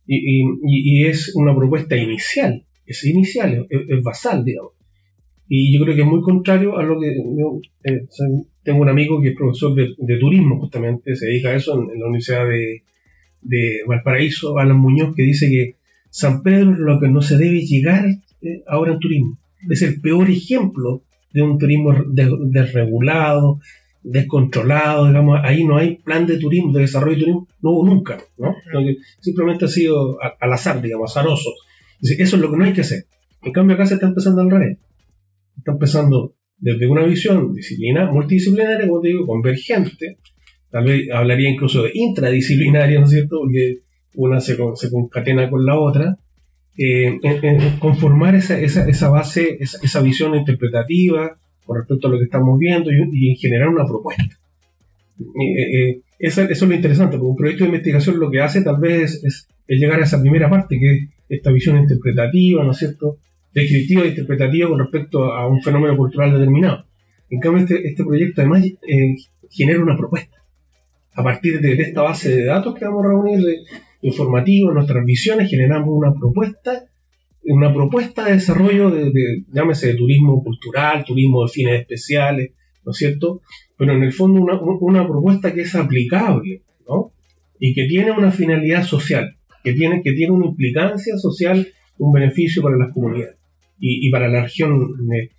Y, 0.05 1.05
es 1.05 1.35
una 1.35 1.55
propuesta 1.55 1.95
inicial, 1.95 2.65
es 2.85 3.03
inicial, 3.05 3.65
es, 3.69 4.03
basal, 4.03 4.43
digamos. 4.43 4.73
Y 5.49 5.73
yo 5.73 5.83
creo 5.83 5.95
que 5.95 6.01
es 6.01 6.07
muy 6.07 6.21
contrario 6.21 6.77
a 6.77 6.83
lo 6.83 6.99
que 6.99 7.15
yo 7.15 7.61
eh, 7.85 8.05
tengo 8.63 8.81
un 8.81 8.89
amigo 8.89 9.21
que 9.21 9.29
es 9.29 9.35
profesor 9.35 9.73
de, 9.73 10.17
turismo, 10.19 10.59
justamente, 10.59 11.15
se 11.15 11.27
dedica 11.27 11.49
a 11.49 11.55
eso 11.55 11.73
en, 11.73 11.99
la 11.99 12.05
Universidad 12.05 12.45
de, 13.41 13.79
Valparaíso, 13.87 14.57
Alan 14.57 14.77
Muñoz, 14.77 15.15
que 15.15 15.23
dice 15.23 15.49
que 15.49 15.75
San 16.09 16.43
Pedro 16.43 16.73
es 16.73 16.79
lo 16.79 16.99
que 16.99 17.07
no 17.07 17.21
se 17.21 17.37
debe 17.37 17.61
llegar 17.61 18.05
eh, 18.41 18.63
ahora 18.67 18.93
en 18.93 18.99
turismo. 18.99 19.37
Es 19.69 19.81
el 19.81 20.01
peor 20.01 20.29
ejemplo 20.29 21.03
de 21.31 21.41
un 21.41 21.57
turismo 21.57 21.93
desregulado, 22.07 23.59
descontrolado, 24.03 25.07
digamos, 25.07 25.39
ahí 25.43 25.63
no 25.63 25.77
hay 25.77 25.97
plan 25.97 26.25
de 26.25 26.37
turismo, 26.37 26.73
de 26.73 26.81
desarrollo 26.81 27.15
de 27.15 27.19
turismo, 27.19 27.47
no 27.61 27.71
hubo 27.71 27.85
nunca, 27.85 28.17
¿no? 28.37 28.55
Simplemente 29.19 29.65
ha 29.65 29.67
sido 29.67 30.17
al 30.21 30.53
azar, 30.53 30.81
digamos, 30.81 31.11
azaroso. 31.11 31.51
Eso 32.01 32.35
es 32.35 32.41
lo 32.41 32.51
que 32.51 32.57
no 32.57 32.65
hay 32.65 32.73
que 32.73 32.81
hacer. 32.81 33.05
En 33.41 33.51
cambio 33.51 33.75
acá 33.75 33.85
se 33.85 33.95
está 33.95 34.07
empezando 34.07 34.41
al 34.41 34.51
revés. 34.51 34.77
Está 35.57 35.71
empezando 35.71 36.35
desde 36.57 36.87
una 36.87 37.03
visión 37.03 37.53
disciplina, 37.53 38.11
multidisciplinaria, 38.11 38.87
como 38.87 39.01
te 39.01 39.09
digo, 39.09 39.25
convergente, 39.25 40.17
tal 40.71 40.85
vez 40.85 41.09
hablaría 41.11 41.49
incluso 41.49 41.83
de 41.83 41.91
intradisciplinaria, 41.93 42.99
¿no 42.99 43.05
es 43.05 43.11
cierto? 43.11 43.39
Porque 43.39 43.79
una 44.15 44.39
se, 44.39 44.57
se 44.75 44.91
concatena 44.91 45.49
con 45.49 45.65
la 45.65 45.79
otra, 45.79 46.17
eh, 46.77 47.19
conformar 47.79 48.35
esa, 48.35 48.59
esa, 48.59 48.87
esa 48.87 49.09
base, 49.09 49.57
esa, 49.59 50.01
visión 50.01 50.35
interpretativa 50.35 51.39
con 51.67 51.77
respecto 51.77 52.07
a 52.07 52.11
lo 52.11 52.17
que 52.17 52.23
estamos 52.23 52.57
viendo 52.57 52.89
y, 52.91 53.35
generar 53.35 53.69
una 53.69 53.85
propuesta. 53.85 54.23
Eh, 55.19 55.99
eso, 56.17 56.41
es 56.41 56.61
lo 56.61 56.73
interesante, 56.73 57.17
porque 57.17 57.29
un 57.29 57.35
proyecto 57.35 57.63
de 57.65 57.69
investigación 57.69 58.19
lo 58.19 58.31
que 58.31 58.41
hace 58.41 58.61
tal 58.61 58.79
vez 58.79 59.23
es, 59.23 59.47
llegar 59.67 59.99
a 59.99 60.03
esa 60.03 60.21
primera 60.21 60.49
parte, 60.49 60.79
que 60.79 60.91
es 60.93 61.09
esta 61.29 61.51
visión 61.51 61.77
interpretativa, 61.77 62.63
¿no 62.63 62.71
es 62.71 62.77
cierto? 62.77 63.17
Descriptiva 63.53 64.03
e 64.03 64.09
interpretativa 64.09 64.69
con 64.69 64.79
respecto 64.79 65.33
a 65.33 65.47
un 65.47 65.61
fenómeno 65.61 65.97
cultural 65.97 66.31
determinado. 66.31 66.85
En 67.29 67.39
cambio, 67.39 67.63
este, 67.63 67.85
este 67.85 68.05
proyecto 68.05 68.41
además 68.41 68.63
genera 69.51 69.81
una 69.81 69.97
propuesta. 69.97 70.37
A 71.13 71.23
partir 71.23 71.59
de, 71.59 71.73
esta 71.73 72.03
base 72.03 72.33
de 72.35 72.45
datos 72.45 72.75
que 72.75 72.85
vamos 72.85 73.03
a 73.03 73.09
reunir 73.09 73.43
de, 73.43 73.57
informativo, 74.01 74.71
nuestras 74.71 75.03
visiones, 75.05 75.49
generamos 75.49 75.89
una 75.89 76.13
propuesta, 76.13 76.85
una 77.47 77.73
propuesta 77.73 78.25
de 78.25 78.33
desarrollo 78.33 78.89
de, 78.91 79.43
llámese 79.51 79.87
de 79.87 79.95
turismo 79.95 80.43
cultural, 80.43 81.05
turismo 81.05 81.43
de 81.43 81.49
fines 81.49 81.81
especiales, 81.81 82.51
¿no 82.85 82.91
es 82.91 82.97
cierto? 82.97 83.41
Pero 83.77 83.93
en 83.93 84.03
el 84.03 84.13
fondo 84.13 84.41
una, 84.41 85.07
propuesta 85.07 85.53
que 85.53 85.61
es 85.61 85.75
aplicable, 85.75 86.61
¿no? 86.87 87.11
Y 87.59 87.73
que 87.73 87.85
tiene 87.85 88.11
una 88.11 88.31
finalidad 88.31 88.83
social, 88.83 89.37
que 89.63 89.73
tiene, 89.73 90.01
que 90.03 90.13
tiene 90.13 90.33
una 90.33 90.47
implicancia 90.47 91.17
social, 91.17 91.67
un 91.97 92.11
beneficio 92.11 92.61
para 92.61 92.77
las 92.77 92.93
comunidades 92.93 93.37
y, 93.79 94.09
para 94.11 94.27
la 94.27 94.43
región 94.43 95.07
de, 95.07 95.29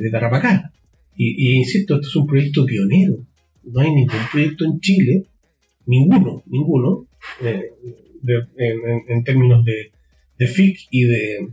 de, 0.00 0.10
Tarapacá. 0.10 0.72
Y, 1.16 1.50
y, 1.50 1.54
insisto, 1.56 1.96
esto 1.96 2.08
es 2.08 2.16
un 2.16 2.26
proyecto 2.26 2.64
pionero. 2.64 3.18
No 3.64 3.80
hay 3.80 3.94
ningún 3.94 4.20
proyecto 4.30 4.64
en 4.64 4.80
Chile, 4.80 5.24
ninguno, 5.86 6.42
ninguno, 6.46 7.06
eh, 7.42 7.70
en, 9.08 9.24
términos 9.24 9.64
de, 9.64 9.92
de 10.42 10.48
FIC 10.48 10.88
y 10.90 11.04
de, 11.04 11.48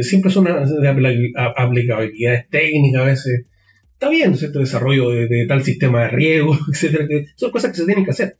siempre 0.00 0.30
son 0.30 0.44
de 0.44 0.88
aplicabilidades 0.88 2.48
técnicas 2.48 3.02
a 3.02 3.06
veces. 3.06 3.46
Está 3.92 4.08
bien, 4.08 4.36
¿cierto? 4.36 4.58
Desarrollo 4.58 5.10
de, 5.10 5.46
tal 5.46 5.62
sistema 5.62 6.02
de 6.02 6.08
riego, 6.08 6.56
etcétera, 6.72 7.06
que 7.06 7.26
son 7.36 7.50
cosas 7.50 7.70
que 7.70 7.78
se 7.78 7.86
tienen 7.86 8.04
que 8.04 8.10
hacer. 8.10 8.36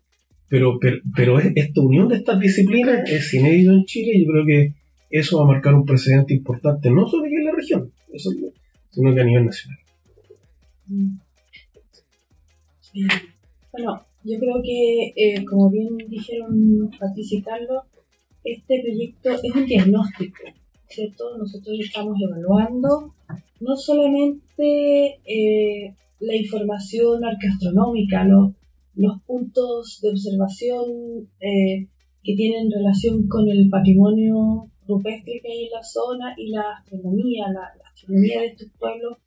Pero, 0.49 0.79
pero, 1.17 1.39
esta 1.39 1.81
unión 1.81 2.09
de 2.09 2.17
estas 2.17 2.39
disciplinas 2.39 3.09
es 3.09 3.33
inédito 3.33 3.73
en 3.73 3.85
Chile 3.85 4.13
y 4.15 4.27
yo 4.27 4.33
creo 4.33 4.45
que 4.45 4.75
eso 5.11 5.39
va 5.39 5.45
a 5.45 5.53
marcar 5.53 5.75
un 5.75 5.87
precedente 5.87 6.35
importante, 6.35 6.91
no 6.91 7.09
solo 7.09 7.25
aquí 7.25 7.35
en 7.37 7.45
la 7.45 7.53
región, 7.53 7.93
sino 8.91 9.15
que 9.15 9.21
a 9.21 9.25
nivel 9.25 9.47
nacional. 9.47 9.79
Bueno, 13.73 14.07
yo 14.25 14.39
creo 14.39 14.63
que, 14.63 15.13
eh, 15.17 15.45
como 15.45 15.71
bien 15.71 15.97
dijeron 16.09 16.91
Patricia 16.99 17.39
y 17.39 17.43
Carlos, 17.43 17.85
este 18.45 18.83
proyecto 18.83 19.31
es 19.43 19.55
un 19.55 19.67
diagnóstico, 19.67 20.43
¿cierto? 20.89 21.37
Nosotros 21.39 21.79
estamos 21.81 22.17
evaluando 22.21 23.15
no 23.61 23.77
solamente 23.77 25.21
eh, 25.25 25.95
la 26.21 26.37
información 26.37 27.25
arqueastronómica, 27.25 28.25
los, 28.25 28.53
puntos 29.27 30.01
de 30.03 30.11
observación 30.11 31.29
eh, 31.41 31.89
que 32.23 32.35
tienen 32.37 32.71
relación 32.71 33.27
con 33.29 33.49
el 33.49 33.71
patrimonio 33.71 34.69
rupestre 34.87 35.41
que 35.43 35.51
hay 35.51 35.65
en 35.67 35.73
la 35.73 35.83
zona 35.83 36.35
y 36.37 36.51
la 36.51 36.77
astronomía, 36.79 37.49
la 37.49 37.73
astronomía 37.89 38.41
de 38.41 38.47
estos 38.49 38.69
pueblos 38.79 39.19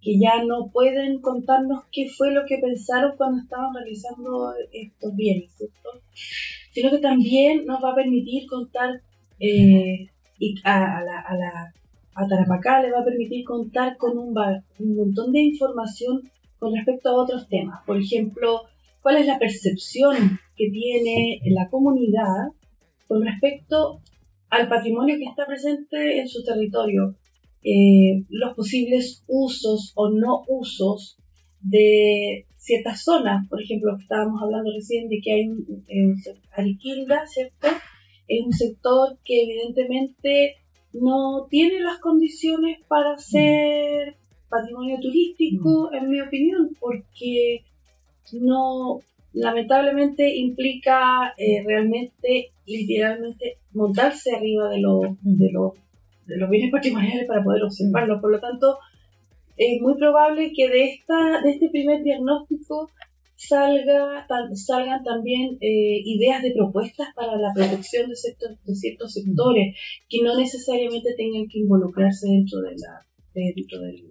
que 0.00 0.18
ya 0.18 0.42
no 0.44 0.70
pueden 0.72 1.20
contarnos 1.20 1.84
qué 1.92 2.08
fue 2.08 2.32
lo 2.32 2.46
que 2.46 2.58
pensaron 2.58 3.12
cuando 3.16 3.42
estaban 3.42 3.74
realizando 3.74 4.52
estos 4.72 5.14
bienes, 5.14 5.52
¿cierto? 5.52 5.90
Sino 6.72 6.90
que 6.90 6.98
también 6.98 7.64
nos 7.66 7.82
va 7.82 7.92
a 7.92 7.94
permitir 7.96 8.46
contar 8.46 9.00
eh, 9.38 10.06
y 10.38 10.54
a, 10.64 11.02
la, 11.04 11.20
a, 11.20 11.36
la, 11.36 11.74
a 12.14 12.26
Tarapacá 12.26 12.82
le 12.82 12.92
va 12.92 13.00
a 13.00 13.04
permitir 13.04 13.44
contar 13.44 13.96
con 13.96 14.18
un, 14.18 14.34
un 14.78 14.96
montón 14.96 15.32
de 15.32 15.40
información 15.40 16.30
con 16.58 16.74
respecto 16.74 17.10
a 17.10 17.22
otros 17.22 17.48
temas. 17.48 17.80
Por 17.86 17.98
ejemplo, 17.98 18.62
cuál 19.02 19.16
es 19.16 19.26
la 19.26 19.38
percepción 19.38 20.38
que 20.56 20.70
tiene 20.70 21.40
la 21.46 21.68
comunidad 21.68 22.48
con 23.08 23.22
respecto 23.22 24.00
al 24.50 24.68
patrimonio 24.68 25.16
que 25.18 25.24
está 25.24 25.46
presente 25.46 26.20
en 26.20 26.28
su 26.28 26.44
territorio, 26.44 27.16
eh, 27.62 28.24
los 28.28 28.54
posibles 28.54 29.24
usos 29.26 29.92
o 29.94 30.10
no 30.10 30.42
usos 30.48 31.16
de 31.60 32.46
ciertas 32.60 33.02
zonas. 33.02 33.48
Por 33.48 33.60
ejemplo, 33.60 33.96
estábamos 33.98 34.40
hablando 34.42 34.70
recién 34.72 35.08
de 35.08 35.20
que 35.20 35.32
hay 35.32 35.48
un, 35.48 36.22
Ariquilda, 36.52 37.26
¿cierto? 37.26 37.68
Es 38.28 38.44
un 38.44 38.52
sector 38.52 39.18
que 39.24 39.42
evidentemente 39.42 40.56
no 40.92 41.46
tiene 41.48 41.80
las 41.80 41.98
condiciones 41.98 42.78
para 42.86 43.18
ser 43.18 44.16
patrimonio 44.48 44.98
turístico, 45.00 45.90
mm. 45.90 45.94
en 45.94 46.10
mi 46.10 46.20
opinión, 46.20 46.76
porque 46.78 47.64
no, 48.32 49.00
lamentablemente 49.32 50.36
implica 50.36 51.32
eh, 51.36 51.62
realmente, 51.64 52.50
literalmente, 52.66 53.58
montarse 53.72 54.34
arriba 54.34 54.68
de 54.68 54.80
los 54.80 55.02
de 55.22 55.50
lo 55.52 55.74
de 56.26 56.36
los 56.36 56.50
bienes 56.50 56.70
patrimoniales 56.70 57.26
para 57.26 57.42
poder 57.42 57.64
observarlos. 57.64 58.20
Por 58.20 58.30
lo 58.30 58.40
tanto, 58.40 58.78
es 59.60 59.82
muy 59.82 59.94
probable 59.96 60.52
que 60.56 60.70
de, 60.70 60.84
esta, 60.84 61.42
de 61.42 61.50
este 61.50 61.68
primer 61.68 62.02
diagnóstico 62.02 62.88
salga, 63.36 64.26
salgan 64.54 65.04
también 65.04 65.58
eh, 65.60 66.00
ideas 66.02 66.42
de 66.42 66.52
propuestas 66.52 67.08
para 67.14 67.36
la 67.36 67.52
protección 67.54 68.08
de 68.08 68.16
ciertos, 68.16 68.64
de 68.64 68.74
ciertos 68.74 69.12
sectores 69.12 69.76
que 70.08 70.22
no 70.22 70.38
necesariamente 70.38 71.14
tengan 71.14 71.46
que 71.46 71.58
involucrarse 71.58 72.26
dentro, 72.28 72.62
de 72.62 72.70
la, 72.70 73.06
dentro 73.34 73.80
del, 73.80 74.02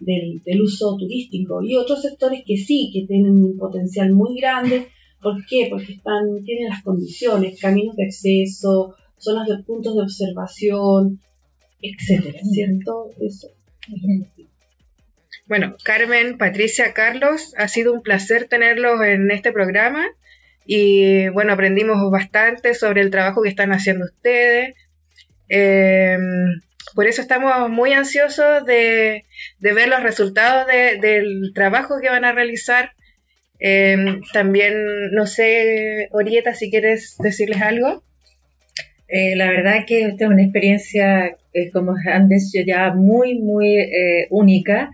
del, 0.00 0.42
del, 0.44 0.62
uso 0.62 0.94
turístico 0.98 1.62
y 1.62 1.76
otros 1.76 2.02
sectores 2.02 2.42
que 2.46 2.58
sí, 2.58 2.90
que 2.92 3.06
tienen 3.06 3.42
un 3.42 3.56
potencial 3.56 4.12
muy 4.12 4.38
grande. 4.38 4.88
¿Por 5.22 5.44
qué? 5.46 5.68
Porque 5.70 5.94
están, 5.94 6.44
tienen 6.44 6.68
las 6.68 6.82
condiciones, 6.82 7.58
caminos 7.58 7.96
de 7.96 8.04
acceso, 8.04 8.94
zonas 9.16 9.48
de 9.48 9.62
puntos 9.64 9.94
de 9.96 10.02
observación, 10.02 11.18
etcétera, 11.80 12.40
¿cierto? 12.44 13.10
Eso. 13.18 13.55
Bueno, 15.46 15.76
Carmen, 15.84 16.38
Patricia, 16.38 16.92
Carlos, 16.92 17.54
ha 17.56 17.68
sido 17.68 17.92
un 17.92 18.02
placer 18.02 18.48
tenerlos 18.48 19.00
en 19.02 19.30
este 19.30 19.52
programa 19.52 20.04
y 20.66 21.28
bueno, 21.28 21.52
aprendimos 21.52 22.10
bastante 22.10 22.74
sobre 22.74 23.00
el 23.00 23.10
trabajo 23.10 23.42
que 23.42 23.48
están 23.48 23.72
haciendo 23.72 24.06
ustedes. 24.06 24.74
Em, 25.48 26.60
por 26.94 27.06
eso 27.06 27.22
estamos 27.22 27.70
muy 27.70 27.92
ansiosos 27.92 28.64
de, 28.66 29.24
ver 29.60 29.88
los 29.88 30.02
resultados 30.02 30.66
del 30.66 31.52
trabajo 31.54 32.00
que 32.00 32.08
van 32.08 32.24
a 32.24 32.32
realizar. 32.32 32.92
Em, 33.58 34.20
también, 34.32 35.12
no 35.12 35.26
sé, 35.26 36.08
Orieta, 36.10 36.54
si 36.54 36.70
quieres 36.70 37.16
decirles 37.18 37.62
algo. 37.62 38.02
Eh, 39.08 39.36
la 39.36 39.48
verdad 39.48 39.84
que 39.86 40.02
esta 40.02 40.24
es 40.24 40.30
una 40.30 40.42
experiencia, 40.42 41.36
eh, 41.52 41.70
como 41.70 41.94
han 42.06 42.28
dicho 42.28 42.60
ya, 42.66 42.92
muy, 42.92 43.38
muy 43.38 43.76
eh, 43.76 44.26
única. 44.30 44.90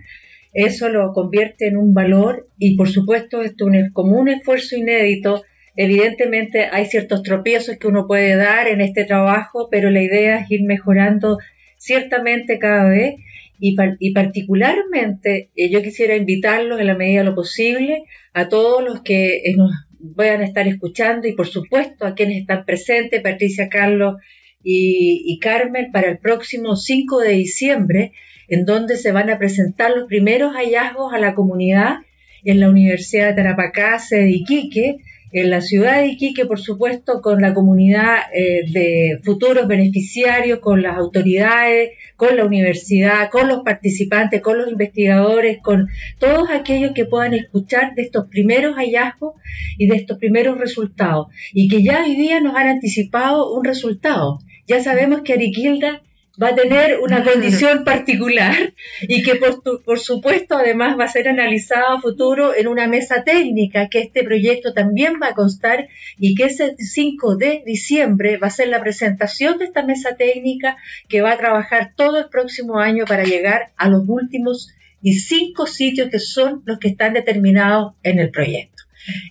Eso 0.52 0.90
lo 0.90 1.12
convierte 1.12 1.66
en 1.66 1.78
un 1.78 1.94
valor 1.94 2.48
y 2.59 2.76
por 2.76 2.89
supuesto 2.89 3.40
esto 3.43 3.70
es 3.72 3.90
como 3.93 4.18
un 4.18 4.28
esfuerzo 4.28 4.76
inédito. 4.76 5.43
Evidentemente 5.76 6.66
hay 6.70 6.84
ciertos 6.86 7.22
tropiezos 7.22 7.78
que 7.78 7.86
uno 7.86 8.06
puede 8.06 8.36
dar 8.36 8.68
en 8.68 8.82
este 8.82 9.05
trabajo, 9.05 9.68
pero 9.70 9.90
la 9.90 10.02
idea 10.02 10.40
es 10.40 10.51
ir 10.51 10.62
mejorando 10.64 11.39
ciertamente 11.78 12.59
cada 12.59 12.90
vez 12.90 13.14
y, 13.59 13.76
y 13.98 14.12
particularmente 14.12 15.48
yo 15.56 15.82
quisiera 15.82 16.16
invitarlos 16.16 16.80
en 16.80 16.89
la 16.89 16.97
medida 16.97 17.20
de 17.20 17.30
lo 17.30 17.34
posible 17.34 18.05
a 18.34 18.48
todos 18.48 18.84
los 18.84 19.02
que 19.02 19.40
nos 19.56 19.70
a 20.18 20.44
estar 20.44 20.66
escuchando 20.66 21.28
y 21.28 21.34
por 21.34 21.46
supuesto 21.46 22.06
a 22.06 22.14
quienes 22.14 22.40
están 22.40 22.64
presentes, 22.64 23.20
Patricia, 23.22 23.68
Carlos 23.68 24.16
y, 24.64 25.38
Carmen, 25.40 25.90
para 25.92 26.08
el 26.08 26.18
próximo 26.18 26.76
5 26.76 27.18
de 27.20 27.30
diciembre, 27.30 28.12
en 28.48 28.64
donde 28.64 28.96
se 28.96 29.12
van 29.12 29.30
a 29.30 29.38
presentar 29.38 29.90
los 29.90 30.06
primeros 30.06 30.54
hallazgos 30.54 31.12
a 31.12 31.18
la 31.18 31.34
comunidad 31.34 31.96
en 32.44 32.60
la 32.60 32.68
Universidad 32.68 33.28
de 33.28 33.34
Tarapacá, 33.34 33.98
sede 33.98 34.24
de 34.24 34.30
Iquique, 34.30 34.96
en 35.32 35.50
la 35.50 35.60
ciudad 35.60 36.00
de 36.00 36.09
Iquique, 36.09 36.44
por 36.44 36.60
supuesto, 36.60 37.22
con 37.22 37.40
la 37.40 37.54
comunidad 37.54 38.18
eh, 38.34 38.64
de 38.70 39.18
futuros 39.22 39.66
beneficiarios, 39.66 40.59
con 40.60 40.82
las 40.82 40.96
autoridades, 40.98 41.92
con 42.16 42.36
la 42.36 42.44
universidad, 42.44 43.30
con 43.30 43.48
los 43.48 43.62
participantes, 43.62 44.42
con 44.42 44.59
los 44.59 44.70
investigadores, 44.70 45.59
con 45.62 45.88
todos 46.18 46.50
aquellos 46.50 46.92
que 46.92 47.06
puedan 47.06 47.34
escuchar 47.34 47.94
de 47.94 48.02
estos 48.02 48.28
primeros 48.28 48.76
hallazgos 48.76 49.34
y 49.78 49.86
de 49.86 49.96
estos 49.96 50.18
primeros 50.18 50.59
resultados. 50.59 51.28
Y 51.52 51.68
que 51.68 51.82
ya 51.82 52.04
hoy 52.04 52.14
día 52.14 52.40
nos 52.40 52.54
han 52.54 52.68
anticipado 52.68 53.52
un 53.54 53.64
resultado. 53.64 54.38
Ya 54.66 54.82
sabemos 54.82 55.22
que 55.22 55.32
Ariquilda 55.32 56.02
va 56.40 56.48
a 56.48 56.54
tener 56.54 56.98
una 57.00 57.22
condición 57.24 57.84
particular 57.84 58.74
y 59.02 59.22
que 59.22 59.36
por, 59.36 59.82
por 59.82 59.98
supuesto 59.98 60.56
además 60.56 60.98
va 60.98 61.04
a 61.04 61.09
ser 61.09 61.28
analizado 61.28 61.96
a 61.96 62.00
futuro 62.00 62.54
en 62.54 62.68
una 62.68 62.86
mesa 62.86 63.22
técnica 63.24 63.88
que 63.88 64.00
este 64.00 64.24
proyecto 64.24 64.72
también 64.72 65.14
va 65.22 65.28
a 65.28 65.34
constar 65.34 65.88
y 66.18 66.34
que 66.34 66.44
ese 66.44 66.74
5 66.78 67.36
de 67.36 67.62
diciembre 67.66 68.38
va 68.38 68.46
a 68.46 68.50
ser 68.50 68.68
la 68.68 68.80
presentación 68.80 69.59
de 69.59 69.66
esta 69.66 69.82
mesa 69.82 70.16
técnica 70.16 70.76
que 71.09 71.20
va 71.20 71.32
a 71.32 71.38
trabajar 71.38 71.92
todo 71.96 72.18
el 72.18 72.28
próximo 72.28 72.78
año 72.78 73.04
para 73.04 73.24
llegar 73.24 73.72
a 73.76 73.88
los 73.88 74.04
últimos 74.06 74.68
y 75.02 75.14
cinco 75.14 75.66
sitios 75.66 76.09
que 76.10 76.20
son 76.20 76.62
los 76.64 76.78
que 76.78 76.88
están 76.88 77.12
determinados 77.12 77.94
en 78.04 78.20
el 78.20 78.30
proyecto. 78.30 78.84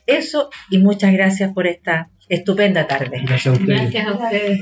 Eso 0.05 0.49
y 0.69 0.79
muchas 0.79 1.13
gracias 1.13 1.53
por 1.53 1.65
esta 1.65 2.09
estupenda 2.27 2.87
tarde. 2.87 3.21
Gracias 3.25 3.47
a 3.47 3.51
ustedes. 3.57 3.79
Gracias 3.79 4.07
a 4.07 4.13
ustedes. 4.13 4.61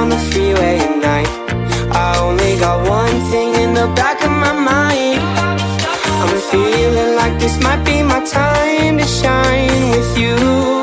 down 0.00 0.08
the 0.08 0.18
freeway 0.32 0.78
at 0.78 0.96
night. 0.96 1.28
I 1.92 2.18
only 2.20 2.58
got 2.58 2.88
one 2.88 3.16
thing 3.30 3.54
in 3.62 3.74
the 3.74 3.86
back 3.94 4.22
of 4.24 4.30
my 4.30 4.54
mind. 4.70 5.20
I'm 6.22 6.40
feeling 6.50 7.16
like 7.16 7.38
this 7.38 7.60
might 7.62 7.84
be 7.84 8.02
my 8.02 8.24
time 8.24 8.96
to 8.96 9.06
shine 9.06 9.90
with 9.90 10.18
you. 10.18 10.79